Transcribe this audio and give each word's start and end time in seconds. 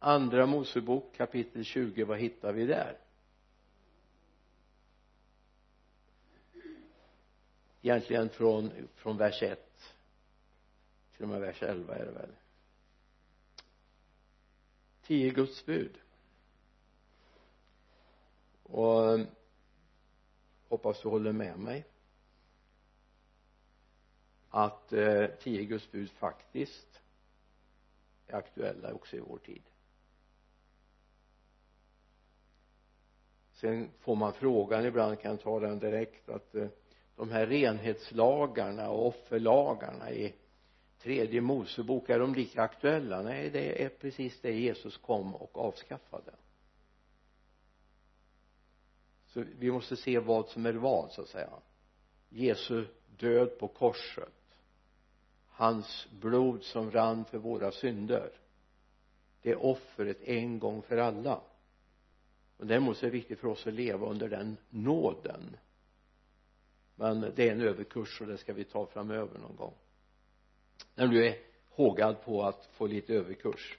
andra 0.00 0.46
Mosebok 0.46 1.14
kapitel 1.16 1.64
20 1.64 2.04
vad 2.04 2.18
hittar 2.18 2.52
vi 2.52 2.66
där? 2.66 2.98
Egentligen 7.82 8.28
från, 8.28 8.88
från 8.94 9.16
vers 9.16 9.42
1 9.42 9.94
till 11.12 11.22
och 11.22 11.28
med 11.28 11.40
vers 11.40 11.62
11 11.62 11.94
är 11.94 12.04
det 12.04 12.12
väl. 12.12 12.30
Tio 15.02 15.30
Guds 15.30 15.66
bud. 15.66 15.98
Och 18.62 19.20
hoppas 20.68 21.02
du 21.02 21.08
håller 21.08 21.32
med 21.32 21.58
mig. 21.58 21.86
Att 24.48 24.92
eh, 24.92 25.26
tio 25.26 25.64
Guds 25.64 25.90
bud 25.90 26.10
faktiskt 26.10 27.02
är 28.26 28.36
aktuella 28.36 28.92
också 28.92 29.16
i 29.16 29.20
vår 29.20 29.38
tid. 29.38 29.62
Sen 33.60 33.90
får 33.98 34.16
man 34.16 34.32
frågan 34.32 34.86
ibland 34.86 35.20
kan 35.20 35.30
jag 35.30 35.40
ta 35.40 35.60
den 35.60 35.78
direkt 35.78 36.28
att 36.28 36.54
eh, 36.54 36.68
de 37.16 37.30
här 37.30 37.46
renhetslagarna 37.46 38.90
och 38.90 39.06
offerlagarna 39.06 40.10
i 40.10 40.34
tredje 40.98 41.40
Mosebok 41.40 42.10
är 42.10 42.18
de 42.18 42.34
lika 42.34 42.62
aktuella? 42.62 43.22
Nej 43.22 43.50
det 43.50 43.84
är 43.84 43.88
precis 43.88 44.40
det 44.40 44.52
Jesus 44.52 44.96
kom 44.96 45.34
och 45.34 45.58
avskaffade. 45.58 46.32
Så 49.26 49.44
vi 49.58 49.70
måste 49.70 49.96
se 49.96 50.18
vad 50.18 50.48
som 50.48 50.66
är 50.66 50.72
vad 50.72 51.10
så 51.10 51.22
att 51.22 51.28
säga. 51.28 51.50
Jesu 52.28 52.86
död 53.16 53.58
på 53.58 53.68
korset 53.68 54.32
hans 55.60 56.08
blod 56.10 56.64
som 56.64 56.90
rann 56.90 57.24
för 57.24 57.38
våra 57.38 57.72
synder 57.72 58.32
det 59.42 59.56
offret 59.56 60.22
en 60.22 60.58
gång 60.58 60.82
för 60.82 60.96
alla 60.96 61.40
och 62.60 62.66
däremot 62.66 62.96
så 62.96 63.06
är 63.06 63.10
det 63.10 63.16
viktigt 63.16 63.38
för 63.38 63.48
oss 63.48 63.66
att 63.66 63.74
leva 63.74 64.06
under 64.06 64.28
den 64.28 64.56
nåden. 64.70 65.56
Men 66.94 67.20
det 67.20 67.48
är 67.48 67.52
en 67.52 67.60
överkurs 67.60 68.20
och 68.20 68.26
det 68.26 68.38
ska 68.38 68.52
vi 68.52 68.64
ta 68.64 68.86
framöver 68.86 69.38
någon 69.38 69.56
gång. 69.56 69.74
När 70.94 71.06
du 71.06 71.26
är 71.26 71.38
hågad 71.68 72.22
på 72.24 72.42
att 72.42 72.66
få 72.72 72.86
lite 72.86 73.14
överkurs. 73.14 73.78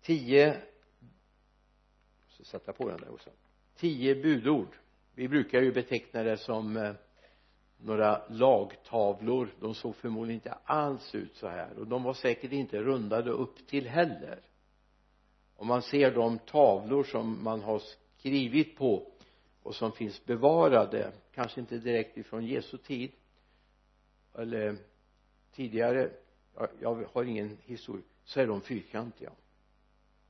Tio 0.00 0.62
så 2.28 2.44
sätta 2.44 2.72
på 2.72 2.88
den 2.88 3.00
där 3.00 3.12
också. 3.12 3.30
Tio 3.74 4.14
budord. 4.14 4.76
Vi 5.14 5.28
brukar 5.28 5.62
ju 5.62 5.72
beteckna 5.72 6.22
det 6.22 6.36
som 6.36 6.76
eh, 6.76 6.94
några 7.76 8.28
lagtavlor. 8.28 9.54
De 9.60 9.74
såg 9.74 9.96
förmodligen 9.96 10.34
inte 10.34 10.52
alls 10.52 11.14
ut 11.14 11.36
så 11.36 11.48
här. 11.48 11.78
Och 11.78 11.86
de 11.86 12.02
var 12.02 12.14
säkert 12.14 12.52
inte 12.52 12.78
rundade 12.78 13.30
upp 13.30 13.66
till 13.66 13.88
heller 13.88 14.40
om 15.56 15.66
man 15.66 15.82
ser 15.82 16.10
de 16.10 16.38
tavlor 16.38 17.04
som 17.04 17.44
man 17.44 17.62
har 17.62 17.82
skrivit 18.18 18.76
på 18.76 19.12
och 19.62 19.74
som 19.74 19.92
finns 19.92 20.24
bevarade 20.24 21.12
kanske 21.34 21.60
inte 21.60 21.78
direkt 21.78 22.16
ifrån 22.16 22.46
Jesu 22.46 22.78
tid 22.78 23.12
eller 24.34 24.76
tidigare 25.52 26.10
jag 26.80 27.04
har 27.12 27.24
ingen 27.24 27.58
historia 27.62 28.04
så 28.24 28.40
är 28.40 28.46
de 28.46 28.60
fyrkantiga. 28.60 29.32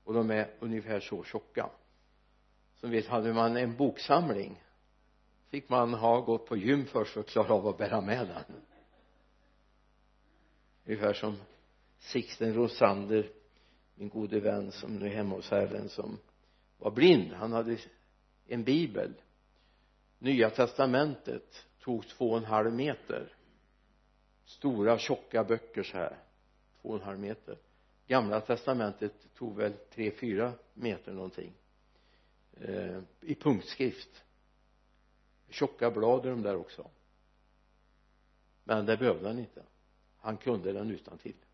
Och 0.04 0.14
de 0.14 0.30
är 0.30 0.50
ungefär 0.60 1.00
så 1.00 1.24
tjocka. 1.24 1.70
Som 2.74 2.90
vet 2.90 3.06
hade 3.06 3.32
man 3.32 3.56
en 3.56 3.76
boksamling 3.76 4.62
fick 5.48 5.68
man 5.68 5.94
ha 5.94 6.20
gått 6.20 6.46
på 6.46 6.56
gym 6.56 6.86
först 6.86 7.12
för 7.12 7.20
att 7.20 7.26
klara 7.26 7.54
av 7.54 7.66
att 7.66 7.78
bära 7.78 8.00
med 8.00 8.28
den. 8.28 8.62
Ungefär 10.84 11.12
som 11.12 11.36
Sixten 11.98 12.54
Rosander 12.54 13.30
min 13.96 14.08
gode 14.08 14.40
vän 14.40 14.72
som 14.72 14.96
nu 14.96 15.06
är 15.06 15.10
hemma 15.10 15.34
hos 15.34 15.50
Herren 15.50 15.88
som 15.88 16.18
var 16.78 16.90
blind. 16.90 17.32
Han 17.32 17.52
hade 17.52 17.78
en 18.46 18.64
bibel. 18.64 19.14
Nya 20.18 20.50
testamentet 20.50 21.66
tog 21.80 22.08
två 22.08 22.30
och 22.30 22.38
en 22.38 22.44
halv 22.44 22.72
meter. 22.72 23.36
Stora 24.44 24.98
tjocka 24.98 25.44
böcker 25.44 25.82
så 25.82 25.96
här. 25.96 26.18
Två 26.82 26.88
och 26.88 26.96
en 26.96 27.02
halv 27.02 27.18
meter. 27.18 27.58
Gamla 28.06 28.40
testamentet 28.40 29.34
tog 29.34 29.56
väl 29.56 29.72
tre 29.72 30.10
fyra 30.10 30.52
meter 30.74 31.12
någonting. 31.12 31.52
Eh, 32.60 33.00
i 33.20 33.34
punktskrift. 33.34 34.24
Tjocka 35.48 35.90
blad 35.90 36.26
i 36.26 36.28
de 36.28 36.42
där 36.42 36.56
också. 36.56 36.90
Men 38.64 38.86
det 38.86 38.96
behövde 38.96 39.28
han 39.28 39.38
inte. 39.38 39.62
Han 40.18 40.36
kunde 40.36 40.72
den 40.72 40.90
utan 40.90 41.18
till 41.18 41.45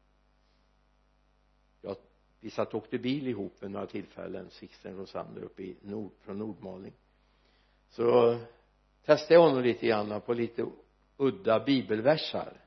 vi 2.42 2.50
satt 2.50 2.75
och 2.75 2.75
åkte 2.75 2.98
bil 2.98 3.28
ihop 3.28 3.53
vid 3.60 3.70
några 3.70 3.86
tillfällen 3.86 4.50
Sixten 4.50 4.97
Rosander 4.97 5.42
uppe 5.42 5.62
i 5.62 5.76
nord, 5.82 6.12
från 6.20 6.38
Nordmaling. 6.38 6.92
Så 7.88 8.38
testade 9.04 9.34
jag 9.34 9.42
honom 9.42 9.62
lite 9.62 9.86
grann 9.86 10.20
på 10.20 10.34
lite 10.34 10.66
udda 11.16 11.64
bibelversar. 11.64 12.60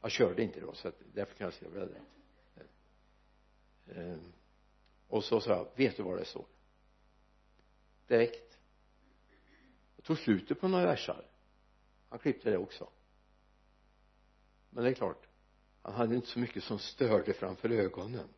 Jag 0.00 0.10
körde 0.10 0.42
inte 0.42 0.60
då 0.60 0.72
så 0.72 0.88
att 0.88 1.02
därför 1.14 1.34
kan 1.34 1.44
jag 1.44 1.54
säga 1.54 1.70
det 1.86 2.00
ehm, 3.94 4.32
och 5.08 5.24
så 5.24 5.40
sa 5.40 5.50
jag 5.50 5.68
vet 5.76 5.96
du 5.96 6.02
vad 6.02 6.18
det 6.18 6.24
står? 6.24 6.46
Direkt. 8.06 8.58
Jag 9.96 10.04
tog 10.04 10.18
slutet 10.18 10.60
på 10.60 10.68
några 10.68 10.86
versar. 10.86 11.24
Han 12.08 12.18
klippte 12.18 12.50
det 12.50 12.58
också. 12.58 12.88
Men 14.70 14.84
det 14.84 14.90
är 14.90 14.94
klart 14.94 15.28
han 15.84 15.94
hade 15.94 16.14
inte 16.14 16.26
så 16.26 16.38
mycket 16.38 16.64
som 16.64 16.78
störde 16.78 17.34
framför 17.34 17.70
ögonen. 17.70 18.28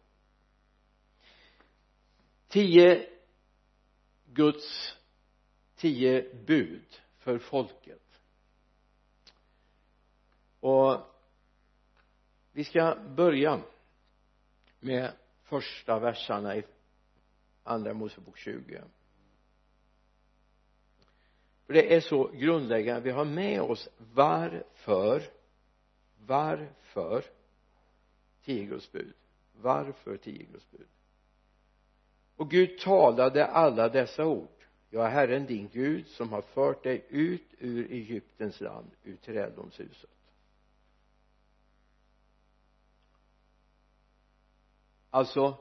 Tio 2.49 3.09
Guds 4.25 4.97
tio 5.77 6.35
bud 6.35 7.01
för 7.19 7.39
folket. 7.39 8.21
Och 10.61 11.01
vi 12.53 12.65
ska 12.65 12.97
börja 13.17 13.63
med 14.81 15.13
första 15.43 15.99
verserna 15.99 16.57
i 16.57 16.65
andra 17.63 17.95
Mosebok 17.95 18.39
20 18.39 18.83
för 21.67 21.73
det 21.73 21.95
är 21.95 22.01
så 22.01 22.29
grundläggande. 22.29 23.01
Vi 23.01 23.11
har 23.11 23.25
med 23.25 23.61
oss 23.61 23.89
varför 23.97 25.23
varför? 26.27 27.25
Tio 28.45 28.65
Guds 28.65 28.93
bud 28.93 29.15
varför 29.53 30.17
tio 30.17 30.45
Guds 30.45 30.71
bud 30.71 30.87
och 32.37 32.51
Gud 32.51 32.79
talade 32.79 33.47
alla 33.47 33.89
dessa 33.89 34.27
ord. 34.27 34.49
Jag 34.91 35.07
är 35.07 35.11
Herren 35.11 35.47
din 35.47 35.69
Gud 35.69 36.07
som 36.07 36.33
har 36.33 36.43
fört 36.43 36.83
dig 36.83 37.07
ut 37.09 37.55
ur 37.59 37.93
Egyptens 37.93 38.61
land 38.61 38.91
ur 39.03 39.17
träddomshuset 39.17 40.11
alltså 45.11 45.59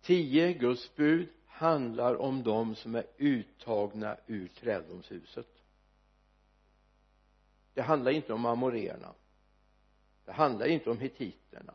tio 0.00 0.52
Guds 0.52 0.94
bud 0.96 1.28
handlar 1.46 2.14
om 2.14 2.42
de 2.42 2.74
som 2.74 2.94
är 2.94 3.06
uttagna 3.16 4.16
ur 4.26 4.48
träddomshuset 4.48 5.62
det 7.74 7.82
handlar 7.82 8.10
inte 8.10 8.32
om 8.32 8.46
amoréerna 8.46 9.14
det 10.28 10.34
handlar 10.34 10.66
inte 10.66 10.90
om 10.90 10.98
hittiterna 10.98 11.74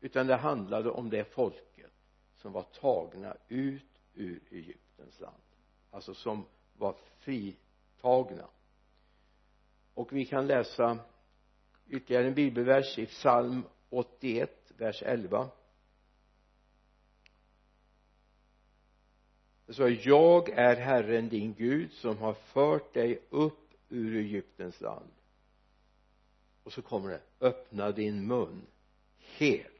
utan 0.00 0.26
det 0.26 0.36
handlade 0.36 0.90
om 0.90 1.10
det 1.10 1.24
folket 1.24 1.92
som 2.34 2.52
var 2.52 2.62
tagna 2.62 3.36
ut 3.48 4.00
ur 4.14 4.40
Egyptens 4.50 5.20
land. 5.20 5.42
Alltså 5.90 6.14
som 6.14 6.46
var 6.76 6.96
fritagna. 7.18 8.48
Och 9.94 10.12
vi 10.12 10.24
kan 10.24 10.46
läsa 10.46 10.98
ytterligare 11.88 12.26
en 12.26 12.34
bibelvers 12.34 12.98
i 12.98 13.06
psalm 13.06 13.62
81 13.88 14.72
vers 14.76 15.02
11 15.02 15.50
det 19.66 19.72
står 19.72 19.90
jag 19.90 20.48
är 20.48 20.76
Herren 20.76 21.28
din 21.28 21.54
Gud 21.54 21.92
som 21.92 22.18
har 22.18 22.34
fört 22.34 22.94
dig 22.94 23.22
upp 23.30 23.74
ur 23.88 24.16
Egyptens 24.16 24.80
land 24.80 25.15
och 26.66 26.72
så 26.72 26.82
kommer 26.82 27.10
det 27.10 27.22
öppna 27.40 27.92
din 27.92 28.26
mun 28.26 28.66
helt 29.18 29.72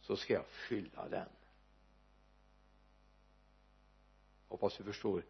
så 0.00 0.16
ska 0.16 0.34
jag 0.34 0.46
fylla 0.46 1.08
den. 1.08 1.28
Hoppas 4.48 4.76
du 4.76 4.84
förstår 4.84 5.24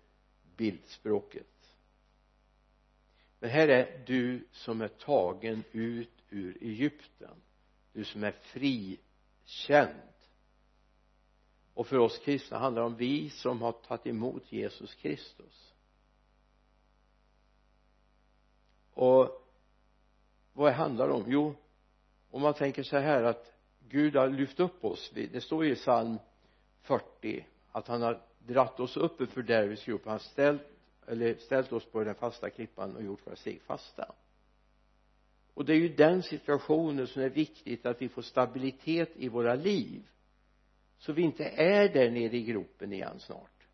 bildspråket. 0.57 1.77
Men 3.39 3.51
här 3.51 3.69
är 3.69 4.05
du 4.07 4.47
som 4.53 4.81
är 4.81 4.89
tagen 4.89 5.65
ut 5.73 6.23
ur 6.31 6.59
Egypten. 6.61 7.43
Du 7.93 8.05
som 8.05 8.25
är 8.25 8.33
frikänd. 8.33 10.13
Och 11.75 11.87
för 11.87 11.99
oss 11.99 12.19
kristna 12.19 12.59
handlar 12.59 12.83
det 12.83 12.87
om 12.87 12.97
vi 12.97 13.31
som 13.31 13.63
har 13.63 13.73
tagit 13.73 14.07
emot 14.07 14.53
Jesus 14.53 14.95
Kristus. 14.95 15.75
Och 18.95 19.42
vad 20.53 20.73
handlar 20.73 21.09
det 21.09 21.15
om? 21.15 21.25
Jo 21.27 21.55
om 22.33 22.43
man 22.43 22.55
tänker 22.55 22.83
så 22.83 22.99
här 22.99 23.23
att 23.23 23.53
Gud 23.89 24.17
har 24.17 24.29
lyft 24.29 24.61
upp 24.61 24.85
oss. 24.85 25.11
Det 25.15 25.43
står 25.43 25.65
ju 25.65 25.73
i 25.73 25.75
psalm 25.75 26.19
40 26.81 27.47
att 27.73 27.89
han 27.89 28.03
har 28.03 28.23
dratt 28.39 28.81
oss 28.81 28.97
upp 28.97 29.21
ur 29.21 29.27
fördärvets 29.27 29.85
grop 29.85 30.01
han 30.05 30.13
har 30.13 30.19
ställt 30.19 30.63
eller 31.07 31.35
ställt 31.35 31.73
oss 31.73 31.85
på 31.85 32.05
den 32.05 32.15
fasta 32.15 32.51
klippan 32.51 32.97
och 32.97 33.03
gjort 33.03 33.27
våra 33.27 33.37
steg 33.37 33.63
fasta. 33.63 34.15
Och 35.55 35.65
det 35.65 35.73
är 35.73 35.77
ju 35.77 35.89
den 35.89 36.23
situationen 36.23 37.07
som 37.07 37.23
är 37.23 37.29
viktigt 37.29 37.87
att 37.87 38.03
vi 38.03 38.09
får 38.09 38.23
stabilitet 38.23 39.11
i 39.17 39.29
våra 39.29 39.55
liv 39.55 40.09
så 40.99 41.13
vi 41.13 41.23
inte 41.23 41.45
är 41.45 41.89
där 41.89 42.11
nere 42.11 42.37
i 42.37 42.43
gropen 42.43 42.93
igen 42.93 43.19
snart. 43.19 43.67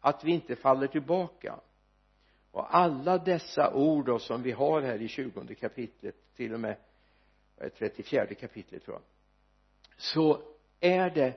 Att 0.00 0.24
vi 0.24 0.32
inte 0.32 0.56
faller 0.56 0.86
tillbaka 0.86 1.60
och 2.50 2.76
alla 2.76 3.18
dessa 3.18 3.74
ord 3.74 4.06
då 4.06 4.18
som 4.18 4.42
vi 4.42 4.52
har 4.52 4.82
här 4.82 5.02
i 5.02 5.08
tjugonde 5.08 5.54
kapitlet 5.54 6.34
till 6.36 6.54
och 6.54 6.60
med 6.60 6.76
eh, 7.56 7.68
34 7.68 8.26
kapitlet 8.26 8.84
tror 8.84 8.96
jag. 8.96 9.02
Så 9.96 10.42
är 10.80 11.10
det 11.10 11.34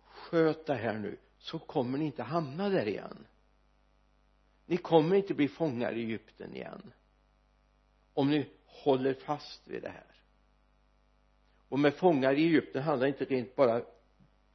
sköt 0.00 0.66
det 0.66 0.74
här 0.74 0.98
nu 0.98 1.16
så 1.38 1.58
kommer 1.58 1.98
ni 1.98 2.04
inte 2.04 2.22
hamna 2.22 2.68
där 2.68 2.88
igen. 2.88 3.26
Ni 4.66 4.76
kommer 4.76 5.16
inte 5.16 5.34
bli 5.34 5.48
fångar 5.48 5.92
i 5.92 6.02
Egypten 6.02 6.54
igen. 6.54 6.92
Om 8.14 8.30
ni 8.30 8.50
håller 8.66 9.14
fast 9.14 9.68
vid 9.68 9.82
det 9.82 9.88
här. 9.88 10.14
Och 11.68 11.78
med 11.78 11.94
fångar 11.94 12.34
i 12.34 12.44
Egypten 12.44 12.82
handlar 12.82 13.06
det 13.06 13.20
inte 13.20 13.24
rent 13.24 13.56
bara 13.56 13.82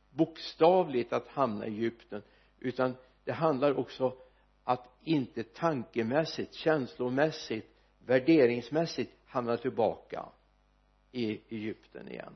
bokstavligt 0.09 1.13
att 1.13 1.27
hamna 1.27 1.67
i 1.67 1.69
Egypten 1.69 2.21
utan 2.59 2.95
det 3.23 3.31
handlar 3.31 3.79
också 3.79 4.17
inte 5.03 5.43
tankemässigt, 5.43 6.53
känslomässigt, 6.53 7.75
värderingsmässigt 8.05 9.11
hamna 9.25 9.57
tillbaka 9.57 10.25
i 11.11 11.41
Egypten 11.55 12.07
igen. 12.07 12.35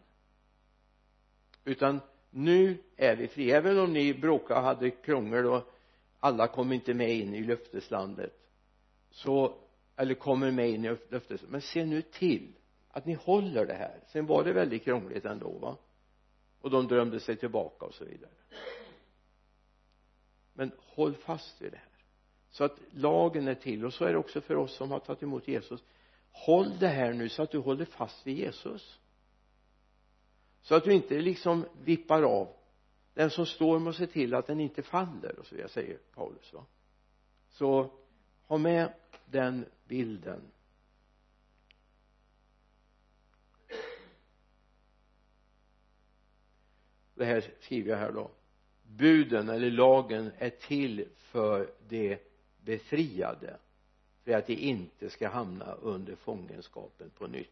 Utan 1.66 2.00
nu 2.30 2.78
är 2.96 3.16
vi 3.16 3.28
fria. 3.28 3.58
Även 3.58 3.80
om 3.80 3.94
ni 3.94 4.14
bråkade 4.14 4.60
och 4.60 4.66
hade 4.66 4.92
krångel 4.92 5.46
och 5.46 5.74
alla 6.20 6.48
kom 6.48 6.72
inte 6.72 6.94
med 6.94 7.16
in 7.16 7.34
i 7.34 7.44
löfteslandet 7.44 8.40
så 9.12 9.58
eller 9.96 10.14
kommer 10.14 10.52
med 10.52 10.70
in 10.70 10.86
i 10.86 10.90
löfteslandet 10.90 11.50
men 11.50 11.62
se 11.62 11.86
nu 11.86 12.02
till 12.02 12.54
att 12.90 13.06
ni 13.06 13.14
håller 13.14 13.66
det 13.66 13.74
här. 13.74 14.00
Sen 14.08 14.26
var 14.26 14.44
det 14.44 14.54
väldigt 14.54 14.84
krångligt 14.84 15.26
ändå 15.26 15.50
va? 15.50 15.78
Och 16.62 16.70
de 16.70 16.88
drömde 16.88 17.20
sig 17.20 17.36
tillbaka 17.36 17.86
och 17.86 17.94
så 17.94 18.06
vidare. 18.06 18.32
Men 20.54 20.72
håll 20.80 21.16
fast 21.16 21.62
vid 21.62 21.72
det 21.72 21.78
här 21.78 21.93
så 22.54 22.64
att 22.64 22.80
lagen 22.92 23.48
är 23.48 23.56
till. 23.56 23.86
Och 23.86 23.94
så 23.94 24.06
är 24.06 24.12
det 24.12 24.18
också 24.18 24.42
för 24.42 24.56
oss 24.56 24.76
som 24.76 24.92
har 24.92 25.00
tagit 25.00 25.24
emot 25.24 25.48
Jesus. 25.48 25.84
Håll 26.32 26.80
det 26.80 26.88
här 26.88 27.14
nu 27.14 27.30
så 27.30 27.44
att 27.44 27.52
du 27.52 27.58
håller 27.58 27.86
fast 27.86 28.28
vid 28.28 28.38
Jesus. 28.38 29.00
Så 30.62 30.76
att 30.76 30.84
du 30.84 30.94
inte 30.94 31.20
liksom 31.20 31.66
vippar 31.84 32.24
av 32.24 32.56
den 33.14 33.30
som 33.30 33.46
står 33.46 33.80
måste 33.80 34.06
se 34.06 34.14
till 34.14 34.34
att 34.34 34.48
den 34.48 34.60
inte 34.60 34.82
faller 34.82 35.40
och 35.40 35.46
så 35.46 35.56
vidare 35.56 35.70
säger 35.70 35.98
Paulus 35.98 36.54
va. 36.54 36.66
Så 37.50 37.92
ha 38.48 38.58
med 38.58 38.94
den 39.26 39.66
bilden. 39.88 40.42
Det 47.16 47.26
här 47.26 47.54
skriver 47.60 47.92
jag 47.92 47.98
här 47.98 48.12
då. 48.12 48.32
Buden 48.84 49.50
eller 49.50 49.72
lagen 49.72 50.32
är 50.38 50.50
till 50.50 51.08
för 51.16 51.74
det 51.88 52.33
befriade 52.66 53.58
för 54.24 54.32
att 54.32 54.48
de 54.48 54.54
inte 54.54 55.10
ska 55.10 55.30
hamna 55.30 55.74
under 55.74 56.16
fångenskapen 56.16 57.10
på 57.10 57.28
nytt. 57.28 57.50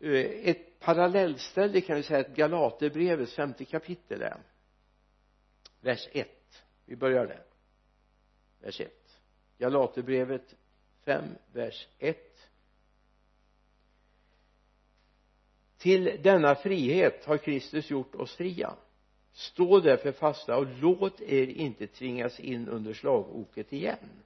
Eh, 0.00 0.48
ett 0.48 0.78
parallellställe 0.80 1.80
kan 1.80 1.96
vi 1.96 2.02
säga 2.02 2.20
att 2.20 2.36
Galaterbrevets 2.36 3.34
femte 3.34 3.64
kapitel 3.64 4.22
är. 4.22 4.42
Vers 5.80 6.08
1 6.12 6.28
vi 6.84 6.96
börjar 6.96 7.26
där. 7.26 7.44
Vers 8.60 8.80
1 8.80 8.92
Galaterbrevet 9.58 10.54
5 11.04 11.24
vers 11.52 11.88
1 11.98 12.50
till 15.78 16.20
denna 16.22 16.54
frihet 16.54 17.24
har 17.24 17.38
Kristus 17.38 17.90
gjort 17.90 18.14
oss 18.14 18.36
fria 18.36 18.76
stå 19.36 19.80
därför 19.80 20.12
fasta 20.12 20.56
och 20.56 20.66
låt 20.66 21.20
er 21.20 21.46
inte 21.46 21.86
tvingas 21.86 22.40
in 22.40 22.68
under 22.68 22.94
slagoket 22.94 23.72
igen. 23.72 24.22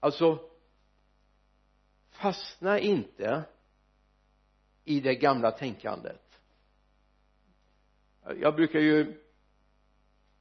Alltså 0.00 0.38
fastna 2.10 2.78
inte 2.78 3.44
i 4.84 5.00
det 5.00 5.14
gamla 5.14 5.50
tänkandet. 5.50 6.40
Jag 8.40 8.54
brukar 8.54 8.80
ju 8.80 9.20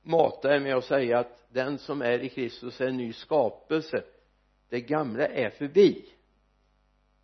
mata 0.02 0.56
er 0.56 0.60
med 0.60 0.76
att 0.76 0.86
säga 0.86 1.20
att 1.20 1.46
den 1.50 1.78
som 1.78 2.02
är 2.02 2.20
i 2.20 2.30
Kristus 2.30 2.82
är 2.82 2.88
en 2.88 2.98
ny 2.98 3.14
skapelse. 3.14 4.04
Det 4.70 4.82
gamla 4.82 5.28
är 5.28 5.50
förbi. 5.50 6.06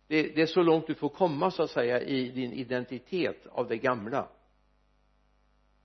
Det, 0.06 0.22
det 0.22 0.42
är 0.42 0.46
så 0.46 0.62
långt 0.62 0.86
du 0.86 0.94
får 0.94 1.08
komma 1.08 1.50
så 1.50 1.62
att 1.62 1.70
säga 1.70 2.00
i 2.00 2.28
din 2.28 2.52
identitet 2.52 3.46
av 3.46 3.68
det 3.68 3.76
gamla 3.76 4.28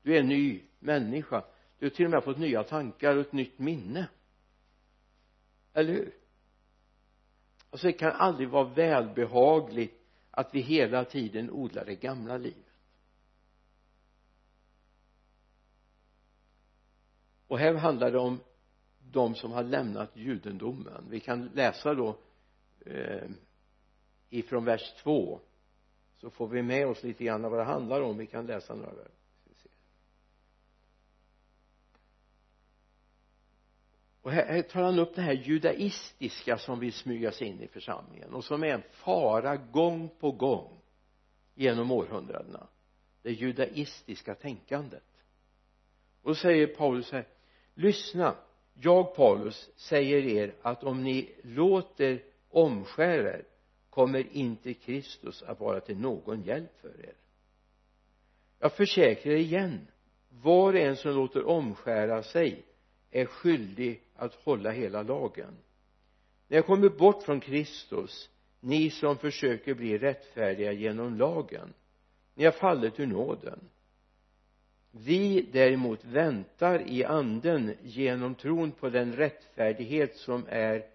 du 0.01 0.15
är 0.15 0.19
en 0.19 0.27
ny 0.27 0.63
människa. 0.79 1.43
Du 1.79 1.85
har 1.85 1.89
till 1.89 2.05
och 2.05 2.11
med 2.11 2.23
fått 2.23 2.37
nya 2.37 2.63
tankar 2.63 3.15
och 3.15 3.21
ett 3.21 3.33
nytt 3.33 3.59
minne. 3.59 4.09
Eller 5.73 5.93
hur? 5.93 6.13
Alltså 7.69 7.87
det 7.87 7.93
kan 7.93 8.11
aldrig 8.11 8.49
vara 8.49 8.63
välbehagligt 8.63 10.01
att 10.31 10.55
vi 10.55 10.59
hela 10.61 11.05
tiden 11.05 11.51
odlar 11.51 11.85
det 11.85 11.95
gamla 11.95 12.37
livet. 12.37 12.65
Och 17.47 17.59
här 17.59 17.73
handlar 17.73 18.11
det 18.11 18.19
om 18.19 18.39
de 19.11 19.35
som 19.35 19.51
har 19.51 19.63
lämnat 19.63 20.17
judendomen. 20.17 21.05
Vi 21.09 21.19
kan 21.19 21.45
läsa 21.45 21.93
då 21.93 22.17
eh, 22.85 23.29
ifrån 24.29 24.65
vers 24.65 24.93
2 25.03 25.39
så 26.17 26.29
får 26.29 26.47
vi 26.47 26.61
med 26.61 26.87
oss 26.87 27.03
lite 27.03 27.23
grann 27.23 27.41
vad 27.41 27.59
det 27.59 27.63
handlar 27.63 28.01
om. 28.01 28.17
Vi 28.17 28.27
kan 28.27 28.45
läsa 28.45 28.75
några 28.75 28.93
vers. 28.93 29.20
Och 34.21 34.31
här, 34.31 34.45
här 34.45 34.61
tar 34.61 34.81
han 34.81 34.99
upp 34.99 35.15
det 35.15 35.21
här 35.21 35.33
judaistiska 35.33 36.57
som 36.57 36.79
vill 36.79 36.93
smyga 36.93 37.31
sig 37.31 37.47
in 37.47 37.61
i 37.61 37.67
församlingen 37.67 38.33
och 38.33 38.43
som 38.43 38.63
är 38.63 38.67
en 38.67 38.83
fara 38.91 39.55
gång 39.55 40.09
på 40.19 40.31
gång 40.31 40.81
genom 41.55 41.91
århundradena. 41.91 42.67
Det 43.21 43.31
judaistiska 43.31 44.35
tänkandet. 44.35 45.03
Och 46.21 46.29
då 46.29 46.35
säger 46.35 46.67
Paulus 46.67 47.11
här 47.11 47.27
lyssna 47.73 48.35
jag 48.73 49.15
Paulus 49.15 49.69
säger 49.75 50.25
er 50.25 50.55
att 50.61 50.83
om 50.83 51.03
ni 51.03 51.35
låter 51.43 52.23
omskära 52.49 53.29
er 53.29 53.45
kommer 53.89 54.35
inte 54.35 54.73
Kristus 54.73 55.43
att 55.43 55.59
vara 55.59 55.79
till 55.79 55.97
någon 55.97 56.43
hjälp 56.43 56.79
för 56.81 57.05
er. 57.05 57.13
Jag 58.59 58.73
försäkrar 58.73 59.33
igen 59.33 59.87
var 60.29 60.73
och 60.73 60.79
en 60.79 60.95
som 60.95 61.11
låter 61.11 61.45
omskära 61.45 62.23
sig 62.23 62.65
är 63.11 63.25
skyldig 63.25 64.01
att 64.15 64.35
hålla 64.35 64.71
hela 64.71 65.03
lagen. 65.03 65.57
Ni 66.47 66.55
har 66.55 66.63
kommit 66.63 66.97
bort 66.97 67.23
från 67.23 67.39
Kristus 67.39 68.29
ni 68.59 68.89
som 68.89 69.17
försöker 69.17 69.73
bli 69.73 69.97
rättfärdiga 69.97 70.71
genom 70.71 71.15
lagen 71.15 71.73
ni 72.33 72.45
har 72.45 72.51
fallit 72.51 72.99
ur 72.99 73.05
nåden. 73.07 73.59
Vi 74.91 75.49
däremot 75.51 76.05
väntar 76.05 76.87
i 76.87 77.03
anden 77.03 77.75
genom 77.81 78.35
tron 78.35 78.71
på 78.71 78.89
den 78.89 79.15
rättfärdighet 79.15 80.15
som 80.15 80.45
är 80.49 80.85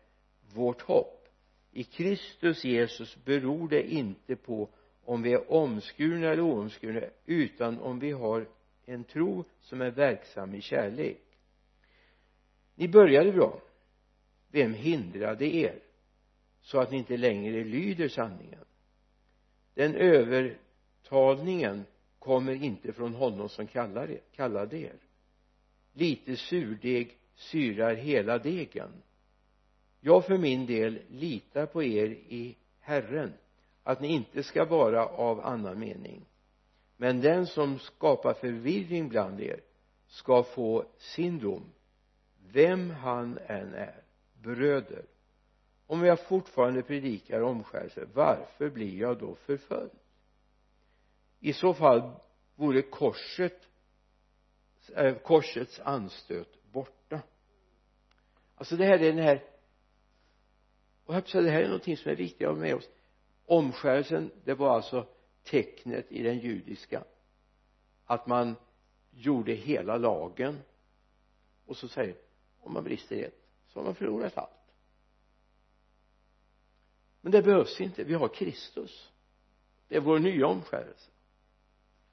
vårt 0.55 0.83
hopp. 0.83 1.29
I 1.73 1.85
Kristus 1.85 2.65
Jesus 2.65 3.17
beror 3.25 3.69
det 3.69 3.93
inte 3.93 4.37
på 4.37 4.69
om 5.05 5.23
vi 5.23 5.33
är 5.33 5.53
omskurna 5.53 6.27
eller 6.27 6.43
oomskurna 6.43 7.01
utan 7.27 7.81
om 7.81 7.99
vi 7.99 8.11
har 8.11 8.49
en 8.85 9.05
tro 9.05 9.45
som 9.61 9.81
är 9.81 9.91
verksam 9.91 10.55
i 10.55 10.61
kärlek 10.61 11.26
ni 12.77 12.89
började 12.89 13.33
bra. 13.33 13.61
Vem 14.49 14.75
hindrade 14.75 15.55
er 15.55 15.79
så 16.61 16.79
att 16.79 16.91
ni 16.91 16.97
inte 16.99 17.17
längre 17.17 17.65
lyder 17.65 18.09
sanningen? 18.09 18.65
Den 19.75 19.95
övertalningen 19.95 21.85
kommer 22.19 22.53
inte 22.53 22.93
från 22.93 23.15
honom 23.15 23.49
som 23.49 23.67
kallar 23.67 24.19
kallade 24.33 24.79
er. 24.79 24.97
Lite 25.93 26.37
surdeg 26.37 27.17
syrar 27.35 27.95
hela 27.95 28.39
degen. 28.39 29.03
Jag 30.01 30.27
för 30.27 30.39
min 30.39 30.67
del 30.67 30.99
litar 31.09 31.67
på 31.67 31.83
er 31.83 32.07
i 32.11 32.57
Herren 32.81 33.33
att 33.83 34.01
ni 34.01 34.09
inte 34.09 34.43
ska 34.43 34.65
vara 34.65 35.07
av 35.07 35.41
annan 35.41 35.79
mening. 35.79 36.27
Men 36.97 37.21
den 37.21 37.47
som 37.47 37.79
skapar 37.79 38.35
förvirring 38.35 39.09
bland 39.09 39.41
er 39.41 39.61
ska 40.07 40.43
få 40.43 40.85
sin 40.97 41.39
dom 41.39 41.73
vem 42.53 42.91
han 42.91 43.39
än 43.47 43.75
är 43.75 44.03
bröder. 44.35 45.05
Om 45.87 46.05
jag 46.05 46.21
fortfarande 46.21 46.83
predikar 46.83 47.41
omskärelse 47.41 48.07
varför 48.15 48.71
blir 48.71 49.01
jag 49.01 49.19
då 49.19 49.35
förföljd? 49.35 49.91
I 51.41 51.53
så 51.53 51.75
fall 51.75 52.11
vore 52.55 52.83
korset 52.83 53.69
eh, 54.95 55.15
korsets 55.15 55.81
anstöt 55.81 56.73
borta. 56.73 57.21
Alltså 58.55 58.77
det 58.77 58.85
här 58.85 58.99
är 58.99 59.13
den 59.13 59.25
här 59.25 59.45
och 61.05 61.15
jag 61.15 61.25
det 61.45 61.51
här 61.51 61.63
är 61.63 61.67
någonting 61.67 61.97
som 61.97 62.11
är 62.11 62.17
viktigt 62.17 62.47
att 62.47 62.55
ha 62.55 62.61
med 62.61 62.75
oss. 62.75 62.89
Omskärelsen 63.45 64.31
det 64.45 64.55
var 64.55 64.75
alltså 64.75 65.07
tecknet 65.43 66.13
i 66.13 66.23
den 66.23 66.39
judiska. 66.39 67.05
Att 68.05 68.27
man 68.27 68.57
gjorde 69.11 69.53
hela 69.53 69.97
lagen 69.97 70.61
och 71.67 71.77
så 71.77 71.89
säger 71.89 72.17
om 72.67 72.73
man 72.73 72.85
brister 72.85 73.17
i 73.17 73.23
ett 73.23 73.49
så 73.69 73.79
har 73.79 73.85
man 73.85 73.95
förlorat 73.95 74.39
allt 74.39 74.57
men 77.27 77.33
det 77.33 77.43
behövs 77.43 77.81
inte. 77.81 78.05
Vi 78.05 78.15
har 78.15 78.29
Kristus. 78.29 79.13
Det 79.89 79.97
är 79.97 80.01
vår 80.01 80.19
nya 80.19 80.47
omskärelse. 80.47 81.11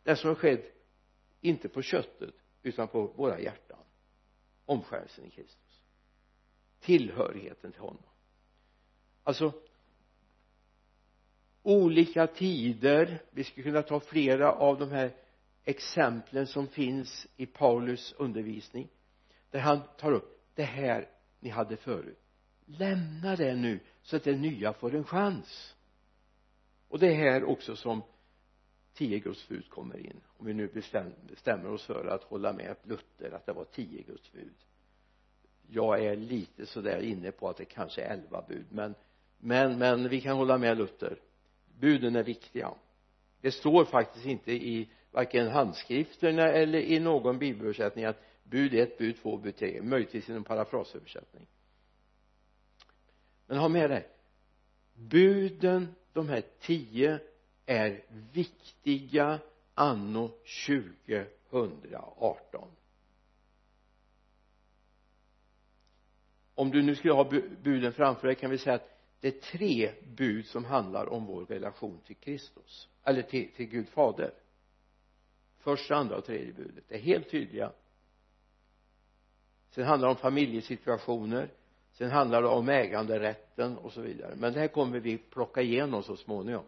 Det 0.03 0.15
som 0.15 0.27
har 0.27 0.36
skett 0.36 0.75
inte 1.41 1.69
på 1.69 1.81
köttet 1.81 2.33
utan 2.63 2.88
på 2.88 3.07
våra 3.07 3.39
hjärtan. 3.39 3.79
Omskärelsen 4.65 5.25
i 5.25 5.29
Kristus. 5.29 5.83
Tillhörigheten 6.79 7.72
till 7.72 7.81
honom. 7.81 8.03
Alltså 9.24 9.53
olika 11.62 12.27
tider. 12.27 13.22
Vi 13.31 13.43
skulle 13.43 13.63
kunna 13.63 13.81
ta 13.81 14.00
flera 14.00 14.51
av 14.51 14.79
de 14.79 14.91
här 14.91 15.15
exemplen 15.63 16.48
som 16.48 16.67
finns 16.67 17.27
i 17.36 17.45
Paulus 17.45 18.13
undervisning 18.17 18.89
där 19.50 19.60
han 19.60 19.79
tar 19.98 20.12
upp 20.12 20.33
det 20.55 20.63
här 20.63 21.10
ni 21.39 21.50
hade 21.50 21.77
förut. 21.77 22.19
Lämna 22.65 23.36
det 23.36 23.55
nu 23.55 23.79
så 24.01 24.15
att 24.15 24.24
det 24.24 24.36
nya 24.36 24.74
får 24.74 24.95
en 24.95 25.03
chans. 25.03 25.75
Och 26.88 27.00
det 27.00 27.07
är 27.07 27.15
här 27.15 27.43
också 27.43 27.75
som 27.75 28.01
tio 28.93 29.19
Guds 29.19 29.48
bud 29.48 29.69
kommer 29.69 29.98
in 29.98 30.22
om 30.38 30.45
vi 30.45 30.53
nu 30.53 30.67
bestämmer 31.27 31.72
oss 31.72 31.86
för 31.86 32.05
att 32.05 32.24
hålla 32.24 32.53
med 32.53 32.75
Luther 32.83 33.31
att 33.31 33.45
det 33.45 33.53
var 33.53 33.65
tio 33.65 34.03
Guds 34.03 34.31
bud. 34.31 34.55
Jag 35.67 36.05
är 36.05 36.15
lite 36.15 36.65
sådär 36.65 37.00
inne 37.00 37.31
på 37.31 37.50
att 37.50 37.57
det 37.57 37.65
kanske 37.65 38.01
är 38.01 38.13
elva 38.13 38.45
bud 38.48 38.65
men 38.69 38.95
men 39.38 39.77
men 39.77 40.10
vi 40.10 40.22
kan 40.22 40.38
hålla 40.38 40.57
med 40.57 40.77
Luther. 40.77 41.19
Buden 41.79 42.15
är 42.15 42.24
viktiga. 42.24 42.74
Det 43.41 43.51
står 43.51 43.86
faktiskt 43.86 44.25
inte 44.25 44.51
i 44.51 44.89
varken 45.12 45.48
handskrifterna 45.48 46.43
eller 46.43 46.79
i 46.79 47.00
någon 47.00 47.39
bibelöversättning 47.39 48.05
att 48.05 48.22
bud 48.44 48.74
ett, 48.74 48.98
bud 48.98 49.18
två, 49.18 49.38
bud 49.38 49.56
tre. 49.56 49.82
Möjligtvis 49.82 50.30
i 50.30 50.34
en 50.34 50.44
parafrasöversättning 50.44 51.48
men 53.46 53.58
ha 53.58 53.70
med 53.70 53.90
dig. 53.90 54.08
Buden 54.94 55.96
de 56.14 56.30
här 56.30 56.44
tio 56.60 57.20
är 57.66 58.06
viktiga 58.32 59.40
anno 59.74 60.32
2018 60.68 62.70
om 66.56 66.72
du 66.72 66.82
nu 66.82 66.96
skulle 66.96 67.14
ha 67.14 67.30
buden 67.64 67.94
framför 67.94 68.28
dig 68.28 68.36
kan 68.36 68.52
vi 68.52 68.58
säga 68.58 68.76
att 68.76 68.90
det 69.20 69.28
är 69.28 69.42
tre 69.42 69.92
bud 70.04 70.46
som 70.46 70.66
handlar 70.66 71.06
om 71.06 71.26
vår 71.26 71.46
relation 71.46 72.00
till 72.06 72.16
Kristus 72.16 72.90
eller 73.04 73.22
till, 73.22 73.52
till 73.52 73.66
Gud 73.66 73.90
fader. 73.90 74.34
Första, 75.58 75.96
andra 75.96 76.18
och 76.18 76.26
tredje 76.26 76.54
budet 76.54 76.92
är 76.92 77.00
helt 77.00 77.30
tydliga 77.30 77.72
sen 79.74 79.84
handlar 79.86 80.08
det 80.08 80.12
om 80.12 80.18
familjesituationer. 80.18 81.50
Sen 81.92 82.12
handlar 82.12 82.42
det 82.42 82.48
om 82.48 82.70
äganderätten 82.70 83.77
och 83.77 83.94
så 83.94 84.01
vidare. 84.01 84.36
Men 84.36 84.53
det 84.53 84.60
här 84.60 84.68
kommer 84.68 85.00
vi 85.00 85.18
plocka 85.18 85.62
igenom 85.62 86.03
så 86.03 86.18
småningom. 86.18 86.65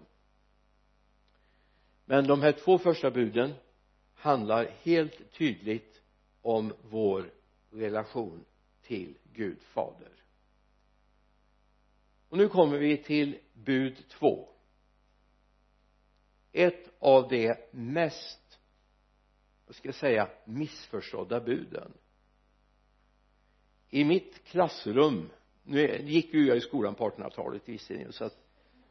Men 2.06 2.28
de 2.28 2.42
här 2.42 2.52
två 2.52 2.78
första 2.78 3.12
buden 3.12 3.54
handlar 4.14 4.66
helt 4.82 5.32
tydligt 5.32 6.02
om 6.42 6.74
vår 6.82 7.32
relation 7.72 8.46
till 8.82 9.18
Gud 9.34 9.62
fader. 9.62 10.12
Och 12.30 12.38
nu 12.38 12.48
kommer 12.48 12.78
vi 12.78 12.98
till 12.98 13.40
bud 13.54 14.08
två. 14.10 14.50
Ett 16.52 16.90
av 17.00 17.30
de 17.30 17.56
mest 17.72 18.60
vad 19.66 19.76
ska 19.76 19.88
jag 19.88 19.96
säga 19.96 20.30
missförstådda 20.46 21.40
buden 21.40 21.94
i 23.96 24.04
mitt 24.04 24.44
klassrum 24.44 25.30
nu 25.64 26.02
gick 26.04 26.34
ju 26.34 26.48
jag 26.48 26.58
i 26.58 26.62
skolan 26.62 26.96
på 26.96 27.10
1800-talet 27.10 27.62
visserligen 27.66 28.14
så 28.14 28.26
att 28.26 28.38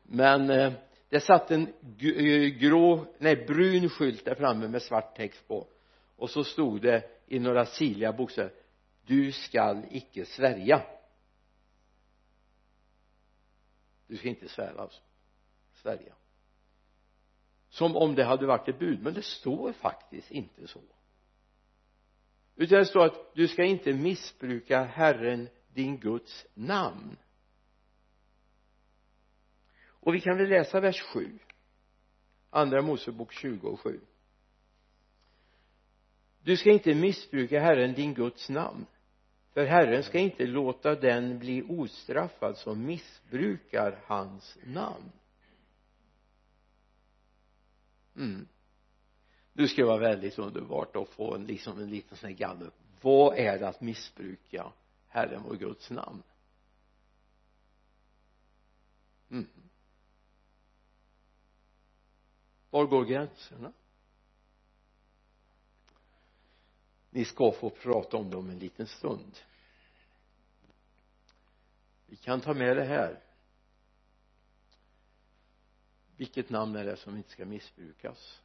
men 0.03 0.51
eh, 0.51 0.73
det 1.09 1.21
satt 1.21 1.51
en 1.51 1.67
eh, 1.99 2.59
grå, 2.59 3.07
nej 3.19 3.37
brun 3.47 3.89
skylt 3.89 4.25
där 4.25 4.35
framme 4.35 4.69
med 4.69 4.83
svart 4.83 5.17
text 5.17 5.49
på. 5.49 5.67
Och 6.17 6.31
så 6.31 6.45
stod 6.45 6.83
det 6.83 7.11
i 7.27 7.39
några 7.39 7.67
sirliga 7.67 8.13
bokstäver 8.13 8.53
du 9.07 9.33
skall 9.33 9.83
icke 9.91 10.25
svärja. 10.25 10.83
Du 14.07 14.17
ska 14.17 14.29
inte 14.29 14.49
svära 14.49 14.81
alltså. 14.81 15.03
Svärja. 15.75 16.15
Som 17.69 17.97
om 17.97 18.15
det 18.15 18.25
hade 18.25 18.47
varit 18.47 18.69
ett 18.69 18.79
bud 18.79 19.03
men 19.03 19.15
det 19.15 19.25
står 19.25 19.73
faktiskt 19.73 20.31
inte 20.31 20.67
så 20.67 20.81
utan 22.57 22.79
det 22.79 22.87
står 22.87 23.05
att 23.05 23.35
du 23.35 23.49
ska 23.49 23.65
inte 23.65 23.93
missbruka 23.93 24.83
Herren 24.83 25.49
din 25.73 25.99
Guds 25.99 26.47
namn. 26.55 27.17
Och 29.87 30.15
vi 30.15 30.21
kan 30.21 30.37
väl 30.37 30.49
läsa 30.49 30.81
vers 30.81 31.01
7 31.01 31.39
andra 32.51 32.83
Mosebok 32.83 33.33
20 33.33 33.69
och 33.69 33.81
7 33.81 34.01
du 36.45 36.57
ska 36.57 36.71
inte 36.71 36.95
missbruka 36.95 37.61
Herren 37.61 37.95
din 37.95 38.15
Guds 38.15 38.49
namn 38.49 38.87
för 39.53 39.65
Herren 39.65 40.03
ska 40.03 40.19
inte 40.19 40.47
låta 40.47 40.95
den 40.95 41.39
bli 41.39 41.63
ostraffad 41.63 42.57
som 42.57 42.87
missbrukar 42.87 44.01
hans 44.07 44.59
namn. 44.65 45.13
Mm 48.17 48.49
nu 49.55 49.69
ska 49.69 49.83
det 49.83 49.89
vara 49.89 49.99
väldigt 49.99 50.39
underbart 50.39 50.97
att 50.97 51.09
få 51.09 51.35
en 51.35 51.47
liksom 51.47 51.81
en 51.81 51.91
liten 51.91 52.17
sån 52.17 52.29
här 52.29 52.37
gallup 52.37 52.75
vad 53.05 53.39
är 53.39 53.59
det 53.59 53.69
att 53.69 53.81
missbruka 53.81 54.73
Herren 55.09 55.43
vår 55.43 55.57
Guds 55.57 55.91
namn? 55.91 56.23
Mm. 59.31 59.47
var 62.71 62.87
går 62.87 63.05
gränserna? 63.05 63.73
Ni 67.11 67.25
ska 67.25 67.53
få 67.53 67.71
prata 67.71 68.17
om 68.17 68.31
det 68.31 68.37
om 68.37 68.51
en 68.51 68.59
liten 68.59 68.87
stund. 68.87 69.39
Vi 72.07 72.17
kan 72.17 72.41
ta 72.41 72.55
med 72.55 72.77
det 72.77 72.85
här. 72.85 73.21
Vilket 76.17 76.51
namn 76.51 76.77
är 76.77 76.85
det 76.85 76.97
som 76.97 77.17
inte 77.17 77.31
ska 77.31 77.45
missbrukas? 77.45 78.43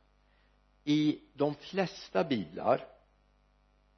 I 0.83 1.21
de 1.33 1.55
flesta 1.55 2.23
biblar 2.23 2.87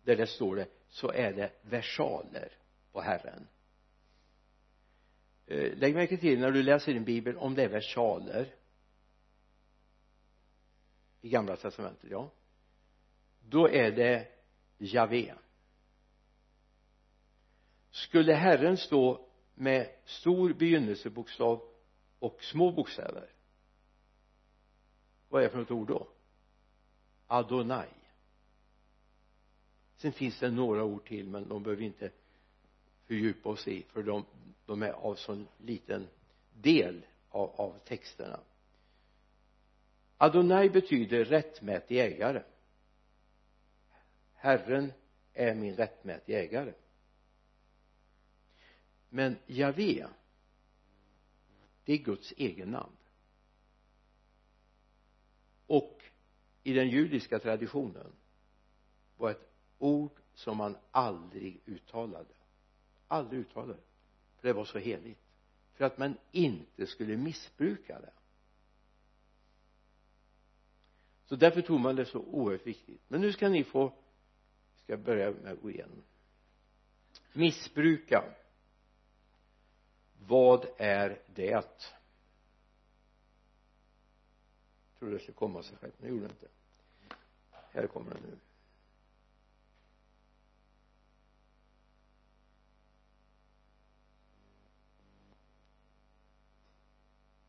där 0.03 0.15
det 0.15 0.27
står 0.27 0.55
det 0.55 0.67
så 0.87 1.11
är 1.11 1.33
det 1.33 1.51
versaler 1.61 2.51
på 2.91 3.01
Herren. 3.01 3.47
Eh, 5.45 5.77
lägg 5.77 5.95
märke 5.95 6.17
till 6.17 6.39
när 6.39 6.51
du 6.51 6.63
läser 6.63 6.93
din 6.93 7.03
bibel 7.03 7.37
om 7.37 7.55
det 7.55 7.63
är 7.63 7.69
versaler 7.69 8.55
i 11.21 11.29
gamla 11.29 11.55
testamentet 11.55 12.09
ja. 12.09 12.31
Då 13.39 13.69
är 13.69 13.91
det 13.91 14.27
Javé. 14.77 15.33
Skulle 17.91 18.33
Herren 18.33 18.77
stå 18.77 19.27
med 19.53 19.95
stor 20.05 20.53
begynnelsebokstav 20.53 21.61
och 22.19 22.43
små 22.43 22.71
bokstäver 22.71 23.29
vad 25.31 25.41
är 25.41 25.45
det 25.45 25.51
för 25.51 25.59
något 25.59 25.71
ord 25.71 25.87
då? 25.87 26.07
Adonai. 27.31 27.89
Sen 29.95 30.13
finns 30.13 30.39
det 30.39 30.51
några 30.51 30.83
ord 30.83 31.07
till 31.07 31.29
men 31.29 31.49
de 31.49 31.63
behöver 31.63 31.79
vi 31.79 31.85
inte 31.85 32.11
fördjupa 33.05 33.49
oss 33.49 33.67
i 33.67 33.83
för 33.83 34.03
de, 34.03 34.25
de 34.65 34.83
är 34.83 34.91
av 34.91 35.15
sån 35.15 35.47
liten 35.57 36.07
del 36.53 37.05
av, 37.29 37.49
av 37.49 37.79
texterna. 37.85 38.39
Adonai 40.17 40.69
betyder 40.69 41.25
rättmätig 41.25 41.99
ägare. 41.99 42.43
Herren 44.33 44.93
är 45.33 45.55
min 45.55 45.75
rättmätiga 45.75 46.43
ägare. 46.43 46.73
Men 49.09 49.37
Javé 49.45 50.07
det 51.85 51.93
är 51.93 51.97
Guds 51.97 52.33
egen 52.37 52.71
namn. 52.71 52.97
Och 55.67 56.00
i 56.63 56.73
den 56.73 56.89
judiska 56.89 57.39
traditionen 57.39 58.11
var 59.17 59.31
ett 59.31 59.51
ord 59.77 60.19
som 60.33 60.57
man 60.57 60.77
aldrig 60.91 61.61
uttalade. 61.65 62.33
Aldrig 63.07 63.39
uttalade. 63.39 63.79
För 64.37 64.47
det 64.47 64.53
var 64.53 64.65
så 64.65 64.79
heligt. 64.79 65.19
För 65.73 65.85
att 65.85 65.97
man 65.97 66.17
inte 66.31 66.87
skulle 66.87 67.17
missbruka 67.17 67.99
det. 67.99 68.13
Så 71.25 71.35
därför 71.35 71.61
tog 71.61 71.79
man 71.79 71.95
det 71.95 72.05
så 72.05 72.19
oerhört 72.19 72.67
viktigt. 72.67 73.01
Men 73.07 73.21
nu 73.21 73.33
ska 73.33 73.49
ni 73.49 73.63
få 73.63 73.93
ska 74.75 74.97
börja 74.97 75.31
med 75.31 75.51
att 75.51 75.61
gå 75.61 75.69
igenom. 75.71 76.03
Missbruka. 77.33 78.23
Vad 80.27 80.65
är 80.77 81.21
det? 81.35 82.00
Trodde 85.01 85.15
det 85.15 85.19
skulle 85.21 85.35
komma 85.35 85.63
sig 85.63 85.77
själv 85.77 85.93
men 85.97 86.07
det 86.09 86.15
gjorde 86.15 86.27
det 86.27 86.31
inte. 86.31 86.47
Här 87.51 87.87
kommer 87.87 88.13
den 88.13 88.23
nu. 88.23 88.37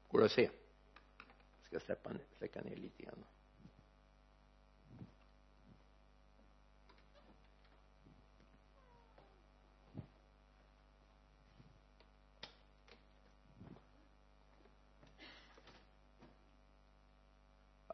Går 0.09 0.19
det 0.19 0.25
att 0.25 0.33
se? 0.33 0.51
Jag 1.61 1.67
ska 1.67 1.81
släppa, 1.81 2.11
släcka 2.39 2.63
ner 2.63 2.77
lite 2.77 3.03
grann? 3.03 3.25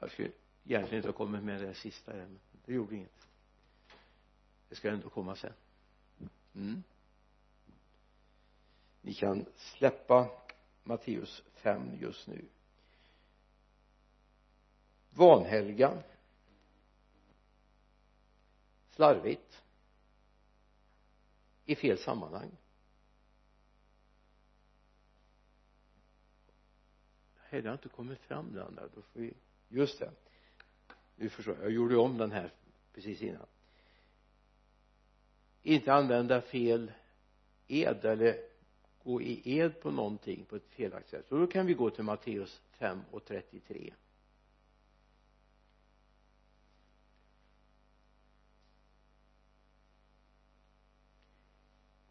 Jag 0.01 0.11
skulle 0.11 0.33
egentligen 0.65 0.97
inte 0.97 1.09
ha 1.09 1.13
kommit 1.13 1.43
med 1.43 1.61
det 1.61 1.75
sista 1.75 2.13
här 2.13 2.19
men 2.19 2.41
det 2.65 2.73
gjorde 2.73 2.97
inget. 2.97 3.29
Det 4.69 4.75
ska 4.75 4.91
ändå 4.91 5.09
komma 5.11 5.37
sen. 5.37 5.53
Mm. 6.55 6.83
ni 9.01 9.15
kan 9.15 9.47
släppa 9.57 10.31
Matteus 10.83 11.43
5 11.55 11.99
just 12.01 12.27
nu. 12.27 12.45
Vanhelga. 15.11 16.03
Slarvigt. 18.91 19.63
I 21.65 21.77
fel 21.77 21.99
sammanhang. 21.99 22.51
Hade 27.51 27.69
har 27.69 27.73
inte 27.73 27.89
kommit 27.89 28.19
fram 28.21 28.55
den 28.55 28.75
där 28.75 28.89
då 28.95 29.03
får 29.03 29.21
vi 29.21 29.35
just 29.69 29.99
det. 29.99 30.11
Nu 31.17 31.29
förstår 31.29 31.55
jag. 31.55 31.65
Jag 31.65 31.73
gjorde 31.73 31.97
om 31.97 32.19
den 32.19 32.33
här 32.33 32.53
precis 32.95 33.23
innan. 33.23 33.47
Inte 35.63 35.93
använda 35.93 36.41
fel 36.41 36.93
ed 37.67 38.05
eller 38.05 38.41
gå 39.03 39.23
i 39.23 39.59
ed 39.59 39.81
på 39.81 39.91
någonting 39.91 40.45
på 40.45 40.57
ett 40.57 40.69
felaktigt 40.69 41.11
sätt. 41.11 41.27
Så 41.29 41.39
då 41.39 41.47
kan 41.47 41.67
vi 41.67 41.75
gå 41.75 41.91
till 41.91 42.05
Matteus 42.05 42.63
5 42.71 43.01
och 43.11 43.25
33 43.25 43.93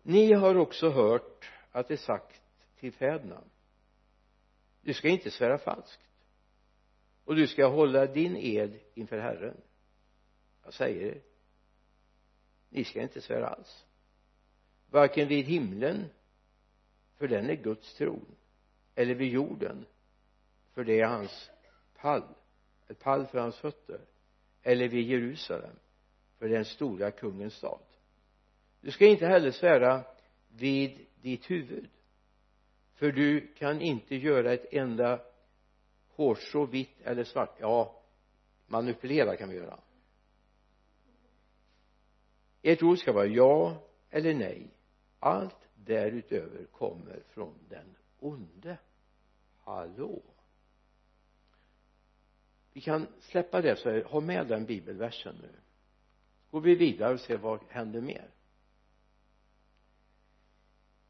ni 0.07 0.33
har 0.33 0.55
också 0.55 0.89
hört 0.89 1.51
att 1.71 1.87
det 1.87 1.93
är 1.93 1.97
sagt 1.97 2.41
till 2.79 2.93
fäderna. 2.93 3.43
Du 4.81 4.93
ska 4.93 5.09
inte 5.09 5.31
svära 5.31 5.57
falskt 5.57 6.06
och 7.27 7.35
du 7.35 7.47
ska 7.47 7.67
hålla 7.67 8.05
din 8.05 8.37
ed 8.37 8.79
inför 8.93 9.19
Herren. 9.19 9.57
Jag 10.63 10.73
säger 10.73 11.01
er 11.01 11.21
ni 12.69 12.83
ska 12.83 13.01
inte 13.01 13.21
svära 13.21 13.47
alls. 13.47 13.85
Varken 14.89 15.27
vid 15.27 15.45
himlen 15.45 16.05
för 17.17 17.27
den 17.27 17.49
är 17.49 17.55
Guds 17.55 17.93
tron 17.93 18.35
eller 18.95 19.15
vid 19.15 19.33
jorden 19.33 19.85
för 20.73 20.83
det 20.83 20.99
är 20.99 21.07
hans 21.07 21.49
pall 21.95 22.23
ett 22.87 22.99
pall 22.99 23.25
för 23.25 23.39
hans 23.39 23.57
fötter 23.57 24.01
eller 24.63 24.87
vid 24.87 25.07
Jerusalem 25.07 25.75
för 26.37 26.49
den 26.49 26.65
stora 26.65 27.11
kungens 27.11 27.53
stad. 27.53 27.81
Du 28.81 28.91
ska 28.91 29.05
inte 29.05 29.27
heller 29.27 29.51
svära 29.51 30.03
vid 30.47 31.05
ditt 31.21 31.51
huvud 31.51 31.89
för 32.93 33.11
du 33.11 33.53
kan 33.53 33.81
inte 33.81 34.15
göra 34.15 34.53
ett 34.53 34.73
enda 34.73 35.19
hårstrå 36.17 36.65
vitt 36.65 37.01
eller 37.01 37.23
svart? 37.23 37.57
Ja 37.59 37.97
manipulera 38.67 39.37
kan 39.37 39.49
vi 39.49 39.55
göra. 39.55 39.79
Ert 42.61 42.83
ord 42.83 42.97
ska 42.97 43.13
vara 43.13 43.25
ja 43.25 43.83
eller 44.09 44.33
nej. 44.33 44.73
Allt 45.19 45.69
därutöver 45.75 46.65
kommer 46.65 47.23
från 47.27 47.53
den 47.69 47.95
onde. 48.19 48.77
Hallå? 49.57 50.21
Vi 52.73 52.81
kan 52.81 53.07
släppa 53.19 53.61
det 53.61 53.75
så 53.75 53.89
här, 53.89 54.03
ha 54.03 54.19
med 54.19 54.47
den 54.47 54.65
bibelversen 54.65 55.35
nu. 55.41 55.51
Går 56.51 56.61
vi 56.61 56.75
vidare 56.75 57.13
och 57.13 57.19
ser 57.19 57.37
vad 57.37 57.59
händer 57.69 58.01
mer? 58.01 58.29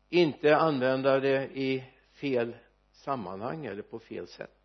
Inte 0.09 0.57
använda 0.57 1.19
det 1.19 1.57
i 1.57 1.93
fel 2.11 2.55
sammanhang 2.91 3.65
eller 3.65 3.81
på 3.81 3.99
fel 3.99 4.27
sätt. 4.27 4.56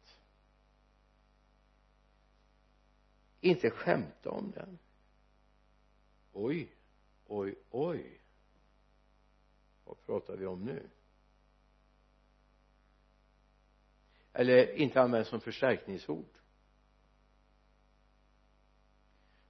Inte 3.43 3.71
skämta 3.71 4.31
om 4.31 4.51
den. 4.51 4.79
Oj 6.33 6.77
oj 7.27 7.55
oj. 7.71 8.21
Vad 9.85 10.01
pratar 10.01 10.37
vi 10.37 10.47
om 10.47 10.65
nu? 10.65 10.91
Eller 14.33 14.73
inte 14.73 15.03
användas 15.03 15.29
som 15.29 15.41
förstärkningsord. 15.41 16.39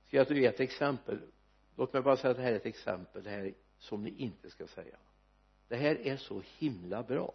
Ska 0.07 0.17
jag 0.17 0.31
ge 0.31 0.47
ett 0.47 0.61
exempel? 0.61 1.33
Låt 1.77 1.93
mig 1.93 2.03
bara 2.03 2.17
säga 2.17 2.31
att 2.31 2.37
det 2.37 2.43
här 2.43 2.53
är 2.53 2.57
ett 2.57 2.67
exempel 2.67 3.23
det 3.23 3.31
här 3.31 3.55
som 3.79 4.03
ni 4.03 4.11
inte 4.11 4.51
ska 4.51 4.67
säga. 4.67 4.99
Det 5.69 5.77
här 5.77 5.95
är 5.95 6.17
så 6.17 6.43
himla 6.59 7.03
bra. 7.03 7.35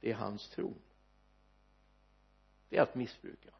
Det 0.00 0.10
är 0.10 0.14
hans 0.14 0.48
tron 0.48 0.82
det 2.70 2.76
är 2.76 2.82
att 2.82 2.94
missbruka. 2.94 3.50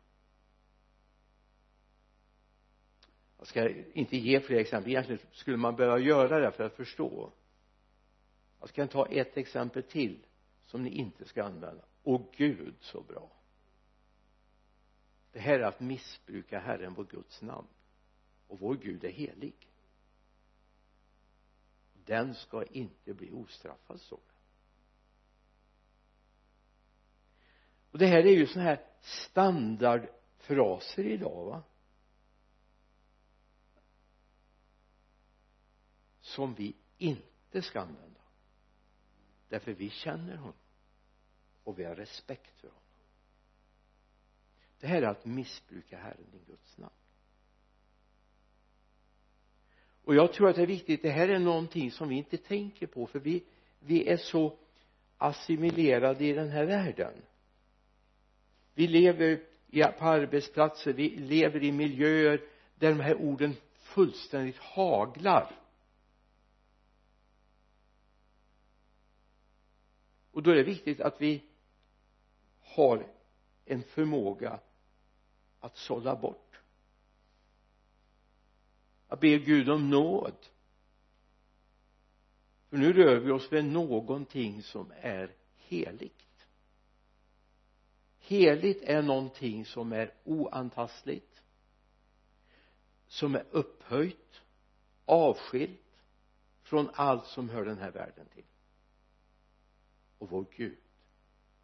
Jag 3.39 3.47
ska 3.47 3.69
inte 3.93 4.17
ge 4.17 4.41
fler 4.41 4.59
exempel. 4.59 4.91
Egentligen 4.91 5.21
skulle 5.33 5.57
man 5.57 5.77
behöva 5.77 5.99
göra 5.99 6.39
det 6.39 6.53
för 6.53 6.65
att 6.65 6.77
förstå. 6.77 7.33
Jag 8.61 8.69
ska 8.69 8.87
ta 8.87 9.07
ett 9.07 9.37
exempel 9.37 9.83
till 9.83 10.27
som 10.65 10.83
ni 10.83 10.91
inte 10.91 11.25
ska 11.25 11.45
använda. 11.45 11.85
Och 12.03 12.33
gud 12.37 12.75
så 12.81 13.01
bra. 13.03 13.31
Det 15.33 15.41
här 15.41 15.59
är 15.59 15.63
att 15.63 15.81
missbruka 15.81 16.59
Herren 16.59 16.95
vår 16.95 17.05
Guds 17.05 17.43
namn. 17.43 17.69
Och 18.47 18.61
vår 18.61 18.75
Gud 18.75 19.05
är 19.05 19.11
helig. 19.11 19.71
Den 22.05 22.35
ska 22.35 22.65
inte 22.65 23.15
bli 23.15 23.31
ostraffad 23.31 24.01
så. 24.01 24.21
Och 27.91 27.99
det 27.99 28.07
här 28.07 28.27
är 28.27 28.33
ju 28.33 28.47
sådana 28.47 28.69
här 28.69 28.85
standardfraser 29.01 31.07
idag 31.07 31.45
va? 31.45 31.63
Som 36.21 36.55
vi 36.55 36.77
inte 36.99 37.63
ska 37.63 37.81
använda. 37.81 38.21
Därför 39.49 39.73
vi 39.73 39.91
känner 39.91 40.37
honom. 40.37 40.55
Och 41.65 41.79
vi 41.79 41.85
har 41.85 41.95
respekt 41.95 42.61
för 42.61 42.69
honom. 42.69 42.83
Det 44.81 44.87
här 44.87 45.03
är 45.03 45.07
att 45.07 45.25
missbruka 45.25 45.99
Herren 45.99 46.31
din 46.33 46.45
Guds 46.47 46.79
namn. 46.79 46.93
Och 50.05 50.15
jag 50.15 50.33
tror 50.33 50.49
att 50.49 50.57
det 50.57 50.63
är 50.63 50.67
viktigt 50.67 51.03
det 51.03 51.11
här 51.11 51.29
är 51.29 51.39
någonting 51.39 51.91
som 51.91 52.09
vi 52.09 52.15
inte 52.15 52.37
tänker 52.37 52.87
på 52.87 53.07
för 53.07 53.19
vi 53.19 53.45
vi 53.81 54.09
är 54.09 54.17
så 54.17 54.59
assimilerade 55.19 56.25
i 56.25 56.33
den 56.33 56.49
här 56.49 56.65
världen 56.65 57.15
vi 58.75 58.87
lever 58.87 59.41
på 59.99 60.05
arbetsplatser 60.05 60.93
vi 60.93 61.09
lever 61.17 61.63
i 61.63 61.73
miljöer 61.73 62.43
där 62.75 62.89
de 62.89 63.01
här 63.01 63.15
orden 63.15 63.57
fullständigt 63.73 64.59
haglar. 64.59 65.57
Och 70.31 70.43
då 70.43 70.51
är 70.51 70.55
det 70.55 70.63
viktigt 70.63 71.01
att 71.01 71.21
vi 71.21 71.43
har 72.61 73.07
en 73.65 73.83
förmåga 73.83 74.61
att 75.61 75.77
sålla 75.77 76.17
bort. 76.17 76.61
Att 79.09 79.21
be 79.21 79.39
Gud 79.39 79.71
om 79.71 79.91
nåd. 79.91 80.47
För 82.69 82.77
nu 82.77 82.93
rör 82.93 83.17
vi 83.17 83.31
oss 83.31 83.53
vid 83.53 83.65
någonting 83.65 84.63
som 84.63 84.93
är 85.01 85.35
heligt 85.57 86.30
heligt 88.31 88.83
är 88.83 89.03
någonting 89.03 89.65
som 89.65 89.93
är 89.93 90.15
oantastligt 90.25 91.43
som 93.07 93.35
är 93.35 93.47
upphöjt 93.51 94.43
avskilt 95.05 95.81
från 96.63 96.91
allt 96.95 97.27
som 97.27 97.49
hör 97.49 97.65
den 97.65 97.79
här 97.79 97.91
världen 97.91 98.27
till. 98.35 98.45
Och 100.19 100.31
vår 100.31 100.47
Gud 100.57 100.79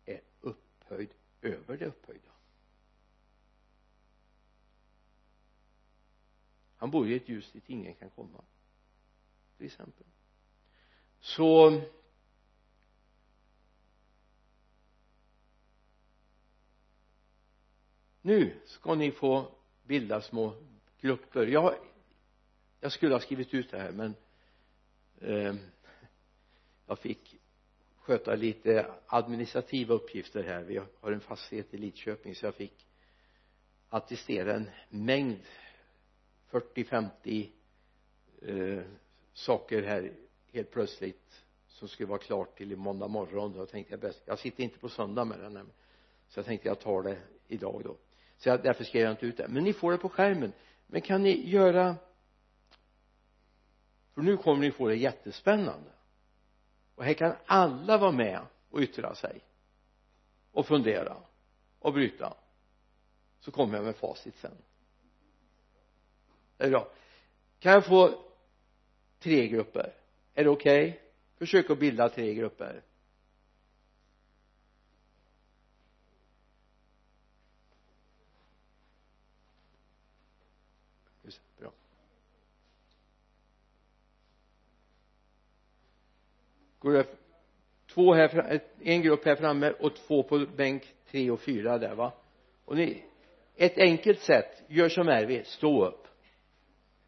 är 0.05 0.21
upphöjd 0.41 1.11
över 1.43 1.77
det 1.77 1.87
upphöjda. 1.87 2.31
Han 6.77 6.91
bor 6.91 7.09
i 7.09 7.17
ett 7.17 7.29
ljus 7.29 7.53
dit 7.53 7.71
ingen 7.71 7.95
kan 7.95 8.11
komma 8.11 8.45
till 9.57 9.67
exempel. 9.67 10.07
Så 11.21 11.81
nu 18.27 18.53
ska 18.65 18.95
ni 18.95 19.11
få 19.11 19.49
bilda 19.83 20.21
små 20.21 20.55
grupper. 21.01 21.47
Jag 21.47 21.75
jag 22.81 22.93
skulle 22.93 23.15
ha 23.15 23.21
skrivit 23.21 23.55
ut 23.55 23.71
det 23.71 23.79
här 23.79 23.93
men 23.93 24.15
eh, 25.21 25.55
jag 26.87 26.99
fick 26.99 27.37
sköta 27.97 28.35
lite 28.35 28.87
administrativa 29.07 29.95
uppgifter 29.95 30.43
här. 30.43 30.63
Vi 30.63 30.81
har 31.01 31.13
en 31.13 31.21
fastighet 31.21 31.75
i 31.75 31.77
Lidköping 31.77 32.35
så 32.35 32.47
jag 32.47 32.55
fick 32.55 32.87
attestera 33.89 34.55
en 34.55 34.71
mängd 34.89 35.41
40-50 36.51 37.51
eh, 38.43 38.85
saker 39.33 39.83
här 39.83 40.13
helt 40.53 40.71
plötsligt 40.71 41.45
som 41.69 41.89
skulle 41.89 42.09
vara 42.09 42.19
klart 42.19 42.57
till 42.57 42.73
i 42.73 42.77
måndag 42.77 43.09
morgon. 43.09 43.53
Då 43.53 43.67
tänkte 43.67 43.93
jag 43.93 44.01
bäst 44.01 44.23
jag 44.25 44.39
sitter 44.39 44.65
inte 44.65 44.79
på 44.79 44.89
söndag 44.89 45.25
med 45.25 45.39
den 45.39 45.57
här 45.57 45.67
så 46.29 46.39
jag 46.39 46.47
tänkte 46.47 46.69
jag 46.69 46.81
tar 46.81 47.03
det 47.03 47.19
idag 47.49 47.81
då 47.85 47.97
så 48.37 48.49
jag, 48.49 48.63
därför 48.63 48.85
skrev 48.85 49.03
jag 49.03 49.11
inte 49.11 49.27
ut 49.27 49.37
det. 49.37 49.49
Men 49.49 49.65
ni 49.65 49.73
får 49.73 49.93
det 49.93 49.99
på 49.99 50.09
skärmen. 50.09 50.53
Men 50.87 51.01
kan 51.01 51.23
ni 51.23 51.49
göra 51.49 51.97
för 54.15 54.23
nu 54.23 54.37
kommer 54.37 54.61
ni 54.61 54.71
få 54.71 54.89
det 54.89 54.97
jättespännande. 54.97 55.91
Och 56.95 57.05
här 57.05 57.15
kan 57.15 57.35
alla 57.47 57.99
vara 57.99 58.13
med 58.13 58.41
och 58.71 58.81
yttra 58.81 59.15
sig. 59.15 59.41
Och 60.53 60.67
fundera. 60.67 61.17
Och 61.79 61.93
bryta. 61.93 62.35
Så 63.41 63.51
kommer 63.51 63.77
jag 63.77 63.85
med 63.85 63.97
facit 63.97 64.35
sen. 64.39 64.57
Det 66.57 66.65
är 66.65 66.71
bra. 66.71 66.89
Kan 67.59 67.73
jag 67.73 67.87
få 67.87 68.25
tre 69.19 69.49
grupper? 69.49 69.95
Är 70.35 70.45
det 70.45 70.51
okej? 70.51 70.89
Okay? 70.89 71.01
försök 71.39 71.71
att 71.71 71.79
bilda 71.79 72.09
tre 72.09 72.35
grupper 72.35 72.83
bra 81.59 81.73
går 86.87 86.93
det 86.93 87.07
två 87.95 88.15
här 88.15 88.61
en 88.83 89.03
grupp 89.03 89.25
här 89.25 89.37
framme 89.37 89.71
och 89.71 89.95
två 89.97 90.23
på 90.23 90.47
bänk 90.57 90.95
tre 91.11 91.31
och 91.31 91.41
fyra 91.41 91.79
där 91.79 91.95
va? 91.95 92.13
Och 92.65 92.77
ni 92.77 93.03
ett 93.57 93.79
enkelt 93.79 94.21
sätt 94.21 94.63
gör 94.69 94.89
som 94.89 95.09
Ervi 95.09 95.45
stå 95.45 95.87
upp. 95.87 96.07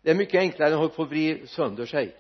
Det 0.03 0.11
är 0.11 0.15
mycket 0.15 0.41
enklare 0.41 0.75
än 0.75 0.85
att 0.85 0.95
få 0.95 1.05
vrida 1.05 1.47
sönder 1.47 1.87
sig. 1.87 2.17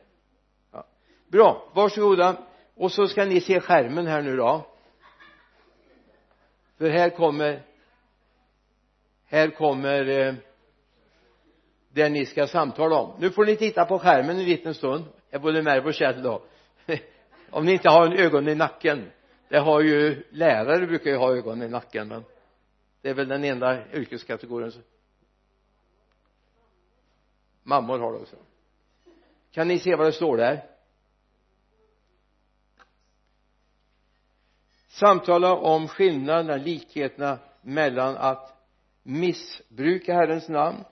Ja. 0.73 0.87
bra 1.29 1.71
varsågoda. 1.75 2.37
Och 2.75 2.93
så 2.93 3.09
ska 3.09 3.25
ni 3.25 3.41
se 3.41 3.61
skärmen 3.61 4.07
här 4.07 4.23
nu 4.23 4.37
då. 4.37 4.67
För 6.77 6.91
här 6.91 7.11
kommer 7.11 7.63
här 9.27 9.51
kommer 9.51 10.09
eh, 10.09 10.35
det 11.93 12.09
ni 12.09 12.27
ska 12.27 12.47
samtala 12.47 12.97
om. 12.97 13.15
Nu 13.19 13.31
får 13.31 13.47
ni 13.47 13.57
titta 13.57 13.85
på 13.85 13.99
skärmen 13.99 14.39
en 14.39 14.45
liten 14.45 14.75
stund. 14.75 15.05
Är 15.31 15.39
både 15.39 15.63
Merv 15.63 15.87
och 15.87 15.95
Kjell 15.95 16.23
då 16.23 16.43
om 17.51 17.65
ni 17.65 17.73
inte 17.73 17.89
har 17.89 18.07
en 18.07 18.13
ögon 18.13 18.49
i 18.49 18.55
nacken. 18.55 19.11
Det 19.49 19.59
har 19.59 19.81
ju 19.81 20.25
lärare 20.31 20.87
brukar 20.87 21.11
ju 21.11 21.17
ha 21.17 21.37
ögon 21.37 21.63
i 21.63 21.69
nacken 21.69 22.09
men 22.09 22.25
det 23.03 23.11
är 23.11 23.15
väl 23.15 23.29
den 23.29 23.45
enda 23.45 23.93
yrkeskategorin. 23.93 24.73
Mammor 27.63 27.99
har 27.99 28.13
det 28.13 28.19
också. 28.19 28.37
Kan 29.51 29.69
ni 29.69 29.79
se 29.79 29.97
vad 29.97 30.07
det 30.07 30.13
står 30.13 30.37
där? 30.37 30.65
Samtala 34.89 35.57
om 35.57 35.89
skillnaderna, 35.89 36.57
likheterna 36.57 37.39
mellan 37.63 38.17
att 38.17 38.59
missbruka 39.03 40.15
Herrens 40.15 40.49
namn 40.49 40.85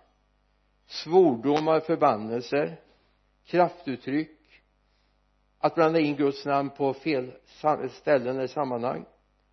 svordomar, 0.86 1.80
förbannelser 1.80 2.80
kraftuttryck 3.44 4.35
att 5.58 5.74
blanda 5.74 6.00
in 6.00 6.16
Guds 6.16 6.44
namn 6.44 6.70
på 6.70 6.94
fel 6.94 7.32
ställen 7.90 8.36
eller 8.36 8.46
sammanhang. 8.46 9.04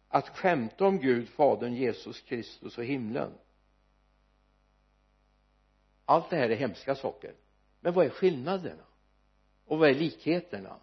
Att 0.07 0.29
skämta 0.29 0.85
om 0.85 0.99
Gud, 0.99 1.29
Fadern, 1.29 1.73
Jesus 1.73 2.21
Kristus 2.21 2.77
och 2.77 2.83
himlen. 2.83 3.31
Allt 6.05 6.29
det 6.29 6.35
här 6.35 6.49
är 6.49 6.55
hemska 6.55 6.95
saker. 6.95 7.35
Men 7.79 7.93
vad 7.93 8.05
är 8.05 8.09
skillnaderna? 8.09 8.83
Och 9.65 9.79
vad 9.79 9.89
är 9.89 9.93
likheterna? 9.93 10.79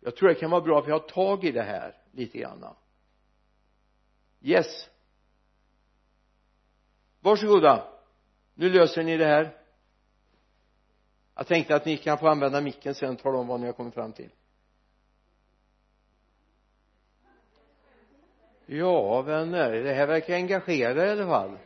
Jag 0.00 0.16
tror 0.16 0.28
det 0.28 0.34
kan 0.34 0.50
vara 0.50 0.60
bra 0.60 0.78
att 0.78 0.86
vi 0.86 0.92
har 0.92 0.98
tag 0.98 1.44
i 1.44 1.52
det 1.52 1.62
här 1.62 1.96
lite 2.12 2.38
grann. 2.38 2.74
Yes. 4.40 4.88
Varsågoda. 7.20 7.88
Nu 8.54 8.70
löser 8.70 9.02
ni 9.02 9.16
det 9.16 9.26
här 9.26 9.59
jag 11.40 11.46
tänkte 11.46 11.76
att 11.76 11.84
ni 11.84 11.96
kan 11.96 12.18
få 12.18 12.28
använda 12.28 12.60
micken 12.60 12.94
sen 12.94 13.10
och 13.10 13.18
tala 13.18 13.38
om 13.38 13.46
vad 13.46 13.60
ni 13.60 13.66
har 13.66 13.72
kommit 13.72 13.94
fram 13.94 14.12
till. 14.12 14.30
Ja 18.66 19.22
vänner 19.22 19.72
det 19.72 19.92
här 19.92 20.06
verkar 20.06 20.34
engagera 20.34 21.06
i 21.06 21.10
alla 21.10 21.26
fall. 21.26 21.58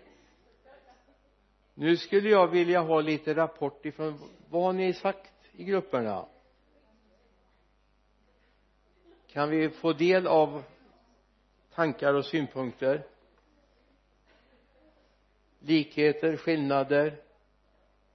Nu 1.74 1.96
skulle 1.96 2.28
jag 2.28 2.46
vilja 2.46 2.80
ha 2.80 3.00
lite 3.00 3.34
rapport 3.34 3.86
ifrån 3.86 4.18
vad 4.48 4.62
har 4.62 4.72
ni 4.72 4.92
sagt 4.92 5.32
i 5.52 5.64
grupperna. 5.64 6.26
Kan 9.26 9.50
vi 9.50 9.70
få 9.70 9.92
del 9.92 10.26
av 10.26 10.62
tankar 11.74 12.14
och 12.14 12.24
synpunkter? 12.24 13.06
Likheter, 15.58 16.36
skillnader? 16.36 17.23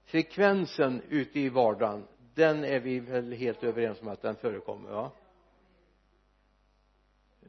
Frekvensen 0.10 1.02
ute 1.10 1.40
i 1.40 1.50
vardagen 1.50 2.08
den 2.34 2.64
är 2.64 2.80
vi 2.80 3.00
väl 3.00 3.32
helt 3.32 3.64
överens 3.64 4.02
om 4.02 4.08
att 4.08 4.22
den 4.22 4.36
förekommer 4.36 4.92
va? 4.92 5.12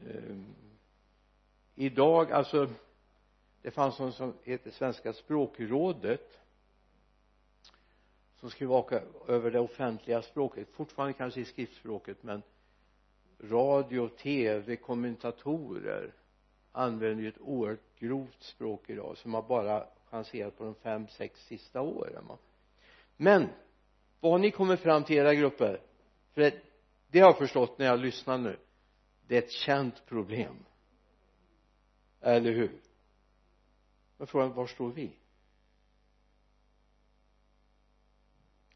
Ehm, 0.07 0.45
idag 1.75 2.31
alltså 2.31 2.69
det 3.61 3.71
fanns 3.71 3.99
någon 3.99 4.13
som 4.13 4.33
heter 4.43 4.71
svenska 4.71 5.13
språkrådet 5.13 6.39
som 8.35 8.49
skulle 8.49 8.69
vaka 8.69 9.01
över 9.27 9.51
det 9.51 9.59
offentliga 9.59 10.21
språket 10.21 10.69
fortfarande 10.69 11.13
kanske 11.13 11.41
i 11.41 11.45
skriftspråket 11.45 12.23
men 12.23 12.41
radio, 13.39 14.07
tv, 14.07 14.75
kommentatorer 14.75 16.13
använder 16.71 17.23
ju 17.23 17.29
ett 17.29 17.41
oerhört 17.41 17.99
grovt 17.99 18.43
språk 18.43 18.89
idag 18.89 19.17
som 19.17 19.33
har 19.33 19.41
bara 19.41 19.87
chanserat 20.09 20.57
på 20.57 20.63
de 20.63 20.75
fem, 20.75 21.07
sex 21.07 21.45
sista 21.45 21.81
åren 21.81 22.27
va? 22.27 22.37
Men 23.21 23.49
vad 24.19 24.31
har 24.31 24.39
ni 24.39 24.51
kommit 24.51 24.79
fram 24.79 25.03
till 25.03 25.15
i 25.15 25.19
era 25.19 25.33
grupper 25.33 25.81
för 26.31 26.41
det, 26.41 26.61
det 27.07 27.19
har 27.19 27.27
jag 27.27 27.37
förstått 27.37 27.77
när 27.77 27.85
jag 27.85 27.99
lyssnar 27.99 28.37
nu 28.37 28.59
det 29.27 29.37
är 29.37 29.41
ett 29.41 29.51
känt 29.51 30.05
problem. 30.05 30.65
Eller 32.21 32.51
hur? 32.51 32.81
Men 34.17 34.27
frågan 34.27 34.53
var 34.53 34.67
står 34.67 34.91
vi? 34.91 35.15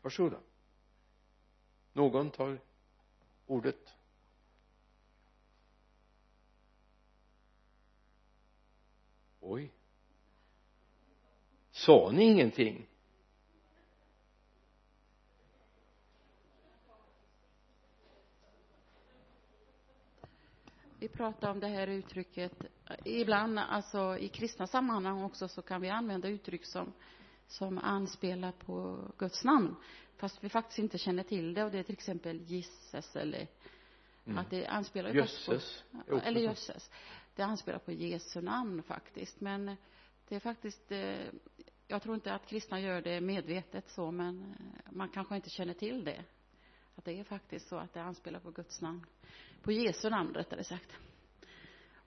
Varsågoda. 0.01 0.39
Någon 1.93 2.31
tar 2.31 2.60
ordet. 3.45 3.93
Oj. 9.39 9.71
Sa 11.71 12.12
ni 12.12 12.23
ingenting? 12.23 12.88
Vi 21.06 21.10
pratar 21.10 21.52
om 21.52 21.60
det 21.60 21.68
här 21.68 21.88
uttrycket 21.88 22.52
ibland 23.04 23.60
alltså 23.60 24.18
i 24.18 24.28
kristna 24.28 24.68
sammanhang 24.68 25.24
också 25.24 25.48
så 25.48 25.62
kan 25.62 25.82
vi 25.82 25.89
använda 25.89 26.28
uttryck 26.28 26.65
som 26.65 26.94
som 27.48 27.78
anspelar 27.78 28.52
på 28.52 29.08
Guds 29.18 29.44
namn 29.44 29.76
fast 30.18 30.44
vi 30.44 30.50
faktiskt 30.50 30.80
inte 30.80 30.98
känner 30.98 31.24
till 31.24 31.54
det 31.54 31.63
och 31.63 31.72
det 31.72 31.80
är 31.80 31.84
till 31.84 31.94
exempel 31.94 32.41
gisses 32.41 33.15
eller 33.15 33.48
mm. 34.26 34.38
att 34.38 34.50
det 34.50 34.65
anspelar 34.65 35.10
ju 35.10 35.20
jösses 35.20 35.84
på, 36.08 36.18
eller 36.18 36.41
jösses 36.41 36.91
det 37.36 37.44
anspelar 37.44 37.80
på 37.80 37.91
Jesu 37.91 38.41
namn 38.41 38.84
faktiskt 38.84 39.41
men 39.41 39.76
det 40.28 40.36
är 40.36 40.39
faktiskt 40.39 40.91
eh, 40.91 41.26
jag 41.88 42.02
tror 42.02 42.15
inte 42.15 42.34
att 42.34 42.48
kristna 42.48 42.80
gör 42.80 43.02
det 43.02 43.22
medvetet 43.22 43.89
så 43.89 44.12
men 44.12 44.56
eh, 44.60 44.91
man 44.91 45.10
kanske 45.10 45.36
inte 45.36 45.50
känner 45.50 45.74
till 45.74 46.04
det 46.04 46.24
att 46.95 47.05
det 47.05 47.19
är 47.19 47.23
faktiskt 47.23 47.67
så 47.67 47.77
att 47.77 47.93
det 47.93 48.01
anspelar 48.01 48.39
på 48.39 48.51
Guds 48.51 48.81
namn. 48.81 49.05
På 49.62 49.71
Jesu 49.71 50.10
namn 50.10 50.34
rättare 50.34 50.63
sagt. 50.63 50.91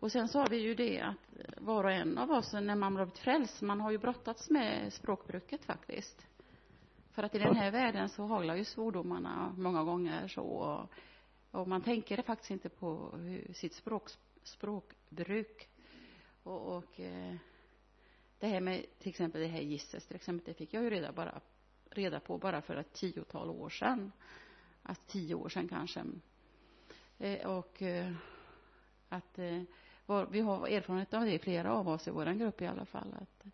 Och 0.01 0.12
sen 0.12 0.29
sa 0.29 0.46
vi 0.51 0.57
ju 0.57 0.74
det 0.74 1.01
att 1.01 1.16
var 1.57 1.85
och 1.85 1.92
en 1.92 2.18
av 2.18 2.31
oss 2.31 2.53
när 2.53 2.74
man 2.74 2.96
har 2.96 3.05
blivit 3.05 3.18
frälst, 3.18 3.62
man 3.62 3.81
har 3.81 3.90
ju 3.90 3.98
brottats 3.98 4.51
med 4.51 4.92
språkbruket 4.92 5.64
faktiskt. 5.64 6.27
För 7.12 7.22
att 7.22 7.35
i 7.35 7.38
den 7.38 7.57
här 7.57 7.70
världen 7.70 8.09
så 8.09 8.27
haglar 8.27 8.55
ju 8.55 8.64
svordomarna 8.64 9.55
många 9.57 9.85
gånger 9.85 10.29
så 10.29 10.42
och, 10.42 10.90
och 11.51 11.68
man 11.68 11.83
tänker 11.83 12.22
faktiskt 12.22 12.51
inte 12.51 12.68
på 12.68 13.16
hur, 13.16 13.53
sitt 13.53 13.74
språk, 13.74 14.11
språkbruk. 14.42 15.68
Och, 16.42 16.77
och 16.77 17.01
eh, 17.01 17.35
det 18.38 18.46
här 18.46 18.61
med 18.61 18.85
till 18.98 19.09
exempel 19.09 19.40
det 19.40 19.46
här 19.46 19.61
gisses 19.61 20.07
till 20.07 20.16
exempel, 20.16 20.44
det 20.46 20.55
fick 20.55 20.74
jag 20.74 20.83
ju 20.83 20.90
reda, 20.90 21.12
bara, 21.12 21.40
reda 21.90 22.20
på 22.20 22.38
bara 22.38 22.62
för 22.62 22.77
ett 22.77 22.92
tiotal 22.92 23.51
år 23.51 23.70
sedan. 23.70 24.12
Att 24.83 25.07
tio 25.07 25.35
år 25.35 25.49
sedan 25.49 25.69
kanske. 25.69 26.05
Eh, 27.19 27.47
och 27.47 27.83
eh, 27.83 28.12
att 29.09 29.38
eh, 29.38 29.62
vi 30.31 30.41
har 30.41 30.69
erfarenhet 30.69 31.14
av 31.14 31.25
det, 31.25 31.38
flera 31.38 31.73
av 31.73 31.88
oss 31.88 32.09
i 32.09 32.11
vår 32.11 32.33
grupp 32.33 32.62
i 32.62 32.67
alla 32.67 32.85
fall, 32.85 33.14
att, 33.21 33.45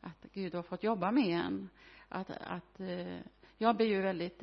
att 0.00 0.32
Gud 0.32 0.54
har 0.54 0.62
fått 0.62 0.82
jobba 0.82 1.10
med 1.10 1.40
en. 1.40 1.68
Att, 2.08 2.30
att 2.30 2.80
jag 3.58 3.76
blir 3.76 3.86
ju 3.86 4.00
väldigt, 4.00 4.42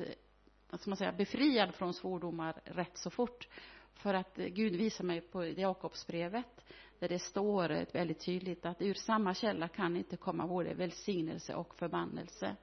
vad 0.70 0.80
ska 0.80 0.90
man 0.90 0.96
säga, 0.96 1.12
befriad 1.12 1.74
från 1.74 1.94
svordomar 1.94 2.60
rätt 2.64 2.98
så 2.98 3.10
fort. 3.10 3.48
För 3.94 4.14
att 4.14 4.36
Gud 4.36 4.76
visar 4.76 5.04
mig 5.04 5.20
på 5.20 5.46
Jakobsbrevet, 5.46 6.64
där 6.98 7.08
det 7.08 7.18
står 7.18 7.92
väldigt 7.92 8.20
tydligt 8.20 8.66
att 8.66 8.82
ur 8.82 8.94
samma 8.94 9.34
källa 9.34 9.68
kan 9.68 9.96
inte 9.96 10.16
komma 10.16 10.46
både 10.46 10.74
välsignelse 10.74 11.54
och 11.54 11.74
förbannelse. 11.74 12.56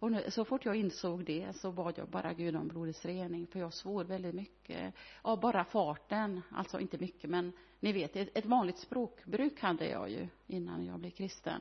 Och 0.00 0.12
nu, 0.12 0.30
så 0.30 0.44
fort 0.44 0.64
jag 0.64 0.76
insåg 0.76 1.24
det 1.24 1.56
så 1.56 1.72
bad 1.72 1.98
jag 1.98 2.08
bara 2.08 2.32
Gud 2.32 2.56
om 2.56 2.68
blodets 2.68 3.04
rening, 3.04 3.46
för 3.46 3.58
jag 3.58 3.72
svor 3.72 4.04
väldigt 4.04 4.34
mycket 4.34 4.94
av 5.22 5.40
bara 5.40 5.64
farten, 5.64 6.42
alltså 6.50 6.80
inte 6.80 6.98
mycket, 6.98 7.30
men 7.30 7.52
ni 7.80 7.92
vet, 7.92 8.16
ett, 8.16 8.38
ett 8.38 8.46
vanligt 8.46 8.78
språkbruk 8.78 9.60
hade 9.60 9.88
jag 9.88 10.10
ju 10.10 10.28
innan 10.46 10.86
jag 10.86 11.00
blev 11.00 11.10
kristen. 11.10 11.60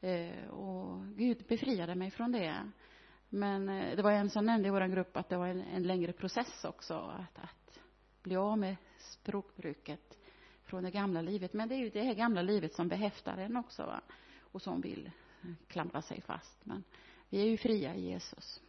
Eh, 0.00 0.48
och 0.48 1.06
Gud 1.06 1.44
befriade 1.48 1.94
mig 1.94 2.10
från 2.10 2.32
det. 2.32 2.70
Men 3.28 3.68
eh, 3.68 3.96
det 3.96 4.02
var 4.02 4.12
en 4.12 4.30
som 4.30 4.44
nämnde 4.44 4.68
i 4.68 4.70
vår 4.70 4.86
grupp 4.86 5.16
att 5.16 5.28
det 5.28 5.36
var 5.36 5.46
en, 5.46 5.60
en 5.60 5.82
längre 5.82 6.12
process 6.12 6.64
också, 6.64 6.94
att, 6.94 7.38
att 7.44 7.80
bli 8.22 8.36
av 8.36 8.58
med 8.58 8.76
språkbruket 8.98 10.18
från 10.62 10.82
det 10.82 10.90
gamla 10.90 11.22
livet. 11.22 11.52
Men 11.52 11.68
det 11.68 11.74
är 11.74 11.78
ju 11.78 11.90
det 11.90 12.02
här 12.02 12.14
gamla 12.14 12.42
livet 12.42 12.74
som 12.74 12.88
behäftar 12.88 13.36
en 13.38 13.56
också, 13.56 13.82
va? 13.82 14.00
och 14.40 14.62
som 14.62 14.80
vill 14.80 15.10
klamra 15.68 16.02
sig 16.02 16.20
fast. 16.20 16.66
Men 16.66 16.84
vi 17.30 17.40
är 17.40 17.46
ju 17.46 17.56
fria 17.56 17.94
i 17.94 18.08
Jesus. 18.08 18.60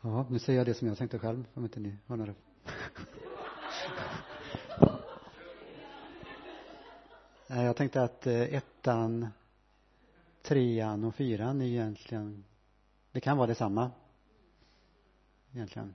Ja, 0.00 0.26
nu 0.30 0.38
säger 0.38 0.58
jag 0.60 0.66
det 0.66 0.74
som 0.74 0.88
jag 0.88 0.98
tänkte 0.98 1.18
själv, 1.18 1.44
om 1.54 1.64
inte 1.64 1.80
ni 1.80 1.96
har 2.06 2.16
några. 2.16 2.34
Jag 7.48 7.76
tänkte 7.76 8.02
att 8.02 8.26
eh, 8.26 8.54
ettan, 8.54 9.28
trean 10.42 11.04
och 11.04 11.14
fyran 11.14 11.60
är 11.60 11.66
egentligen, 11.66 12.44
det 13.12 13.20
kan 13.20 13.36
vara 13.36 13.46
detsamma. 13.46 13.90
Egentligen. 15.56 15.94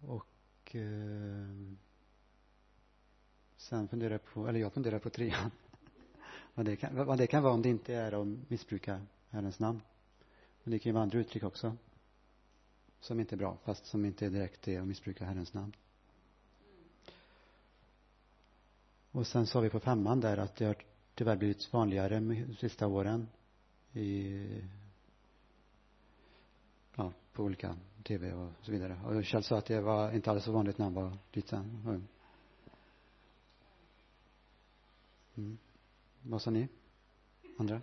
Och 0.00 0.76
eh, 0.76 1.48
sen 3.56 3.88
funderar 3.88 4.10
jag 4.10 4.24
på, 4.24 4.48
eller 4.48 4.60
jag 4.60 4.72
funderar 4.72 4.98
på 4.98 5.10
trean. 5.10 5.50
vad, 6.54 6.66
det 6.66 6.76
kan, 6.76 7.06
vad 7.06 7.18
det 7.18 7.26
kan 7.26 7.42
vara 7.42 7.54
om 7.54 7.62
det 7.62 7.68
inte 7.68 7.94
är 7.94 8.12
att 8.22 8.50
missbruka 8.50 9.00
Herrens 9.28 9.58
namn. 9.58 9.80
Men 10.62 10.70
det 10.70 10.78
kan 10.78 10.90
ju 10.90 10.94
vara 10.94 11.02
andra 11.02 11.18
uttryck 11.18 11.42
också 11.42 11.76
som 13.00 13.20
inte 13.20 13.34
är 13.34 13.36
bra, 13.36 13.56
fast 13.64 13.86
som 13.86 14.04
inte 14.04 14.28
direkt 14.28 14.68
är 14.68 14.80
att 14.80 14.86
missbruka 14.86 15.24
Herrens 15.24 15.54
namn. 15.54 15.72
Och 19.10 19.26
sen 19.26 19.46
sa 19.46 19.60
vi 19.60 19.70
på 19.70 19.80
femman 19.80 20.20
där 20.20 20.36
att 20.36 20.56
det 20.56 20.64
har 20.64 20.76
tyvärr 21.14 21.36
blivit 21.36 21.72
vanligare 21.72 22.20
de 22.20 22.56
sista 22.58 22.86
åren 22.86 23.28
i 23.92 24.46
på 27.32 27.42
olika 27.42 27.76
tv 28.02 28.32
och 28.32 28.52
så 28.62 28.72
vidare. 28.72 29.00
Och 29.06 29.24
Kjell 29.24 29.42
sa 29.42 29.58
att 29.58 29.66
det 29.66 29.80
var 29.80 30.12
inte 30.12 30.30
alls 30.30 30.44
så 30.44 30.52
vanligt 30.52 30.78
när 30.78 30.84
han 30.86 30.94
var 30.94 31.12
liten 31.32 31.82
ung. 31.86 32.08
Mm. 35.36 35.58
Vad 36.22 36.42
sa 36.42 36.50
ni? 36.50 36.68
Andra? 37.58 37.80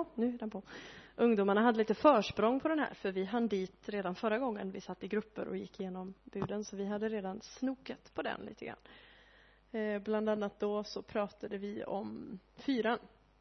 Oh, 0.00 0.06
nu 0.14 0.34
är 0.34 0.38
den 0.38 0.50
på. 0.50 0.62
Ungdomarna 1.16 1.60
hade 1.60 1.78
lite 1.78 1.94
försprång 1.94 2.60
på 2.60 2.68
den 2.68 2.78
här, 2.78 2.94
för 2.94 3.12
vi 3.12 3.24
hann 3.24 3.48
dit 3.48 3.88
redan 3.88 4.14
förra 4.14 4.38
gången 4.38 4.70
vi 4.70 4.80
satt 4.80 5.04
i 5.04 5.08
grupper 5.08 5.48
och 5.48 5.56
gick 5.56 5.80
igenom 5.80 6.14
buden, 6.24 6.64
så 6.64 6.76
vi 6.76 6.84
hade 6.84 7.08
redan 7.08 7.40
snokat 7.40 8.14
på 8.14 8.22
den 8.22 8.40
lite 8.40 8.64
grann. 8.64 8.76
Eh, 9.72 10.02
bland 10.02 10.28
annat 10.28 10.60
då 10.60 10.84
så 10.84 11.02
pratade 11.02 11.58
vi 11.58 11.84
om 11.84 12.38
fyran, 12.56 12.98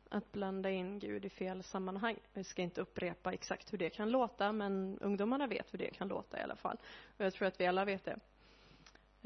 att 0.10 0.32
blanda 0.32 0.70
in 0.70 1.00
Gud 1.00 1.26
i 1.26 1.30
fel 1.30 1.64
sammanhang. 1.64 2.18
Vi 2.34 2.44
ska 2.44 2.62
inte 2.62 2.82
upprepa 2.82 3.34
exakt 3.34 3.74
hur 3.74 3.78
det 3.78 3.90
kan 3.90 4.12
låta, 4.12 4.52
men 4.52 5.00
ungdomarna 5.02 5.48
vet 5.48 5.74
hur 5.74 5.80
det 5.80 5.92
kan 5.92 6.08
låta 6.08 6.40
i 6.40 6.42
alla 6.42 6.56
fall. 6.56 6.78
Och 7.18 7.26
jag 7.26 7.34
tror 7.34 7.48
att 7.48 7.60
vi 7.60 7.68
alla 7.68 7.86
vet 7.86 8.06
det. 8.06 8.20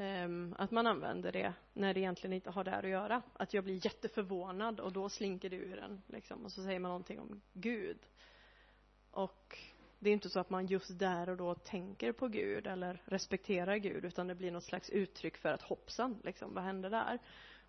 Ehm, 0.02 0.54
att 0.58 0.70
man 0.70 0.86
använder 0.86 1.32
det 1.32 1.52
när 1.72 1.94
det 1.94 2.00
egentligen 2.00 2.32
inte 2.32 2.50
har 2.50 2.64
där 2.64 2.82
att 2.82 2.90
göra. 2.90 3.22
Att 3.32 3.54
jag 3.54 3.64
blir 3.64 3.86
jätteförvånad 3.86 4.80
och 4.80 4.92
då 4.92 5.08
slinker 5.08 5.50
det 5.50 5.56
ur 5.56 5.78
en 5.78 6.02
liksom, 6.06 6.44
och 6.44 6.52
så 6.52 6.62
säger 6.62 6.78
man 6.78 6.88
någonting 6.88 7.20
om 7.20 7.40
Gud. 7.52 7.98
Och 9.10 9.58
det 9.98 10.10
är 10.10 10.12
inte 10.12 10.30
så 10.30 10.40
att 10.40 10.50
man 10.50 10.66
just 10.66 10.98
där 10.98 11.28
och 11.28 11.36
då 11.36 11.54
tänker 11.54 12.12
på 12.12 12.28
Gud 12.28 12.66
eller 12.66 13.02
respekterar 13.04 13.76
Gud 13.76 14.04
utan 14.04 14.26
det 14.26 14.34
blir 14.34 14.50
något 14.50 14.64
slags 14.64 14.90
uttryck 14.90 15.36
för 15.36 15.52
att 15.52 15.62
hoppsan, 15.62 16.18
liksom, 16.24 16.54
vad 16.54 16.64
hände 16.64 16.88
där? 16.88 17.18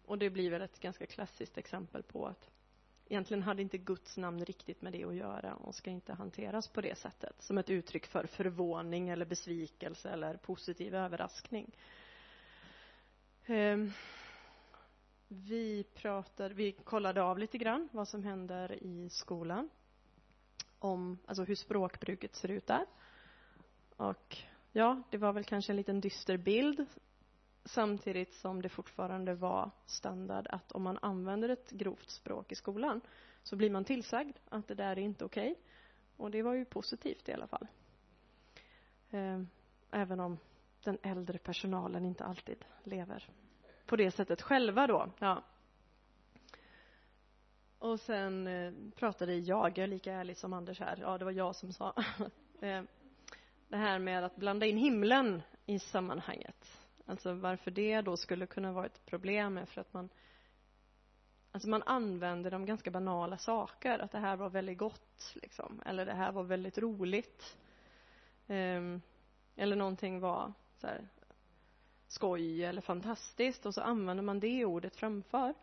Och 0.06 0.18
det 0.18 0.30
blir 0.30 0.52
väl 0.52 0.62
ett 0.62 0.80
ganska 0.80 1.06
klassiskt 1.06 1.58
exempel 1.58 2.04
på 2.04 2.28
att 2.28 2.50
egentligen 3.06 3.44
hade 3.44 3.62
inte 3.62 3.78
Guds 3.78 4.18
namn 4.18 4.46
riktigt 4.46 4.82
med 4.82 4.94
det 4.94 5.04
att 5.04 5.16
göra 5.16 5.56
och 5.56 5.76
ska 5.76 5.90
inte 5.90 6.14
hanteras 6.14 6.68
på 6.68 6.82
det 6.82 6.98
sättet 6.98 7.42
som 7.42 7.58
ett 7.58 7.70
uttryck 7.70 8.06
för 8.06 8.26
förvåning 8.26 9.10
eller 9.10 9.26
besvikelse 9.26 10.10
eller 10.10 10.38
positiv 10.38 10.96
överraskning. 10.96 11.72
Ehm, 13.46 13.92
vi 15.28 15.84
pratade, 15.94 16.54
vi 16.54 16.72
kollade 16.72 17.24
av 17.24 17.38
lite 17.38 17.58
grann 17.58 17.90
vad 17.92 18.08
som 18.08 18.24
händer 18.24 18.84
i 18.84 19.10
skolan. 19.10 19.70
Om, 20.80 21.18
alltså 21.26 21.44
hur 21.44 21.56
språkbruket 21.56 22.36
ser 22.36 22.52
ut 22.52 22.68
där. 22.68 22.86
Och 23.98 24.38
ja, 24.72 25.02
det 25.10 25.18
var 25.18 25.34
väl 25.34 25.44
kanske 25.44 25.72
en 25.72 25.78
liten 25.78 26.02
dyster 26.02 26.38
bild. 26.38 26.86
Samtidigt 27.66 28.34
som 28.34 28.62
det 28.62 28.70
fortfarande 28.70 29.36
var 29.36 29.72
standard 29.86 30.48
att 30.50 30.72
om 30.72 30.84
man 30.84 31.00
använder 31.02 31.50
ett 31.50 31.72
grovt 31.72 32.10
språk 32.10 32.52
i 32.52 32.56
skolan 32.56 33.02
så 33.44 33.56
blir 33.56 33.70
man 33.70 33.86
tillsagd 33.86 34.38
att 34.50 34.68
det 34.68 34.76
där 34.76 34.92
är 34.92 35.00
inte 35.00 35.26
okej. 35.26 35.52
Okay. 35.52 35.64
Och 36.18 36.32
det 36.32 36.42
var 36.42 36.54
ju 36.54 36.66
positivt 36.66 37.30
i 37.30 37.34
alla 37.34 37.48
fall. 37.48 37.68
Ehm, 39.12 39.50
även 39.92 40.20
om 40.20 40.38
den 40.84 40.98
äldre 41.04 41.38
personalen 41.38 42.06
inte 42.06 42.24
alltid 42.24 42.66
lever 42.84 43.30
på 43.86 43.96
det 43.96 44.12
sättet 44.12 44.42
själva 44.42 44.88
då. 44.88 45.10
Ja. 45.20 45.44
Och 47.80 48.00
sen 48.00 48.48
eh, 48.48 48.74
pratade 48.96 49.36
jag, 49.36 49.78
jag 49.78 49.78
är 49.78 49.88
lika 49.88 50.14
ärlig 50.14 50.38
som 50.38 50.54
Anders 50.54 50.80
här, 50.80 50.98
ja 51.02 51.18
det 51.18 51.26
var 51.26 51.32
jag 51.32 51.56
som 51.56 51.74
sa 51.74 51.94
eh, 52.62 52.84
det 53.68 53.78
här 53.78 54.00
med 54.00 54.24
att 54.24 54.36
blanda 54.36 54.66
in 54.66 54.78
himlen 54.78 55.42
i 55.66 55.80
sammanhanget. 55.80 56.80
Alltså 57.06 57.34
varför 57.34 57.72
det 57.72 58.02
då 58.02 58.18
skulle 58.18 58.48
kunna 58.48 58.72
vara 58.72 58.86
ett 58.86 59.06
problem 59.06 59.58
är 59.58 59.66
för 59.66 59.82
att 59.82 59.94
man 59.94 60.10
Alltså 61.52 61.70
man 61.70 61.84
använder 61.84 62.52
de 62.52 62.66
ganska 62.66 62.92
banala 62.92 63.38
saker, 63.38 64.00
att 64.00 64.12
det 64.12 64.20
här 64.20 64.36
var 64.38 64.50
väldigt 64.50 64.78
gott, 64.78 65.34
liksom. 65.36 65.82
Eller 65.86 66.06
det 66.06 66.14
här 66.14 66.32
var 66.32 66.44
väldigt 66.44 66.78
roligt. 66.78 67.58
Ehm, 68.48 69.02
eller 69.56 69.76
någonting 69.76 70.20
var 70.20 70.54
så 70.84 70.88
här, 70.88 71.08
skoj 72.08 72.64
eller 72.64 72.82
fantastiskt 72.82 73.66
och 73.66 73.74
så 73.74 73.82
använder 73.82 74.24
man 74.24 74.40
det 74.40 74.66
ordet 74.66 74.96
framför. 74.96 75.54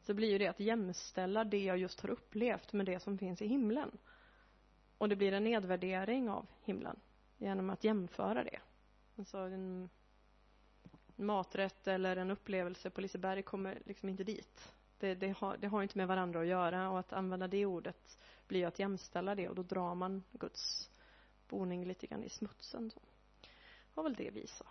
så 0.00 0.14
blir 0.14 0.30
ju 0.30 0.38
det 0.38 0.46
att 0.46 0.60
jämställa 0.60 1.44
det 1.44 1.64
jag 1.64 1.78
just 1.78 2.00
har 2.00 2.10
upplevt 2.10 2.72
med 2.72 2.86
det 2.86 3.00
som 3.00 3.18
finns 3.18 3.42
i 3.42 3.46
himlen. 3.46 3.98
Och 4.98 5.08
det 5.08 5.16
blir 5.16 5.32
en 5.32 5.44
nedvärdering 5.44 6.30
av 6.30 6.46
himlen 6.62 7.00
genom 7.38 7.70
att 7.70 7.84
jämföra 7.84 8.44
det. 8.44 8.58
Alltså 9.18 9.38
en 9.38 9.88
maträtt 11.16 11.88
eller 11.88 12.16
en 12.16 12.30
upplevelse 12.30 12.90
på 12.90 13.00
Liseberg 13.00 13.42
kommer 13.42 13.78
liksom 13.84 14.08
inte 14.08 14.24
dit. 14.24 14.72
Det, 14.98 15.14
det, 15.14 15.36
har, 15.38 15.56
det 15.56 15.66
har 15.66 15.82
inte 15.82 15.98
med 15.98 16.08
varandra 16.08 16.40
att 16.40 16.46
göra 16.46 16.90
och 16.90 16.98
att 16.98 17.12
använda 17.12 17.48
det 17.48 17.66
ordet 17.66 18.18
blir 18.48 18.66
att 18.66 18.78
jämställa 18.78 19.34
det 19.34 19.48
och 19.48 19.54
då 19.54 19.62
drar 19.62 19.94
man 19.94 20.22
Guds 20.32 20.90
boning 21.48 21.84
lite 21.84 22.06
grann 22.06 22.24
i 22.24 22.28
smutsen. 22.28 22.90
Så 22.90 23.00
var 23.96 24.04
väl 24.04 24.14
det 24.14 24.30
vi 24.30 24.46
sa. 24.46 24.66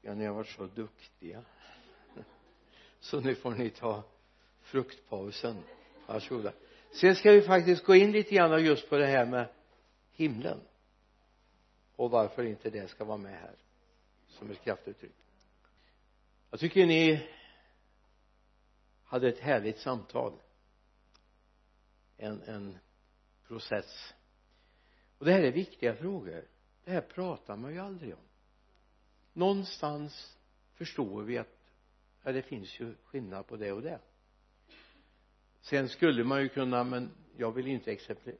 Ja, 0.00 0.14
ni 0.14 0.24
har 0.24 0.34
varit 0.34 0.48
så 0.48 0.66
duktiga. 0.66 1.44
Så 3.00 3.20
nu 3.20 3.34
får 3.34 3.50
ni 3.50 3.70
ta 3.70 4.02
fruktpausen. 4.60 5.62
Varsågoda. 6.06 6.52
Sen 6.92 7.16
ska 7.16 7.30
vi 7.30 7.42
faktiskt 7.42 7.84
gå 7.84 7.94
in 7.94 8.12
lite 8.12 8.34
grann 8.34 8.64
just 8.64 8.88
på 8.88 8.96
det 8.96 9.06
här 9.06 9.26
med 9.26 9.48
himlen 10.12 10.60
och 11.96 12.10
varför 12.10 12.44
inte 12.44 12.70
det 12.70 12.88
ska 12.88 13.04
vara 13.04 13.18
med 13.18 13.40
här 13.40 13.56
som 14.28 14.50
ett 14.50 14.64
kraftuttryck 14.64 15.12
jag 16.50 16.60
tycker 16.60 16.86
ni 16.86 17.28
hade 19.04 19.28
ett 19.28 19.38
härligt 19.38 19.78
samtal 19.78 20.32
en, 22.16 22.42
en 22.42 22.78
process 23.46 24.14
och 25.18 25.24
det 25.24 25.32
här 25.32 25.42
är 25.42 25.52
viktiga 25.52 25.94
frågor 25.94 26.48
det 26.84 26.90
här 26.90 27.00
pratar 27.00 27.56
man 27.56 27.72
ju 27.72 27.78
aldrig 27.78 28.14
om. 28.14 28.24
Någonstans 29.32 30.38
förstår 30.74 31.22
vi 31.22 31.38
att 31.38 31.58
ja, 32.22 32.32
det 32.32 32.42
finns 32.42 32.80
ju 32.80 32.94
skillnad 33.04 33.46
på 33.46 33.56
det 33.56 33.72
och 33.72 33.82
det. 33.82 34.00
Sen 35.60 35.88
skulle 35.88 36.24
man 36.24 36.42
ju 36.42 36.48
kunna 36.48 36.84
men 36.84 37.10
jag 37.36 37.52
vill 37.52 37.66
inte 37.66 37.98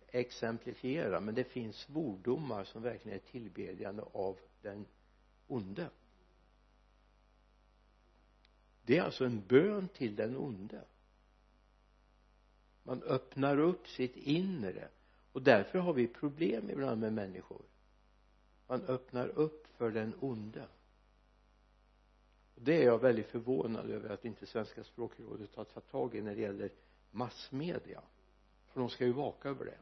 exemplifiera 0.08 1.20
men 1.20 1.34
det 1.34 1.44
finns 1.44 1.76
svordomar 1.76 2.64
som 2.64 2.82
verkligen 2.82 3.18
är 3.18 3.30
tillbedjande 3.30 4.02
av 4.12 4.38
den 4.62 4.86
onde. 5.46 5.90
Det 8.82 8.98
är 8.98 9.02
alltså 9.02 9.24
en 9.24 9.46
bön 9.46 9.88
till 9.88 10.16
den 10.16 10.36
onde. 10.36 10.84
Man 12.82 13.02
öppnar 13.02 13.58
upp 13.58 13.88
sitt 13.88 14.16
inre. 14.16 14.88
Och 15.32 15.42
därför 15.42 15.78
har 15.78 15.92
vi 15.92 16.06
problem 16.06 16.70
ibland 16.70 17.00
med 17.00 17.12
människor 17.12 17.62
man 18.66 18.82
öppnar 18.82 19.28
upp 19.28 19.66
för 19.66 19.90
den 19.90 20.14
onde. 20.20 20.66
Och 22.54 22.62
det 22.62 22.82
är 22.82 22.86
jag 22.86 22.98
väldigt 22.98 23.26
förvånad 23.26 23.90
över 23.90 24.10
att 24.10 24.24
inte 24.24 24.46
svenska 24.46 24.84
språkrådet 24.84 25.56
har 25.56 25.64
tagit 25.64 25.90
tag 25.90 26.14
i 26.14 26.20
när 26.20 26.34
det 26.34 26.40
gäller 26.40 26.70
massmedia. 27.10 28.02
För 28.66 28.80
de 28.80 28.90
ska 28.90 29.04
ju 29.04 29.12
vaka 29.12 29.48
över 29.48 29.64
det. 29.64 29.78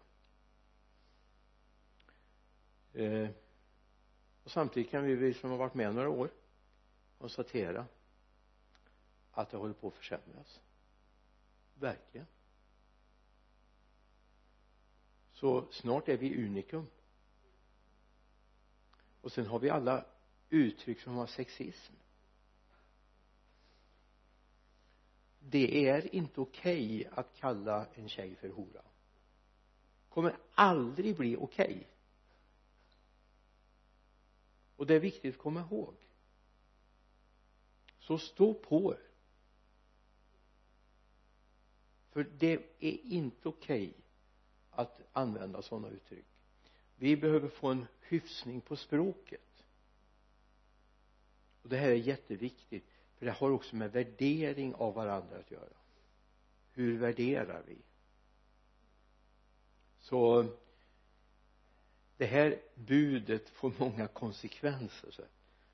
Eh, 3.05 3.31
och 4.45 4.51
samtidigt 4.51 4.91
kan 4.91 5.05
vi, 5.05 5.15
vi 5.15 5.35
som 5.35 5.51
har 5.51 5.57
varit 5.57 5.75
med 5.75 5.95
några 5.95 6.09
år 6.09 6.31
konstatera 7.19 7.87
att 9.31 9.51
det 9.51 9.57
håller 9.57 9.75
på 9.75 9.89
att 9.89 9.95
försämras. 9.95 10.61
Verkligen. 11.75 12.27
Så 15.33 15.65
snart 15.71 16.09
är 16.09 16.17
vi 16.17 16.47
unikum 16.47 16.87
och 19.21 19.33
sen 19.33 19.47
har 19.47 19.59
vi 19.59 19.71
alla 19.71 20.05
uttryck 20.49 21.01
som 21.01 21.15
har 21.15 21.27
sexism. 21.27 21.95
Det 25.39 25.89
är 25.89 26.15
inte 26.15 26.41
okej 26.41 27.01
okay 27.01 27.13
att 27.15 27.37
kalla 27.37 27.87
en 27.95 28.09
tjej 28.09 28.35
för 28.37 28.49
hora. 28.49 28.83
Kommer 30.09 30.37
aldrig 30.55 31.17
bli 31.17 31.37
okej. 31.37 31.67
Okay. 31.67 31.85
och 34.81 34.87
det 34.87 34.95
är 34.95 35.01
viktigt 35.01 35.35
att 35.35 35.41
komma 35.41 35.61
ihåg. 35.61 35.95
Så 37.99 38.19
stå 38.19 38.55
på 38.55 38.95
er. 38.95 39.11
För 42.11 42.25
det 42.25 42.53
är 42.79 42.99
inte 43.05 43.49
okej 43.49 43.89
okay 43.89 44.01
att 44.71 45.01
använda 45.13 45.63
sådana 45.63 45.89
uttryck 45.89 46.30
vi 47.01 47.17
behöver 47.17 47.49
få 47.49 47.69
en 47.69 47.87
hyfsning 48.01 48.61
på 48.61 48.77
språket. 48.77 49.65
Och 51.63 51.69
det 51.69 51.77
här 51.77 51.91
är 51.91 51.95
jätteviktigt 51.95 52.85
för 53.19 53.27
det 53.27 53.33
har 53.33 53.51
också 53.51 53.77
med 53.77 53.93
värdering 53.93 54.75
av 54.75 54.95
varandra 54.95 55.39
att 55.39 55.51
göra. 55.51 55.77
Hur 56.73 56.99
värderar 56.99 57.63
vi? 57.67 57.79
Så 59.99 60.47
det 62.17 62.27
här 62.27 62.61
budet 62.75 63.49
får 63.49 63.73
många 63.79 64.07
konsekvenser 64.07 65.29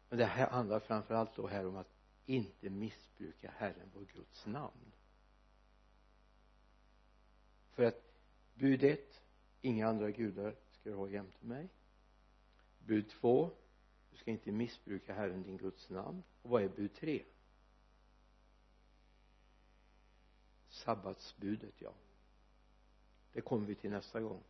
men 0.09 0.19
det 0.19 0.25
här 0.25 0.51
handlar 0.51 0.81
framför 0.81 1.15
allt 1.15 1.37
då 1.37 1.47
här 1.47 1.67
om 1.67 1.77
att 1.77 1.91
inte 2.27 2.71
missbruka 2.71 3.51
Herren 3.57 3.91
vår 3.95 4.05
Guds 4.15 4.47
namn. 4.47 4.93
För 7.73 7.83
att 7.83 8.03
bud 8.55 8.85
ett 8.85 9.23
inga 9.61 9.89
andra 9.89 10.11
gudar 10.11 10.55
ska 10.87 10.93
du 10.93 10.99
ha 10.99 11.09
jämte 11.09 11.47
mig. 11.47 11.69
Bud 12.79 13.09
två 13.09 13.51
du 14.11 14.17
ska 14.17 14.31
inte 14.31 14.53
missbruka 14.53 15.15
Herren 15.15 15.43
din 15.43 15.57
Guds 15.57 15.91
namn. 15.91 16.23
Och 16.43 16.51
vad 16.51 16.63
är 16.63 16.69
bud 16.69 16.95
tre? 16.95 17.25
Sabbatsbudet 20.69 21.75
ja. 21.79 21.95
Det 23.33 23.41
kommer 23.41 23.67
vi 23.67 23.75
till 23.75 23.91
nästa 23.91 24.21
gång. 24.21 24.43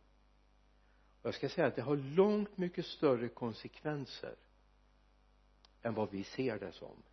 Och 1.21 1.27
jag 1.27 1.35
ska 1.35 1.49
säga 1.49 1.67
att 1.67 1.75
det 1.75 1.81
har 1.81 1.95
långt 1.95 2.57
mycket 2.57 2.85
större 2.85 3.29
konsekvenser 3.29 4.35
än 5.81 5.93
vad 5.93 6.11
vi 6.11 6.23
ser 6.23 6.59
det 6.59 6.71
som. 6.71 7.03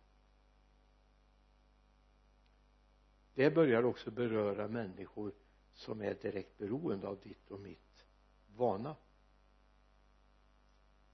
Det 3.33 3.51
börjar 3.51 3.83
också 3.83 4.11
beröra 4.11 4.67
människor 4.67 5.33
som 5.73 6.01
är 6.01 6.13
direkt 6.13 6.57
beroende 6.57 7.07
av 7.07 7.19
ditt 7.19 7.51
och 7.51 7.59
mitt 7.59 8.05
vana 8.47 8.95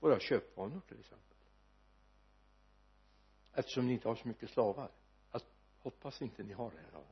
våra 0.01 0.19
köpvanor 0.19 0.81
till 0.87 0.99
exempel. 0.99 1.37
Eftersom 3.53 3.87
ni 3.87 3.93
inte 3.93 4.07
har 4.07 4.15
så 4.15 4.27
mycket 4.27 4.49
slavar. 4.49 4.91
Jag 5.31 5.41
hoppas 5.79 6.21
inte 6.21 6.43
ni 6.43 6.53
har 6.53 6.71
det 6.71 6.77
här 6.77 7.03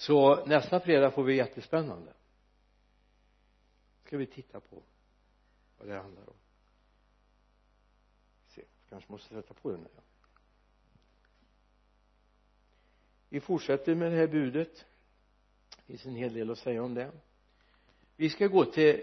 så 0.00 0.44
nästa 0.46 0.80
fredag 0.80 1.10
får 1.10 1.24
vi 1.24 1.36
jättespännande. 1.36 2.12
Ska 4.04 4.16
vi 4.16 4.26
titta 4.26 4.60
på 4.60 4.82
vad 5.78 5.88
det 5.88 5.98
handlar 5.98 6.28
om. 6.28 6.36
Se 8.46 8.64
kanske 8.88 9.12
måste 9.12 9.34
sätta 9.34 9.54
på 9.54 9.70
den 9.70 9.80
här. 9.80 10.02
Vi 13.28 13.40
fortsätter 13.40 13.94
med 13.94 14.12
det 14.12 14.16
här 14.18 14.26
budet. 14.26 14.86
Det 15.76 15.82
finns 15.82 16.06
en 16.06 16.16
hel 16.16 16.34
del 16.34 16.50
att 16.50 16.58
säga 16.58 16.82
om 16.82 16.94
det. 16.94 17.12
Vi 18.16 18.30
ska 18.30 18.46
gå 18.46 18.64
till 18.64 19.02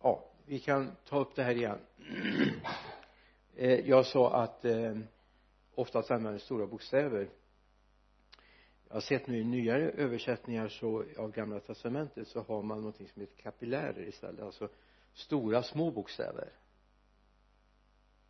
ja 0.00 0.33
vi 0.46 0.60
kan 0.60 0.96
ta 1.04 1.18
upp 1.18 1.34
det 1.34 1.42
här 1.42 1.54
igen. 1.54 1.78
Eh, 3.56 3.88
jag 3.88 4.06
sa 4.06 4.42
att 4.42 4.64
eh, 4.64 4.98
oftast 5.74 6.10
använder 6.10 6.38
stora 6.38 6.66
bokstäver. 6.66 7.28
Jag 8.88 8.94
har 8.94 9.00
sett 9.00 9.26
nu 9.26 9.38
i 9.38 9.44
nyare 9.44 9.90
översättningar 9.90 10.68
så 10.68 11.04
av 11.18 11.32
gamla 11.32 11.60
testamentet 11.60 12.28
så 12.28 12.40
har 12.40 12.62
man 12.62 12.78
någonting 12.78 13.08
som 13.08 13.20
heter 13.20 13.36
kapillärer 13.36 14.08
istället. 14.08 14.40
Alltså 14.40 14.68
stora 15.12 15.62
små 15.62 15.90
bokstäver. 15.90 16.52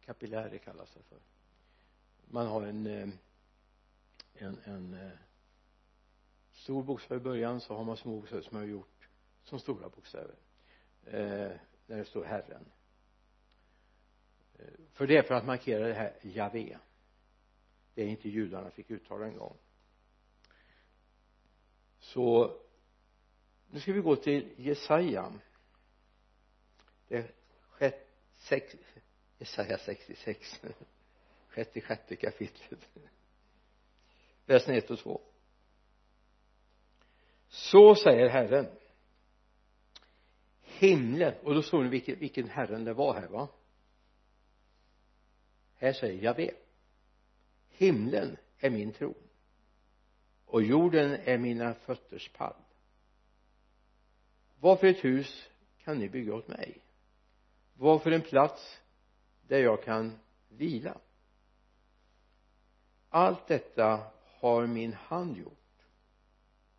Kapillärer 0.05 0.59
kallas 0.59 0.95
det 0.95 1.03
för. 1.03 1.19
Man 2.27 2.47
har 2.47 2.63
en 2.63 2.87
eh, 2.87 3.09
en, 4.35 4.59
en 4.65 4.95
eh, 4.95 5.19
stor 6.53 6.83
bokstav 6.83 7.17
i 7.17 7.21
början 7.21 7.61
så 7.61 7.75
har 7.75 7.85
man 7.85 7.97
små 7.97 8.17
bokstäver 8.17 8.43
som 8.43 8.57
har 8.57 8.65
gjort 8.65 9.09
som 9.45 9.59
stora 9.59 9.89
bokstäver. 9.89 10.35
Eh, 11.05 11.53
när 11.87 11.97
det 11.97 12.05
står 12.05 12.25
Herren. 12.25 12.73
Eh, 14.59 14.65
för 14.93 15.07
det 15.07 15.17
är 15.17 15.23
för 15.23 15.35
att 15.35 15.47
markera 15.47 15.89
det 15.89 15.95
här 15.95 16.17
Javé. 16.23 16.79
Det 17.95 18.03
är 18.03 18.07
inte 18.07 18.29
judarna 18.29 18.71
fick 18.71 18.91
uttala 18.91 19.27
en 19.27 19.37
gång. 19.37 19.57
Så 21.99 22.57
nu 23.71 23.81
ska 23.81 23.93
vi 23.93 24.01
gå 24.01 24.17
till 24.17 24.55
Jesaja. 24.57 25.33
Det 27.09 27.35
sjätte, 27.69 28.07
sex, 28.39 28.77
Jesaja 29.39 29.79
66 29.79 30.61
sjätte 31.49 31.81
sjätte 31.81 32.17
kapitlet. 32.17 32.89
Versen 34.47 34.75
1 34.75 34.91
och 34.91 34.99
2 34.99 35.21
så 37.49 37.95
säger 37.95 38.29
Herren 38.29 38.67
himlen. 40.79 41.35
Och 41.43 41.55
då 41.55 41.63
såg 41.63 41.83
ni 41.83 41.89
vilken, 41.89 42.19
vilken 42.19 42.49
Herren 42.49 42.85
det 42.85 42.95
var 42.95 43.15
här 43.15 43.29
va? 43.29 43.49
Här 45.75 45.93
säger 45.93 46.23
Javé 46.23 46.51
himlen 47.77 48.37
är 48.59 48.71
min 48.71 48.93
tron 48.93 49.15
och 50.47 50.63
jorden 50.63 51.11
är 51.25 51.39
mina 51.39 51.75
fötters 51.75 52.29
pall. 52.29 52.57
Vad 54.61 54.81
för 54.81 54.87
ett 54.87 55.05
hus 55.05 55.49
kan 55.79 55.99
ni 55.99 56.09
bygga 56.09 56.35
åt 56.35 56.49
mig? 56.49 56.79
Vad 57.75 58.03
för 58.03 58.11
en 58.11 58.23
plats 58.23 58.81
där 59.43 59.59
jag 59.59 59.83
kan 59.85 60.19
vila? 60.49 61.01
Allt 63.09 63.47
detta 63.47 64.11
har 64.25 64.67
min 64.67 64.93
hand 64.93 65.37
gjort 65.37 65.87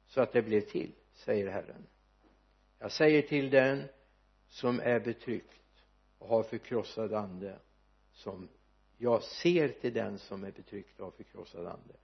så 0.08 0.22
att 0.22 0.34
det 0.34 0.42
blev 0.42 0.62
till 0.62 0.92
säger 1.14 1.50
Herren 1.50 1.88
jag 2.80 2.92
säger 2.92 3.22
till 3.22 3.50
den 3.50 3.88
som 4.48 4.80
är 4.80 5.00
betryckt 5.00 5.84
och 6.18 6.28
har 6.28 6.44
förkrossad 6.44 7.14
ande 7.14 7.60
som 8.12 8.50
jag 8.98 9.24
ser 9.24 9.70
till 9.70 9.94
den 9.94 10.20
som 10.20 10.44
är 10.44 10.52
betryckt 10.52 11.00
och 11.00 11.06
har 11.06 11.12
förkrossad 11.12 11.68
ande 11.68 11.96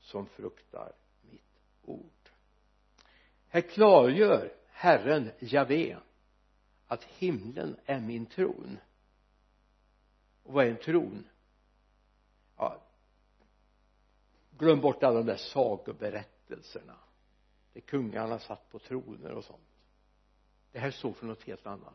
som 0.00 0.26
fruktar 0.26 0.92
mitt 1.20 1.60
ord. 1.82 2.30
Här 3.48 3.60
klargör 3.60 4.52
Herren 4.68 5.30
Javé 5.38 5.96
att 6.86 7.04
himlen 7.04 7.76
är 7.84 8.00
min 8.00 8.26
tron. 8.26 8.78
Och 10.42 10.52
vad 10.52 10.66
är 10.66 10.70
en 10.70 10.76
tron? 10.76 11.26
Ja 12.56 12.84
glöm 14.58 14.80
bort 14.80 15.02
alla 15.02 15.18
de 15.18 15.26
där 15.26 15.36
sagoberättelserna 15.36 16.96
där 17.74 17.80
kungarna 17.80 18.38
satt 18.38 18.70
på 18.70 18.78
troner 18.78 19.30
och 19.30 19.44
sånt. 19.44 19.68
Det 20.72 20.78
här 20.78 20.90
står 20.90 21.12
för 21.12 21.26
något 21.26 21.42
helt 21.42 21.66
annat. 21.66 21.94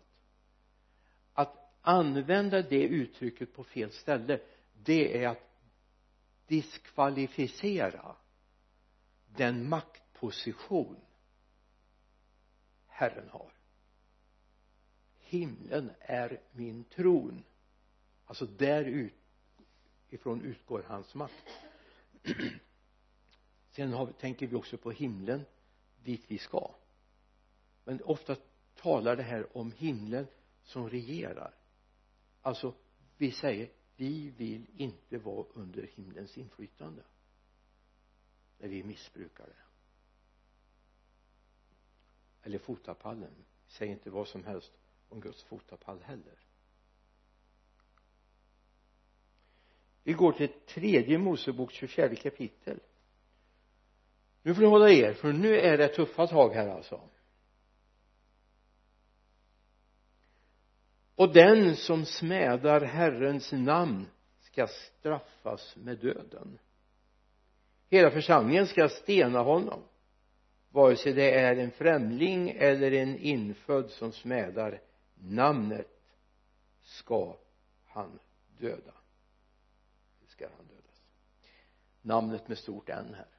Att 1.34 1.58
använda 1.82 2.62
det 2.62 2.84
uttrycket 2.84 3.54
på 3.54 3.64
fel 3.64 3.92
ställe 3.92 4.40
det 4.74 5.24
är 5.24 5.28
att 5.28 5.50
diskvalificera 6.48 8.16
den 9.28 9.70
maktposition 9.70 11.02
Herren 12.88 13.30
har. 13.30 13.52
Himlen 15.20 15.92
är 16.00 16.42
min 16.52 16.84
tron. 16.84 17.44
Alltså 18.26 18.46
där 18.46 19.10
ifrån 20.10 20.42
utgår 20.42 20.84
hans 20.88 21.16
makt. 21.16 21.46
Sen 23.70 23.94
har, 23.94 24.12
tänker 24.12 24.48
vi 24.48 24.56
också 24.56 24.78
på 24.78 24.92
himlen 24.92 25.46
dit 26.04 26.26
vi 26.28 26.38
ska. 26.38 26.76
Men 27.84 28.02
ofta 28.04 28.36
talar 28.76 29.16
det 29.16 29.24
här 29.24 29.58
om 29.58 29.72
himlen 29.72 30.28
som 30.64 30.90
regerar. 30.90 31.54
Alltså 32.42 32.74
vi 33.18 33.32
säger 33.32 33.70
vi 33.96 34.30
vill 34.30 34.66
inte 34.78 35.18
vara 35.18 35.46
under 35.54 35.90
himlens 35.96 36.38
inflytande. 36.38 37.04
När 38.58 38.68
vi 38.68 38.84
missbrukar 38.84 39.46
det. 39.46 39.64
Eller 42.42 42.60
fotapallen. 42.60 43.46
Säg 43.68 43.88
inte 43.88 44.10
vad 44.10 44.28
som 44.28 44.44
helst 44.44 44.72
om 45.10 45.20
Guds 45.20 45.44
fotapall 45.44 46.02
heller. 46.02 46.40
Vi 50.04 50.14
går 50.14 50.32
till 50.32 50.50
tredje 50.68 51.18
Mosebok 51.18 51.72
24 51.72 52.16
kapitel 52.16 52.80
nu 54.42 54.54
får 54.54 54.62
ni 54.62 54.68
hålla 54.68 54.90
er 54.90 55.14
för 55.14 55.34
nu 55.34 55.60
är 55.60 55.78
det 55.78 55.88
tuffa 55.88 56.28
tag 56.28 56.54
här 56.54 56.68
alltså. 56.68 57.02
Och 61.16 61.34
den 61.34 61.76
som 61.76 62.06
smädar 62.06 62.82
Herrens 62.82 63.52
namn 63.52 64.06
ska 64.40 64.68
straffas 64.68 65.76
med 65.76 65.98
döden. 65.98 66.60
Hela 67.90 68.12
församlingen 68.12 68.68
ska 68.68 68.90
stena 68.90 69.40
honom 69.40 69.80
vare 70.70 70.96
sig 70.96 71.14
det 71.14 71.32
är 71.40 71.56
en 71.56 71.72
främling 71.72 72.50
eller 72.50 72.92
en 72.92 73.18
infödd 73.18 73.90
som 73.90 74.12
smädar. 74.12 74.82
Namnet 75.16 76.02
ska 76.82 77.38
han 77.86 78.20
döda. 78.58 78.94
Det 80.20 80.28
ska 80.28 80.48
han 80.58 80.68
dödas. 80.68 81.04
Namnet 82.02 82.48
med 82.48 82.58
stort 82.58 82.90
N 82.90 83.16
här. 83.18 83.39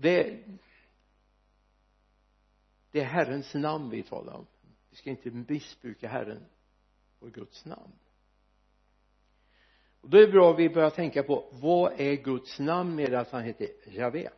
Det 0.00 0.44
det 2.90 3.00
är 3.00 3.04
Herrens 3.04 3.54
namn 3.54 3.90
vi 3.90 4.02
talar 4.02 4.32
om. 4.34 4.46
Vi 4.90 4.96
ska 4.96 5.10
inte 5.10 5.30
missbruka 5.30 6.08
Herren 6.08 6.44
och 7.18 7.32
Guds 7.32 7.64
namn. 7.64 7.92
Och 10.00 10.10
då 10.10 10.18
är 10.18 10.26
det 10.26 10.32
bra 10.32 10.50
att 10.52 10.58
vi 10.58 10.68
börjar 10.68 10.90
tänka 10.90 11.22
på 11.22 11.48
vad 11.52 12.00
är 12.00 12.14
Guds 12.14 12.58
namn 12.58 12.94
med 12.94 13.14
att 13.14 13.30
han 13.30 13.42
heter 13.42 13.68
Javé? 13.86 14.28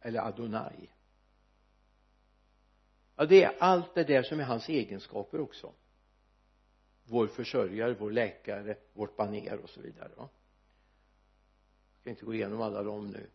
Eller 0.00 0.20
Adonai? 0.20 0.90
Ja 3.16 3.26
det 3.26 3.44
är 3.44 3.56
allt 3.58 3.94
det 3.94 4.04
där 4.04 4.22
som 4.22 4.40
är 4.40 4.44
hans 4.44 4.68
egenskaper 4.68 5.40
också. 5.40 5.72
Vår 7.04 7.26
försörjare, 7.26 7.94
vår 7.94 8.10
läkare, 8.10 8.76
vårt 8.92 9.16
baner 9.16 9.58
och 9.58 9.70
så 9.70 9.80
vidare 9.80 10.12
va? 10.16 10.28
jag 11.92 12.00
ska 12.00 12.10
inte 12.10 12.24
gå 12.24 12.34
igenom 12.34 12.60
alla 12.60 12.82
dem 12.82 13.06
nu 13.06 13.30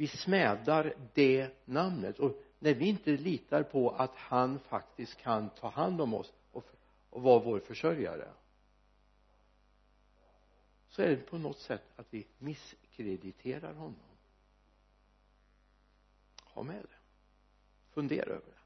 vi 0.00 0.06
smädar 0.06 0.94
det 1.14 1.50
namnet. 1.64 2.18
Och 2.18 2.42
när 2.58 2.74
vi 2.74 2.88
inte 2.88 3.10
litar 3.10 3.62
på 3.62 3.90
att 3.90 4.16
han 4.16 4.58
faktiskt 4.58 5.16
kan 5.16 5.50
ta 5.50 5.68
hand 5.68 6.00
om 6.00 6.14
oss 6.14 6.32
och, 6.52 6.64
och 7.10 7.22
vara 7.22 7.38
vår 7.38 7.60
försörjare 7.60 8.28
så 10.88 11.02
är 11.02 11.08
det 11.08 11.16
på 11.16 11.38
något 11.38 11.58
sätt 11.58 11.82
att 11.96 12.06
vi 12.10 12.26
misskrediterar 12.38 13.74
honom. 13.74 14.16
Ha 16.44 16.62
med 16.62 16.82
det. 16.82 16.98
Fundera 17.90 18.30
över 18.30 18.46
det. 18.46 18.62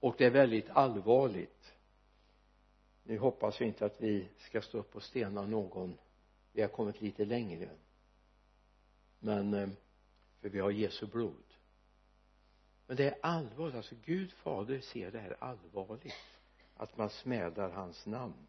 Och 0.00 0.14
det 0.18 0.24
är 0.24 0.30
väldigt 0.30 0.70
allvarligt. 0.70 1.72
Nu 3.02 3.18
hoppas 3.18 3.60
vi 3.60 3.64
inte 3.64 3.86
att 3.86 4.00
vi 4.00 4.28
ska 4.38 4.62
stå 4.62 4.78
upp 4.78 4.96
och 4.96 5.02
stena 5.02 5.42
någon. 5.42 5.98
Vi 6.52 6.62
har 6.62 6.68
kommit 6.68 7.00
lite 7.00 7.24
längre 7.24 7.70
men 9.20 9.54
eh, 9.54 9.68
för 10.40 10.48
vi 10.48 10.60
har 10.60 10.70
Jesu 10.70 11.06
blod. 11.06 11.44
Men 12.86 12.96
det 12.96 13.04
är 13.04 13.18
allvarligt 13.22 13.76
alltså 13.76 13.94
Gud 14.04 14.32
fader 14.32 14.80
ser 14.80 15.10
det 15.10 15.18
här 15.18 15.36
allvarligt 15.40 16.14
att 16.74 16.96
man 16.96 17.10
smädar 17.10 17.70
hans 17.70 18.06
namn. 18.06 18.46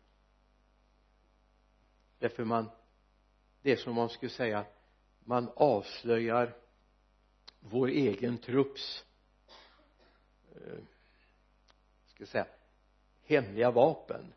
Därför 2.20 2.44
man 2.44 2.70
det 3.62 3.72
är 3.72 3.76
som 3.76 3.90
om 3.90 3.96
man 3.96 4.10
skulle 4.10 4.32
säga 4.32 4.66
man 5.20 5.52
avslöjar 5.56 6.56
vår 7.60 7.88
egen 7.88 8.38
trupps 8.38 9.06
eh, 10.56 10.80
ska 12.06 12.26
säga 12.26 12.48
hemliga 13.24 13.72
vapen. 13.72 14.34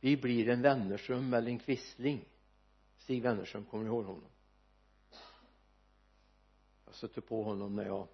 Vi 0.00 0.16
blir 0.16 0.48
en 0.48 0.62
Wennerström 0.62 1.34
eller 1.34 1.50
en 1.50 1.58
Quisling 1.58 2.24
Stig 3.08 3.22
Wennerström, 3.22 3.64
kommer 3.64 3.84
ni 3.84 3.90
ihåg 3.90 4.04
honom? 4.04 4.30
Jag 6.84 6.94
stötte 6.94 7.20
på 7.20 7.42
honom 7.42 7.76
när 7.76 7.86
jag 7.86 8.08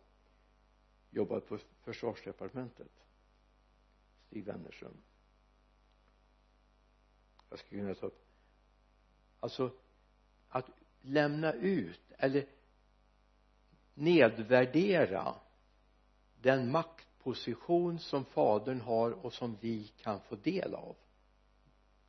jobbade 1.11 1.41
på 1.41 1.59
försvarsdepartementet. 1.81 2.91
Stig 4.27 4.45
Wennerström 4.45 4.97
jag 7.51 7.59
skulle 7.59 7.81
kunna 7.81 7.95
ta 7.95 8.07
upp 8.07 8.27
alltså 9.41 9.73
att 10.49 10.71
lämna 11.01 11.53
ut 11.53 12.13
eller 12.19 12.47
nedvärdera 13.95 15.35
den 16.41 16.71
maktposition 16.71 17.99
som 17.99 18.25
fadern 18.25 18.81
har 18.81 19.11
och 19.11 19.33
som 19.33 19.57
vi 19.61 19.89
kan 19.97 20.21
få 20.21 20.37
del 20.37 20.75
av. 20.75 20.97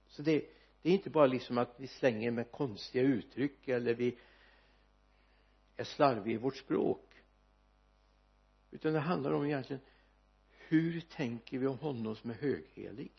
Så 0.07 0.21
det, 0.21 0.45
det 0.86 0.91
är 0.91 0.93
inte 0.93 1.09
bara 1.09 1.25
liksom 1.25 1.57
att 1.57 1.73
vi 1.77 1.88
slänger 1.88 2.31
med 2.31 2.51
konstiga 2.51 3.03
uttryck 3.03 3.67
eller 3.67 3.93
vi 3.93 4.17
är 5.75 5.83
slarviga 5.83 6.36
i 6.36 6.38
vårt 6.38 6.55
språk. 6.55 7.13
Utan 8.71 8.93
det 8.93 8.99
handlar 8.99 9.31
om 9.31 9.45
egentligen 9.45 9.81
hur 10.49 11.01
tänker 11.01 11.59
vi 11.59 11.67
om 11.67 11.77
honom 11.77 12.15
som 12.15 12.29
är 12.29 12.33
höghelig? 12.33 13.11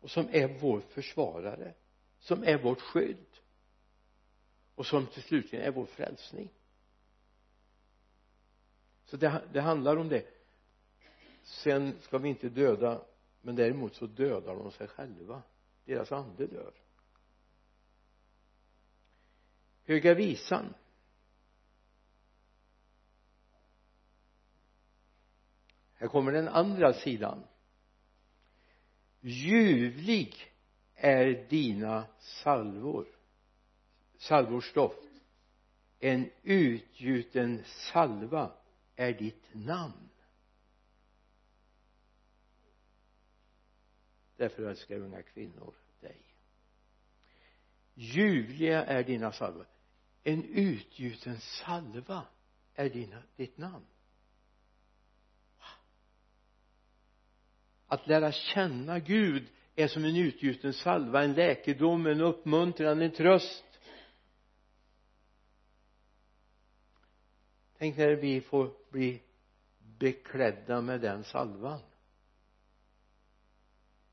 Och 0.00 0.10
som 0.10 0.28
är 0.30 0.58
vår 0.60 0.80
försvarare 0.80 1.74
som 2.18 2.42
är 2.44 2.58
vårt 2.58 2.80
skydd 2.80 3.26
och 4.74 4.86
som 4.86 5.06
till 5.06 5.22
slut 5.22 5.54
är 5.54 5.70
vår 5.70 5.86
frälsning. 5.86 6.48
Så 9.04 9.16
det, 9.16 9.42
det 9.52 9.60
handlar 9.60 9.96
om 9.96 10.08
det. 10.08 10.26
Sen 11.42 12.00
ska 12.00 12.18
vi 12.18 12.28
inte 12.28 12.48
döda 12.48 13.04
men 13.40 13.56
däremot 13.56 13.94
så 13.94 14.06
dödar 14.06 14.56
de 14.56 14.72
sig 14.72 14.88
själva 14.88 15.42
deras 15.86 16.12
ande 16.12 16.46
dör. 16.46 16.74
Höga 19.84 20.14
visan. 20.14 20.74
Här 25.94 26.08
kommer 26.08 26.32
den 26.32 26.48
andra 26.48 26.92
sidan. 26.92 27.44
Ljuvlig 29.20 30.52
är 30.94 31.46
dina 31.48 32.06
salvor 32.18 33.16
salvors 34.18 34.72
doft 34.72 35.02
en 35.98 36.30
utgjuten 36.42 37.62
salva 37.66 38.52
är 38.96 39.12
ditt 39.12 39.54
namn. 39.54 40.08
Därför 44.36 44.62
älskar 44.62 44.96
unga 44.96 45.22
kvinnor 45.22 45.74
dig. 46.00 46.20
Ljuvliga 47.94 48.84
är 48.84 49.04
dina 49.04 49.32
salvor 49.32 49.66
en 50.26 50.44
utgjuten 50.44 51.40
salva 51.40 52.26
är 52.74 52.90
dina, 52.90 53.22
ditt 53.36 53.58
namn. 53.58 53.86
Att 57.86 58.06
lära 58.06 58.32
känna 58.32 58.98
Gud 58.98 59.48
är 59.74 59.88
som 59.88 60.04
en 60.04 60.16
utgjuten 60.16 60.72
salva, 60.72 61.24
en 61.24 61.32
läkedom, 61.32 62.06
en 62.06 62.20
uppmuntran, 62.20 63.02
en 63.02 63.10
tröst. 63.10 63.64
Tänk 67.78 67.96
när 67.96 68.12
vi 68.12 68.40
får 68.40 68.72
bli 68.90 69.22
beklädda 69.78 70.80
med 70.80 71.00
den 71.00 71.24
salvan 71.24 71.80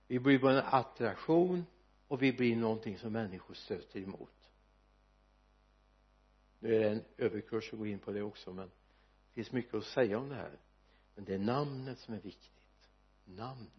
vi 0.08 0.20
blir 0.20 0.40
både 0.40 0.60
en 0.60 0.66
attraktion 0.66 1.66
och 2.08 2.22
vi 2.22 2.34
blir 2.34 2.56
någonting 2.56 2.98
som 2.98 3.14
människor 3.14 3.54
stöter 3.54 4.00
emot. 4.00 4.52
Nu 6.60 6.76
är 6.76 6.80
det 6.80 6.90
en 6.90 7.04
överkurs 7.18 7.74
att 7.74 7.80
gå 7.80 7.86
in 7.86 8.00
på 8.00 8.12
det 8.12 8.22
också 8.22 8.54
men 8.54 8.68
det 8.68 9.34
finns 9.34 9.52
mycket 9.52 9.74
att 9.74 9.86
säga 9.86 10.20
om 10.20 10.30
det 10.30 10.36
här. 10.36 10.58
Men 11.16 11.26
det 11.26 11.34
är 11.34 11.40
namnet 11.40 12.00
som 12.00 12.14
är 12.14 12.20
viktigt. 12.20 12.90
Namnet. 13.26 13.70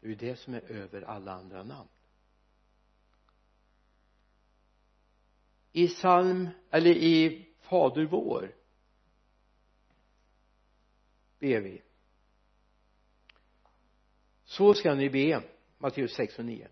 Det 0.00 0.06
är 0.06 0.10
ju 0.10 0.16
det 0.16 0.36
som 0.36 0.54
är 0.54 0.60
över 0.60 1.02
alla 1.02 1.32
andra 1.32 1.62
namn. 1.62 1.88
I 5.72 5.88
psalm 5.88 6.48
eller 6.70 6.90
i 6.90 7.48
fader 7.60 8.04
vår 8.04 8.54
ber 11.38 11.60
vi 11.60 11.82
så 14.52 14.74
ska 14.74 14.94
ni 14.94 15.10
be 15.10 15.42
Matteus 15.78 16.14
6 16.14 16.38
och 16.38 16.44
9 16.44 16.68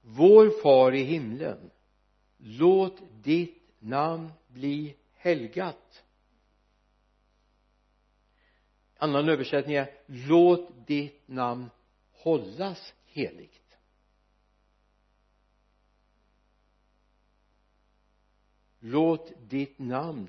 vår 0.00 0.62
far 0.62 0.94
i 0.94 1.02
himlen 1.02 1.70
låt 2.36 3.02
ditt 3.22 3.62
namn 3.78 4.32
bli 4.48 4.96
helgat. 5.14 6.04
Annan 8.96 9.28
översättning 9.28 9.76
är 9.76 9.94
låt 10.06 10.86
ditt 10.86 11.28
namn 11.28 11.70
hållas 12.12 12.94
heligt. 13.06 13.76
Låt 18.78 19.32
ditt 19.48 19.78
namn 19.78 20.28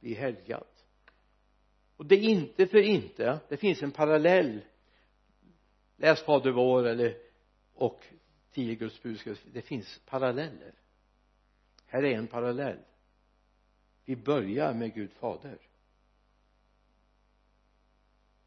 bli 0.00 0.14
helgat. 0.14 0.86
Och 1.96 2.06
det 2.06 2.14
är 2.14 2.22
inte 2.22 2.66
för 2.66 2.82
inte 2.82 3.40
det 3.48 3.56
finns 3.56 3.82
en 3.82 3.92
parallell 3.92 4.60
läs 6.00 6.22
fader 6.22 6.50
vår 6.50 6.86
eller 6.86 7.16
och 7.74 8.04
tio 8.50 8.74
Guds 8.74 9.02
budskap. 9.02 9.38
Det 9.52 9.62
finns 9.62 10.00
paralleller. 10.06 10.74
Här 11.86 12.02
är 12.04 12.16
en 12.16 12.26
parallell. 12.26 12.78
Vi 14.04 14.16
börjar 14.16 14.74
med 14.74 14.94
Gud 14.94 15.12
fader. 15.12 15.58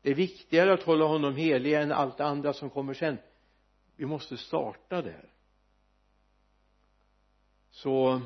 Det 0.02 0.12
är 0.12 0.16
viktigare 0.16 0.74
att 0.74 0.84
hålla 0.84 1.06
honom 1.06 1.36
helig 1.36 1.74
än 1.74 1.92
allt 1.92 2.18
det 2.18 2.26
andra 2.26 2.54
som 2.54 2.70
kommer 2.70 2.94
sen. 2.94 3.18
Vi 3.96 4.06
måste 4.06 4.38
starta 4.38 5.02
där. 5.02 5.30
Så 7.70 8.22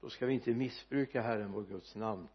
då 0.00 0.10
ska 0.10 0.26
vi 0.26 0.34
inte 0.34 0.50
missbruka 0.50 1.22
Herren 1.22 1.52
vår 1.52 1.62
Guds 1.62 1.94
namn 1.94 2.28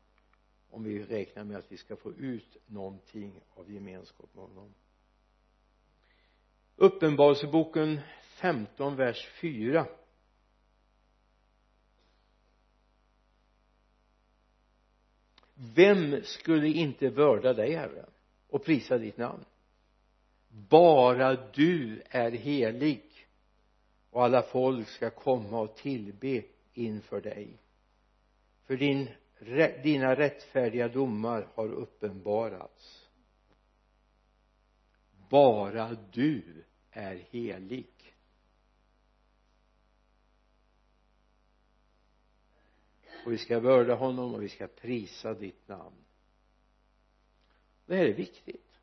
om 0.69 0.83
vi 0.83 1.03
räknar 1.03 1.43
med 1.43 1.57
att 1.57 1.71
vi 1.71 1.77
ska 1.77 1.95
få 1.95 2.13
ut 2.13 2.57
någonting 2.65 3.41
av 3.55 3.71
gemenskap 3.71 4.29
med 4.33 4.43
honom 4.43 4.73
uppenbarelseboken 6.77 7.99
15 8.21 8.95
vers 8.95 9.27
4 9.41 9.87
vem 15.75 16.23
skulle 16.23 16.67
inte 16.67 17.09
vörda 17.09 17.53
dig 17.53 17.75
herre 17.75 18.05
och 18.49 18.65
prisa 18.65 18.97
ditt 18.97 19.17
namn? 19.17 19.45
Bara 20.49 21.51
du 21.51 22.01
är 22.09 22.31
helig 22.31 23.27
och 24.09 24.23
alla 24.23 24.41
folk 24.41 24.87
ska 24.87 25.09
komma 25.09 25.59
och 25.59 25.75
tillbe 25.75 26.43
inför 26.73 27.21
dig. 27.21 27.57
För 28.65 28.77
din, 28.77 29.09
dina 29.83 30.15
rättfärdiga 30.15 30.87
domar 30.87 31.47
har 31.55 31.69
uppenbarats. 31.69 33.07
Bara 35.29 35.97
du 36.11 36.63
är 36.97 37.15
helig. 37.15 38.15
Och 43.25 43.31
vi 43.31 43.37
ska 43.37 43.59
vörda 43.59 43.95
honom 43.95 44.33
och 44.33 44.43
vi 44.43 44.49
ska 44.49 44.67
prisa 44.67 45.33
ditt 45.33 45.67
namn. 45.67 45.95
Det 47.85 47.95
här 47.95 48.05
är 48.05 48.13
viktigt. 48.13 48.79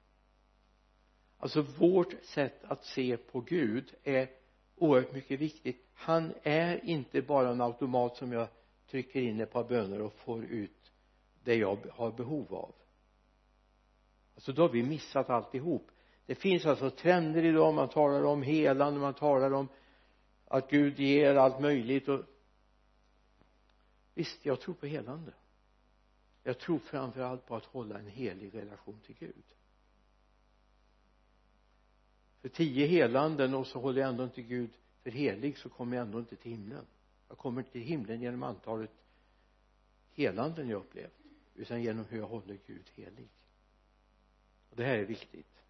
Alltså 1.38 1.62
vårt 1.62 2.24
sätt 2.24 2.64
att 2.64 2.84
se 2.84 3.16
på 3.16 3.40
Gud 3.40 3.94
är 4.02 4.30
oerhört 4.76 5.12
mycket 5.12 5.40
viktigt. 5.40 5.86
Han 5.92 6.34
är 6.42 6.84
inte 6.84 7.22
bara 7.22 7.50
en 7.50 7.60
automat 7.60 8.16
som 8.16 8.32
jag 8.32 8.48
trycker 8.86 9.20
in 9.20 9.40
ett 9.40 9.52
par 9.52 9.64
böner 9.64 10.00
och 10.00 10.12
får 10.12 10.44
ut 10.44 10.92
det 11.42 11.54
jag 11.54 11.78
har 11.92 12.12
behov 12.12 12.54
av. 12.54 12.74
Alltså 14.34 14.52
då 14.52 14.62
har 14.62 14.68
vi 14.68 14.82
missat 14.82 15.30
alltihop 15.30 15.90
det 16.26 16.34
finns 16.34 16.66
alltså 16.66 16.90
trender 16.90 17.44
idag 17.44 17.74
man 17.74 17.88
talar 17.88 18.24
om 18.24 18.42
helande 18.42 19.00
man 19.00 19.14
talar 19.14 19.52
om 19.52 19.68
att 20.44 20.70
Gud 20.70 20.98
ger 20.98 21.34
allt 21.34 21.60
möjligt 21.60 22.08
och 22.08 22.24
visst 24.14 24.46
jag 24.46 24.60
tror 24.60 24.74
på 24.74 24.86
helande. 24.86 25.32
Jag 26.42 26.58
tror 26.58 26.78
framför 26.78 27.20
allt 27.20 27.46
på 27.46 27.56
att 27.56 27.64
hålla 27.64 27.98
en 27.98 28.06
helig 28.06 28.54
relation 28.54 29.00
till 29.06 29.16
Gud. 29.18 29.44
För 32.40 32.48
tio 32.48 32.86
helanden 32.86 33.54
och 33.54 33.66
så 33.66 33.80
håller 33.80 34.00
jag 34.00 34.10
ändå 34.10 34.24
inte 34.24 34.42
Gud 34.42 34.70
för 35.02 35.10
helig 35.10 35.58
så 35.58 35.68
kommer 35.68 35.96
jag 35.96 36.06
ändå 36.06 36.18
inte 36.18 36.36
till 36.36 36.50
himlen. 36.50 36.86
Jag 37.28 37.38
kommer 37.38 37.60
inte 37.60 37.72
till 37.72 37.82
himlen 37.82 38.20
genom 38.20 38.42
antalet 38.42 38.90
helanden 40.12 40.68
jag 40.68 40.78
upplevt 40.78 41.18
utan 41.54 41.82
genom 41.82 42.04
hur 42.04 42.18
jag 42.18 42.26
håller 42.26 42.58
Gud 42.66 42.90
helig. 42.94 43.28
Och 44.70 44.76
det 44.76 44.84
här 44.84 44.98
är 44.98 45.04
viktigt. 45.04 45.63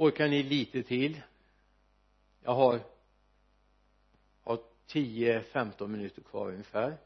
Orkar 0.00 0.28
ni 0.28 0.42
lite 0.42 0.82
till? 0.82 1.22
Jag 2.42 2.54
har 2.54 2.80
har 4.42 4.58
10-15 4.88 5.88
minuter 5.88 6.22
kvar 6.22 6.48
ungefär. 6.48 6.98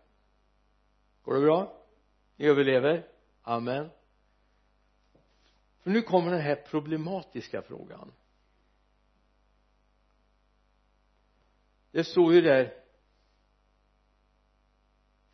Går 1.23 1.35
det 1.35 1.41
bra? 1.41 1.83
Ni 2.37 2.47
överlever? 2.47 3.07
Amen. 3.43 3.91
För 5.81 5.91
nu 5.91 6.03
kommer 6.03 6.31
den 6.31 6.41
här 6.41 6.55
problematiska 6.55 7.63
frågan. 7.63 8.13
Det 11.91 12.05
står 12.05 12.35
ju 12.35 12.41
där 12.41 12.75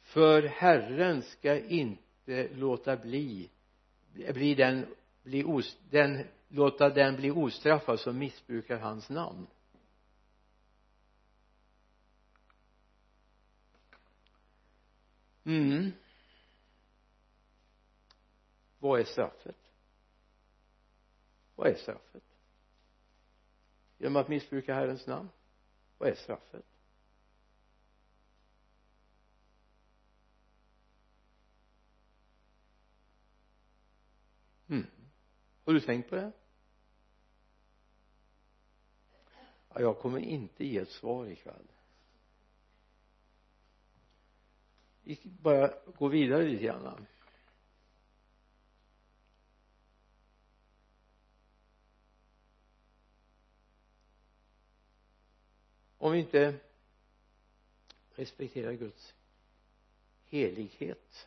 för 0.00 0.42
Herren 0.42 1.22
ska 1.22 1.58
inte 1.58 2.48
låta 2.48 2.96
bli 2.96 3.50
bli 4.12 4.54
den 4.54 4.86
bli 5.22 5.44
os, 5.44 5.78
den 5.90 6.26
låta 6.51 6.88
den 6.88 7.16
bli 7.16 7.30
ostraffad 7.30 8.01
som 8.01 8.18
missbrukar 8.18 8.78
hans 8.78 9.09
namn. 9.09 9.46
Mm. 15.44 15.92
Vad 18.78 19.01
är 19.01 19.05
straffet? 19.05 19.57
Vad 21.55 21.68
är 21.68 21.74
straffet? 21.74 22.22
Genom 23.98 24.16
att 24.16 24.28
missbruka 24.28 24.74
Herrens 24.74 25.07
namn? 25.07 25.28
Vad 25.98 26.09
är 26.09 26.14
straffet? 26.14 26.64
Mm. 34.68 34.86
har 35.64 35.72
du 35.72 35.80
tänkt 35.80 36.11
på 36.11 36.16
det 36.16 36.32
ja, 39.12 39.18
jag 39.74 39.98
kommer 39.98 40.18
inte 40.18 40.64
ge 40.64 40.78
ett 40.78 40.90
svar 40.90 41.26
ikväll. 41.26 41.66
Vi 45.02 45.18
bara 45.24 45.74
gå 45.98 46.08
vidare 46.08 46.42
lite 46.44 46.64
grann. 46.64 47.06
Om 55.98 56.12
vi 56.12 56.18
inte 56.18 56.54
respekterar 58.14 58.72
Guds 58.72 59.14
helighet 60.24 61.26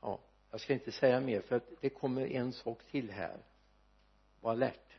ja 0.00 0.20
jag 0.50 0.60
ska 0.60 0.72
inte 0.72 0.92
säga 0.92 1.20
mer 1.20 1.40
för 1.40 1.56
att 1.56 1.70
det 1.80 1.90
kommer 1.90 2.26
en 2.26 2.52
sak 2.52 2.82
till 2.90 3.10
här. 3.10 3.38
Var 4.40 4.50
alert. 4.50 4.98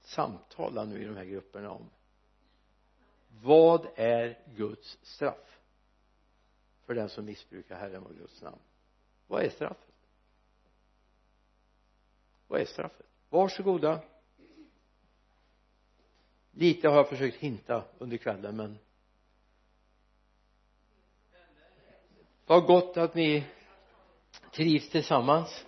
Samtala 0.00 0.84
nu 0.84 1.02
i 1.02 1.04
de 1.04 1.16
här 1.16 1.24
grupperna 1.24 1.70
om 1.70 1.90
vad 3.42 3.86
är 3.96 4.38
Guds 4.56 4.98
straff 5.02 5.60
för 6.84 6.94
den 6.94 7.08
som 7.08 7.24
missbrukar 7.24 7.76
Herren 7.76 8.06
och 8.06 8.14
Guds 8.16 8.42
namn? 8.42 8.58
Vad 9.26 9.42
är 9.42 9.50
straffet? 9.50 9.94
Vad 12.48 12.60
är 12.60 12.64
straffet? 12.64 13.06
Varsågoda. 13.28 14.00
Lite 16.50 16.88
har 16.88 16.96
jag 16.96 17.08
försökt 17.08 17.36
hinta 17.36 17.84
under 17.98 18.16
kvällen 18.16 18.56
men 18.56 18.78
vad 22.46 22.66
gott 22.66 22.96
att 22.96 23.14
ni 23.14 23.44
trivs 24.52 24.90
tillsammans. 24.90 25.66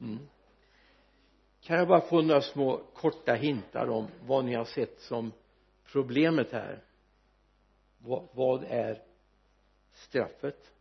Mm. 0.00 0.28
kan 1.60 1.78
jag 1.78 1.88
bara 1.88 2.00
få 2.00 2.22
några 2.22 2.42
små 2.42 2.80
korta 2.94 3.34
hintar 3.34 3.90
om 3.90 4.08
vad 4.26 4.44
ni 4.44 4.54
har 4.54 4.64
sett 4.64 5.00
som 5.00 5.32
problemet 5.92 6.52
här? 6.52 6.84
Vad, 7.98 8.28
vad 8.32 8.64
är 8.64 9.02
straffet? 9.92 10.72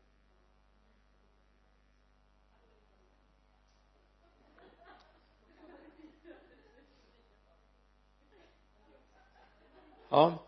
Ja. 10.10 10.45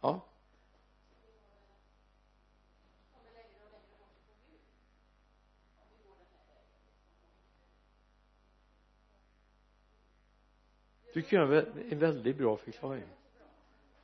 Ja. 0.00 0.20
Tycker 11.12 11.36
jag 11.36 11.52
är 11.52 11.92
en 11.92 11.98
väldigt 11.98 12.36
bra 12.36 12.56
förklaring. 12.56 13.04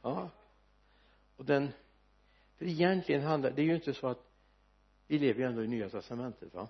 Ja. 0.03 0.31
Och 1.37 1.45
den 1.45 1.72
för 2.57 2.64
egentligen 2.64 3.22
handlar 3.22 3.51
det 3.51 3.62
är 3.62 3.66
ju 3.66 3.74
inte 3.74 3.95
så 3.95 4.07
att 4.07 4.26
vi 5.07 5.18
lever 5.18 5.41
ju 5.41 5.47
ändå 5.47 5.64
i 5.64 5.66
nya 5.66 5.91
testamentet 5.91 6.55
va? 6.55 6.68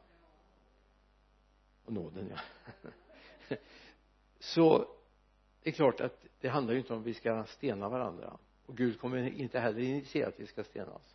Och 1.85 1.93
nåden 1.93 2.33
ja. 2.35 2.41
Så 4.39 4.89
det 5.63 5.71
är 5.71 5.75
klart 5.75 6.01
att 6.01 6.27
det 6.41 6.49
handlar 6.49 6.73
ju 6.73 6.79
inte 6.81 6.93
om 6.93 7.01
att 7.01 7.07
vi 7.07 7.15
ska 7.15 7.45
stena 7.45 7.89
varandra. 7.89 8.39
Och 8.67 8.77
Gud 8.77 9.01
kommer 9.01 9.29
inte 9.29 9.61
heller 9.61 9.81
initiera 9.81 10.29
att 10.29 10.41
vi 10.41 10.47
ska 10.47 10.65
stenas 10.65 11.15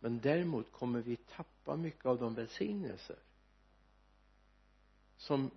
men 0.00 0.20
däremot 0.20 0.72
kommer 0.72 1.00
vi 1.00 1.16
tappa 1.16 1.76
mycket 1.76 2.06
av 2.06 2.18
de 2.18 2.34
välsignelser 2.34 3.16
som 5.16 5.50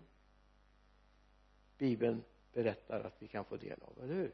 bibeln 1.77 2.23
berättar 2.53 2.99
att 3.03 3.15
vi 3.19 3.27
kan 3.27 3.45
få 3.45 3.57
del 3.57 3.79
av, 3.81 4.03
eller 4.03 4.13
hur? 4.13 4.31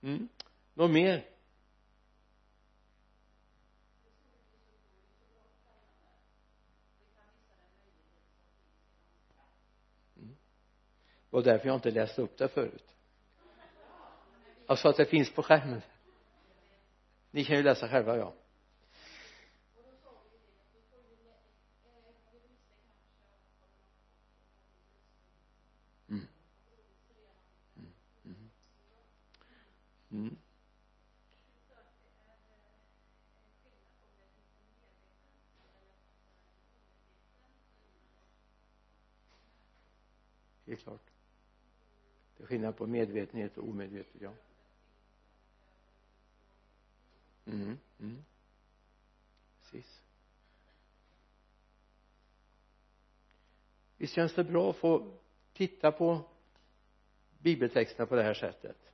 Mm. 0.00 0.28
något 0.74 0.90
mer. 0.90 1.24
Och 11.38 11.44
var 11.44 11.52
därför 11.52 11.66
jag 11.68 11.74
inte 11.76 11.90
läste 11.90 12.22
upp 12.22 12.38
det 12.38 12.48
förut 12.48 12.94
alltså 14.66 14.88
att 14.88 14.96
det 14.96 15.04
finns 15.04 15.30
på 15.30 15.42
skärmen 15.42 15.82
ni 17.30 17.44
kan 17.44 17.56
ju 17.56 17.62
läsa 17.62 17.88
själva 17.88 18.16
ja 18.16 18.34
mm. 26.08 26.26
Mm. 27.76 27.92
Mm. 28.24 28.50
mm. 30.10 30.36
det 40.64 40.72
är 40.72 40.76
klart 40.76 41.07
skillnad 42.48 42.76
på 42.76 42.86
medvetenhet 42.86 43.58
och 43.58 43.68
omedvetet 43.68 44.20
ja. 44.20 44.32
Mm, 47.46 47.78
mm. 48.00 48.24
precis. 49.60 50.02
Visst 53.96 54.14
känns 54.14 54.34
det 54.34 54.44
bra 54.44 54.70
att 54.70 54.76
få 54.76 55.18
titta 55.52 55.92
på 55.92 56.20
bibeltexterna 57.38 58.06
på 58.06 58.14
det 58.14 58.22
här 58.22 58.34
sättet? 58.34 58.92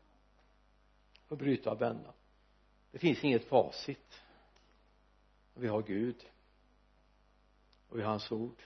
Och 1.29 1.37
bryta 1.37 1.71
och 1.71 1.81
vända. 1.81 2.15
Det 2.91 2.99
finns 2.99 3.25
inget 3.25 3.45
facit. 3.45 4.23
Vi 5.55 5.69
har 5.69 5.83
Gud. 5.83 6.25
Och 7.89 7.99
vi 7.99 8.03
har 8.03 8.11
hans 8.11 8.33
ord. 8.33 8.63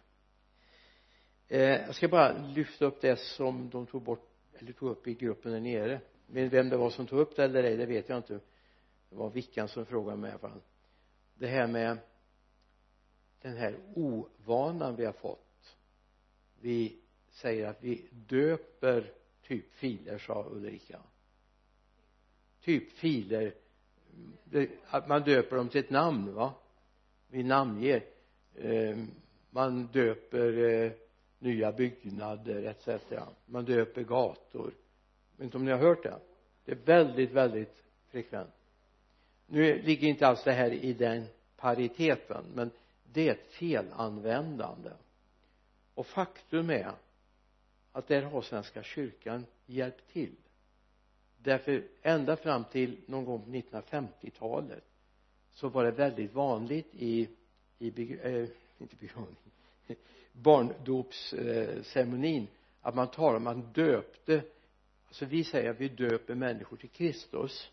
Eh, 1.48 1.60
jag 1.60 1.94
ska 1.94 2.08
bara 2.08 2.38
lyfta 2.38 2.84
upp 2.84 3.00
det 3.00 3.16
som 3.16 3.70
de 3.70 3.86
tog 3.86 4.02
bort 4.02 4.27
eller 4.62 4.72
tog 4.72 4.90
upp 4.90 5.06
i 5.06 5.14
gruppen 5.14 5.52
där 5.52 5.60
nere. 5.60 6.00
Men 6.26 6.48
vem 6.48 6.68
det 6.68 6.76
var 6.76 6.90
som 6.90 7.06
tog 7.06 7.18
upp 7.18 7.36
det 7.36 7.44
eller 7.44 7.64
ej 7.64 7.76
det 7.76 7.86
vet 7.86 8.08
jag 8.08 8.18
inte. 8.18 8.40
Det 9.10 9.16
var 9.16 9.30
Vickan 9.30 9.68
som 9.68 9.86
frågade 9.86 10.16
mig 10.16 10.28
i 10.28 10.32
alla 10.32 10.38
fall. 10.38 10.60
Det 11.34 11.46
här 11.46 11.66
med 11.66 11.98
den 13.42 13.56
här 13.56 13.78
ovanan 13.94 14.96
vi 14.96 15.04
har 15.04 15.12
fått. 15.12 15.76
Vi 16.60 17.00
säger 17.30 17.66
att 17.66 17.84
vi 17.84 18.08
döper 18.10 19.12
typ 19.42 19.72
filer 19.72 20.18
sa 20.18 20.46
Ulrika. 20.50 21.00
Typ 22.60 22.92
filer. 22.92 23.54
Att 24.86 25.08
man 25.08 25.22
döper 25.22 25.56
dem 25.56 25.68
till 25.68 25.80
ett 25.80 25.90
namn 25.90 26.34
va? 26.34 26.54
Vi 27.28 27.42
namnger 27.42 28.04
eh, 28.54 28.96
man 29.50 29.86
döper 29.86 30.58
eh, 30.58 30.92
nya 31.38 31.72
byggnader 31.72 32.62
etc 32.62 33.12
man 33.46 33.64
döper 33.64 34.02
gator. 34.02 34.72
Jag 35.30 35.36
vet 35.36 35.44
inte 35.44 35.56
om 35.56 35.64
ni 35.64 35.70
har 35.70 35.78
hört 35.78 36.02
det. 36.02 36.20
Det 36.64 36.72
är 36.72 36.76
väldigt 36.76 37.30
väldigt 37.30 37.82
frekvent. 38.08 38.54
Nu 39.46 39.82
ligger 39.82 40.08
inte 40.08 40.26
alls 40.26 40.44
det 40.44 40.52
här 40.52 40.70
i 40.70 40.92
den 40.92 41.26
pariteten 41.56 42.44
men 42.54 42.70
det 43.12 43.28
är 43.28 43.32
ett 43.32 43.46
felanvändande. 43.46 44.90
Och 45.94 46.06
faktum 46.06 46.70
är 46.70 46.92
att 47.92 48.08
där 48.08 48.22
har 48.22 48.42
svenska 48.42 48.82
kyrkan 48.82 49.46
hjälpt 49.66 50.12
till. 50.12 50.36
Därför 51.38 51.82
ända 52.02 52.36
fram 52.36 52.64
till 52.64 53.00
någon 53.06 53.24
gång 53.24 53.42
på 53.42 53.50
1950-talet 53.50 54.84
så 55.52 55.68
var 55.68 55.84
det 55.84 55.90
väldigt 55.90 56.34
vanligt 56.34 56.94
i 56.94 57.28
i 57.78 58.18
äh, 58.22 58.48
inte 58.78 58.96
begravning 58.96 59.36
barndopsceremonin 60.42 62.46
att 62.80 62.94
man 62.94 63.10
talar 63.10 63.36
om 63.36 63.46
att 63.46 63.56
man 63.56 63.72
döpte 63.72 64.42
alltså 65.08 65.24
vi 65.24 65.44
säger 65.44 65.70
att 65.70 65.80
vi 65.80 65.88
döper 65.88 66.34
människor 66.34 66.76
till 66.76 66.90
Kristus. 66.90 67.70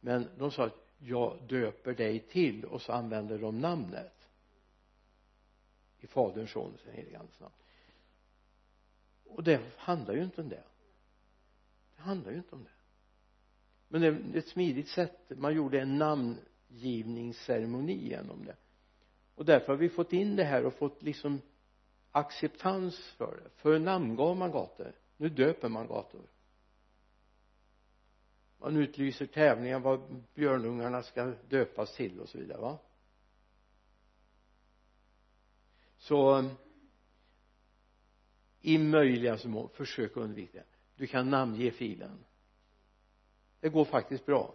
Men 0.00 0.28
de 0.38 0.50
sa 0.50 0.66
att 0.66 0.88
jag 0.98 1.38
döper 1.48 1.94
dig 1.94 2.20
till 2.20 2.64
och 2.64 2.82
så 2.82 2.92
använder 2.92 3.38
de 3.38 3.58
namnet. 3.58 4.14
I 6.00 6.06
faderns 6.06 6.50
sonens 6.50 6.84
och 6.86 6.92
helige 6.92 7.18
andes 7.18 7.40
namn. 7.40 7.54
Och 9.24 9.42
det 9.42 9.60
handlar 9.76 10.14
ju 10.14 10.22
inte 10.22 10.40
om 10.40 10.48
det. 10.48 10.64
Det 11.96 12.02
handlar 12.02 12.30
ju 12.30 12.36
inte 12.36 12.54
om 12.54 12.64
det. 12.64 12.70
Men 13.88 14.00
det 14.00 14.06
är 14.06 14.38
ett 14.38 14.48
smidigt 14.48 14.88
sätt. 14.88 15.18
Man 15.28 15.54
gjorde 15.54 15.80
en 15.80 15.98
namngivningsceremoni 15.98 18.08
genom 18.08 18.44
det 18.44 18.56
och 19.38 19.44
därför 19.44 19.66
har 19.66 19.76
vi 19.76 19.88
fått 19.88 20.12
in 20.12 20.36
det 20.36 20.44
här 20.44 20.66
och 20.66 20.74
fått 20.74 21.02
liksom 21.02 21.42
acceptans 22.10 22.98
för 22.98 23.40
det. 23.44 23.50
Förr 23.50 23.78
namngav 23.78 24.36
man 24.36 24.50
gator. 24.50 24.92
Nu 25.16 25.28
döper 25.28 25.68
man 25.68 25.86
gator. 25.86 26.22
Man 28.58 28.76
utlyser 28.76 29.26
tävlingar 29.26 29.78
vad 29.78 30.24
björnungarna 30.34 31.02
ska 31.02 31.34
döpas 31.48 31.96
till 31.96 32.20
och 32.20 32.28
så 32.28 32.38
vidare 32.38 32.60
va? 32.60 32.78
Så 35.98 36.50
i 38.60 38.78
möjligaste 38.78 39.48
mån 39.48 39.68
försök 39.68 40.16
undvika. 40.16 40.58
Det 40.58 40.64
du 40.96 41.06
kan 41.06 41.30
namnge 41.30 41.70
filen. 41.70 42.24
Det 43.60 43.68
går 43.68 43.84
faktiskt 43.84 44.26
bra. 44.26 44.54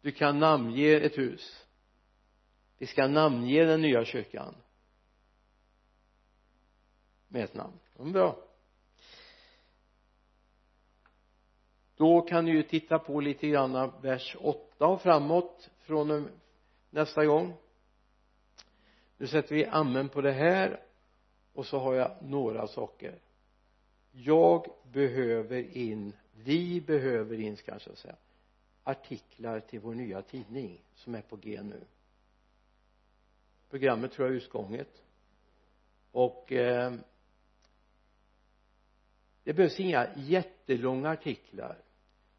Du 0.00 0.12
kan 0.12 0.38
namnge 0.38 0.88
ett 0.88 1.18
hus 1.18 1.63
vi 2.78 2.86
ska 2.86 3.06
namnge 3.06 3.64
den 3.64 3.82
nya 3.82 4.04
kyrkan 4.04 4.54
med 7.28 7.44
ett 7.44 7.54
namn. 7.54 7.78
Det 7.96 8.04
bra. 8.04 8.36
Då 11.96 12.20
kan 12.20 12.44
du 12.44 12.52
ju 12.52 12.62
titta 12.62 12.98
på 12.98 13.20
lite 13.20 13.48
grann 13.48 13.92
vers 14.02 14.36
8 14.40 14.86
och 14.86 15.02
framåt 15.02 15.70
från 15.78 16.28
nästa 16.90 17.24
gång. 17.24 17.54
Nu 19.16 19.26
sätter 19.26 19.54
vi 19.54 19.66
amen 19.66 20.08
på 20.08 20.20
det 20.20 20.32
här 20.32 20.80
och 21.52 21.66
så 21.66 21.78
har 21.78 21.94
jag 21.94 22.16
några 22.22 22.66
saker. 22.66 23.18
Jag 24.12 24.66
behöver 24.92 25.76
in 25.76 26.12
vi 26.34 26.80
behöver 26.80 27.40
in 27.40 27.56
ska 27.56 27.72
jag 27.72 27.98
säga 27.98 28.16
artiklar 28.82 29.60
till 29.60 29.80
vår 29.80 29.94
nya 29.94 30.22
tidning 30.22 30.80
som 30.94 31.14
är 31.14 31.22
på 31.22 31.36
g 31.36 31.62
nu 31.62 31.80
programmet 33.70 34.12
tror 34.12 34.28
jag 34.28 34.32
är 34.32 34.36
utgånget. 34.36 35.02
Och 36.10 36.52
eh, 36.52 36.94
det 39.44 39.52
behövs 39.52 39.80
inga 39.80 40.08
jättelånga 40.16 41.10
artiklar. 41.10 41.78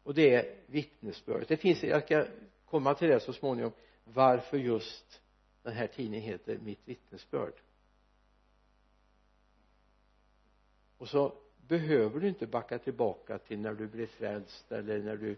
Och 0.02 0.14
det 0.14 0.34
är 0.34 0.54
vittnesbörd. 0.66 1.44
Det 1.48 1.56
finns, 1.56 1.82
jag 1.82 2.04
ska 2.04 2.26
komma 2.64 2.94
till 2.94 3.08
det 3.08 3.20
så 3.20 3.32
småningom 3.32 3.72
varför 4.04 4.58
just 4.58 5.20
den 5.62 5.72
här 5.72 5.86
tidningen 5.86 6.30
heter 6.30 6.58
mitt 6.58 6.80
vittnesbörd. 6.84 7.52
Och 10.98 11.08
så 11.08 11.32
behöver 11.56 12.20
du 12.20 12.28
inte 12.28 12.46
backa 12.46 12.78
tillbaka 12.78 13.38
till 13.38 13.58
när 13.58 13.74
du 13.74 13.86
blev 13.86 14.06
frälst 14.06 14.72
eller 14.72 14.98
när 14.98 15.16
du 15.16 15.36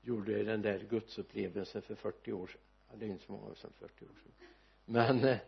gjorde 0.00 0.42
den 0.42 0.62
där 0.62 0.78
gudsupplevelsen 0.90 1.82
för 1.82 1.94
40 1.94 2.32
år 2.32 2.46
sedan. 2.46 2.60
Ja, 2.90 2.96
det 2.96 3.06
är 3.06 3.10
inte 3.10 3.24
så 3.24 3.32
många 3.32 3.46
år 3.46 3.54
sedan 3.54 3.72
40 3.78 4.04
år 4.04 4.08
sedan 4.08 4.48
men 4.84 5.24
eh, 5.24 5.38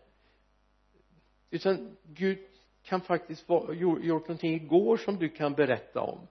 utan 1.51 1.97
Gud 2.03 2.39
kan 2.83 3.01
faktiskt 3.01 3.49
ha 3.49 3.73
gjort 3.73 4.29
någonting 4.29 4.55
igår 4.55 4.97
som 4.97 5.19
du 5.19 5.29
kan 5.29 5.55
berätta 5.55 6.01
om. 6.01 6.29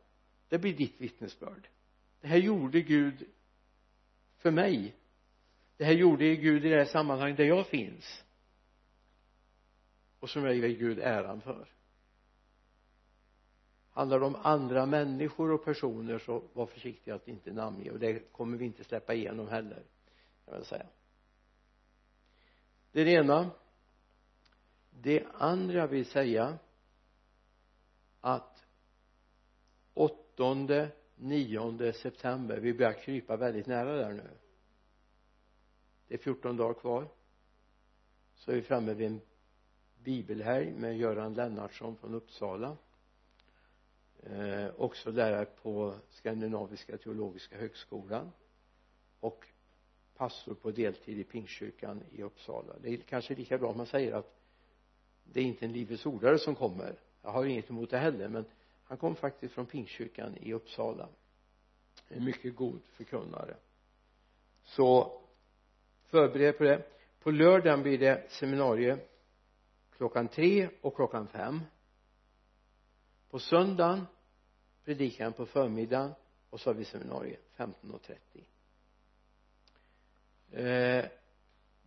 Det 0.50 0.58
blir 0.58 0.78
ditt 0.78 1.02
vittnesbörd. 1.02 1.70
Det 2.22 2.28
här 2.28 2.38
gjorde 2.38 2.82
Gud 2.82 3.26
för 4.38 4.52
mig. 4.52 4.96
Det 5.78 5.86
här 5.86 5.94
gjorde 5.94 6.36
Gud 6.36 6.66
i 6.66 6.70
det 6.70 6.78
här 6.78 6.86
sammanhanget 6.86 7.38
där 7.38 7.44
jag 7.44 7.68
finns. 7.68 8.24
Och 10.20 10.30
som 10.30 10.46
jag 10.46 10.56
ger 10.56 10.68
Gud 10.68 11.00
äran 11.00 11.42
för. 11.42 11.68
Handlar 13.90 14.20
det 14.20 14.26
om 14.26 14.36
andra 14.36 14.86
människor 14.86 15.52
och 15.52 15.66
personer 15.66 16.20
så 16.20 16.44
var 16.54 16.66
försiktig 16.66 17.12
att 17.12 17.28
inte 17.28 17.54
namnge. 17.54 17.92
Och 17.92 18.00
det 18.00 18.32
kommer 18.32 18.58
vi 18.58 18.66
inte 18.66 18.84
släppa 18.84 19.14
igenom 19.14 19.48
heller 19.48 19.84
kan 20.46 20.54
jag 20.54 20.66
säga 20.66 20.86
det 22.94 23.02
är 23.02 23.06
det 23.06 23.12
ena. 23.12 23.52
Det 24.90 25.26
andra 25.34 25.78
jag 25.78 25.88
vill 25.88 26.06
säga 26.06 26.58
att 28.22 28.66
åttonde 29.94 30.92
nionde 31.16 31.94
september 31.94 32.58
vi 32.58 32.74
börjar 32.74 32.94
krypa 32.94 33.38
väldigt 33.38 33.68
nära 33.68 33.96
där 33.96 34.14
nu. 34.14 34.30
Det 36.08 36.14
är 36.14 36.18
14 36.18 36.58
dagar 36.58 36.74
kvar. 36.74 37.08
Så 38.36 38.52
är 38.52 38.56
vi 38.56 38.62
framme 38.62 38.94
vid 38.94 39.08
en 39.08 39.22
bibelhelg 40.04 40.72
med 40.72 40.98
Göran 40.98 41.34
Lennartsson 41.34 41.98
från 41.98 42.14
Uppsala. 42.14 42.78
Eh, 44.24 44.68
också 44.78 45.12
lärare 45.12 45.46
på 45.46 45.96
Skandinaviska 46.10 46.98
teologiska 46.98 47.58
högskolan. 47.58 48.32
Och 49.20 49.48
pastor 50.18 50.54
på 50.54 50.72
deltid 50.72 51.20
i 51.20 51.24
Pingstkyrkan 51.24 52.04
i 52.12 52.24
Uppsala. 52.24 52.74
Det 52.82 52.90
är 52.90 52.98
kanske 52.98 53.36
lika 53.36 53.58
bra 53.58 53.70
om 53.70 53.78
man 53.78 53.86
säger 53.86 54.14
att 54.14 54.40
det 55.24 55.40
är 55.40 55.44
inte 55.44 55.66
en 55.66 55.74
livets 55.74 56.06
ordare 56.06 56.40
som 56.40 56.56
kommer. 56.56 56.96
Jag 57.22 57.30
har 57.32 57.46
inget 57.46 57.70
emot 57.70 57.90
det 57.90 57.98
heller 57.98 58.28
men 58.30 58.46
han 58.84 58.98
kom 58.98 59.16
faktiskt 59.16 59.54
från 59.54 59.66
Pingstkyrkan 59.66 60.38
i 60.38 60.54
Uppsala. 60.54 61.10
En 62.08 62.26
mycket 62.26 62.56
god 62.56 62.82
förkunnare. 62.84 63.56
Så 64.64 65.22
förbered 66.04 66.58
på 66.58 66.64
det. 66.64 66.86
På 67.20 67.32
lördagen 67.32 67.82
blir 67.82 67.98
det 67.98 68.32
seminarium 68.32 69.00
klockan 69.98 70.28
tre 70.28 70.70
och 70.82 70.96
klockan 70.96 71.28
fem. 71.28 71.62
På 73.30 73.40
söndagen 73.40 74.06
predikan 74.86 75.34
på 75.34 75.46
förmiddagen 75.46 76.14
och 76.50 76.60
så 76.60 76.70
har 76.70 76.76
vi 76.76 76.86
seminarium 76.86 77.42
15.30 77.56 78.44
eh, 80.54 81.06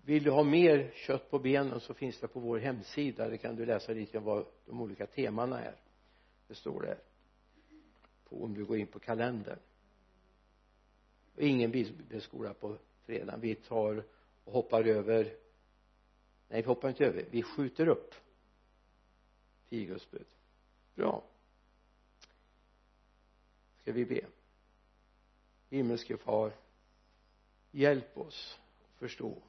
vill 0.02 0.22
du 0.22 0.30
ha 0.30 0.42
mer 0.42 0.90
kött 0.94 1.30
på 1.30 1.38
benen 1.38 1.80
så 1.80 1.94
finns 1.94 2.20
det 2.20 2.28
på 2.28 2.40
vår 2.40 2.58
hemsida. 2.58 3.28
Det 3.28 3.38
kan 3.38 3.56
du 3.56 3.66
läsa 3.66 3.92
lite 3.92 4.18
om 4.18 4.24
vad 4.24 4.46
de 4.66 4.80
olika 4.80 5.06
temana 5.06 5.60
är. 5.60 5.76
Det 6.48 6.54
står 6.54 6.82
där. 6.82 6.98
På, 8.24 8.44
om 8.44 8.54
du 8.54 8.64
går 8.64 8.78
in 8.78 8.86
på 8.86 8.98
kalendern. 8.98 9.58
Och 11.34 11.42
ingen 11.42 11.70
bibelskola 11.70 12.54
på 12.54 12.78
fredag 13.04 13.36
vi 13.36 13.54
tar 13.54 14.04
och 14.44 14.52
hoppar 14.52 14.84
över. 14.84 15.24
Nej 16.48 16.62
vi 16.62 16.68
hoppar 16.68 16.88
inte 16.88 17.06
över. 17.06 17.24
Vi 17.30 17.42
skjuter 17.42 17.88
upp 17.88 18.14
tio 19.68 19.86
Guds 19.86 20.10
bud 20.10 20.26
bra. 20.96 21.24
Ska 23.80 23.92
vi 23.92 24.04
be? 24.04 24.20
Himmelske 25.70 26.16
far 26.16 26.52
hjälp 27.76 28.18
oss 28.18 28.58
att 28.84 28.98
förstå 28.98 29.42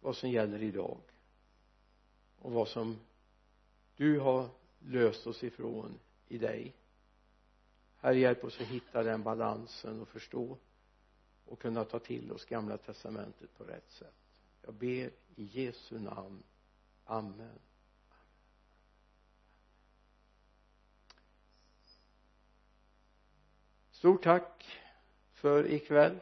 vad 0.00 0.16
som 0.16 0.30
gäller 0.30 0.62
idag 0.62 0.98
och 2.38 2.52
vad 2.52 2.68
som 2.68 3.00
du 3.96 4.18
har 4.18 4.48
löst 4.78 5.26
oss 5.26 5.44
ifrån 5.44 5.98
i 6.28 6.38
dig. 6.38 6.74
Herre 7.96 8.18
hjälp 8.18 8.44
oss 8.44 8.60
att 8.60 8.66
hitta 8.66 9.02
den 9.02 9.22
balansen 9.22 10.00
och 10.00 10.08
förstå 10.08 10.58
och 11.44 11.60
kunna 11.60 11.84
ta 11.84 11.98
till 11.98 12.32
oss 12.32 12.44
gamla 12.44 12.76
testamentet 12.76 13.54
på 13.58 13.64
rätt 13.64 13.90
sätt. 13.90 14.14
Jag 14.62 14.74
ber 14.74 15.10
i 15.36 15.44
Jesu 15.44 15.98
namn. 15.98 16.42
Amen. 17.04 17.58
Stort 23.90 24.22
tack 24.22 24.78
för 25.32 25.72
ikväll. 25.72 26.20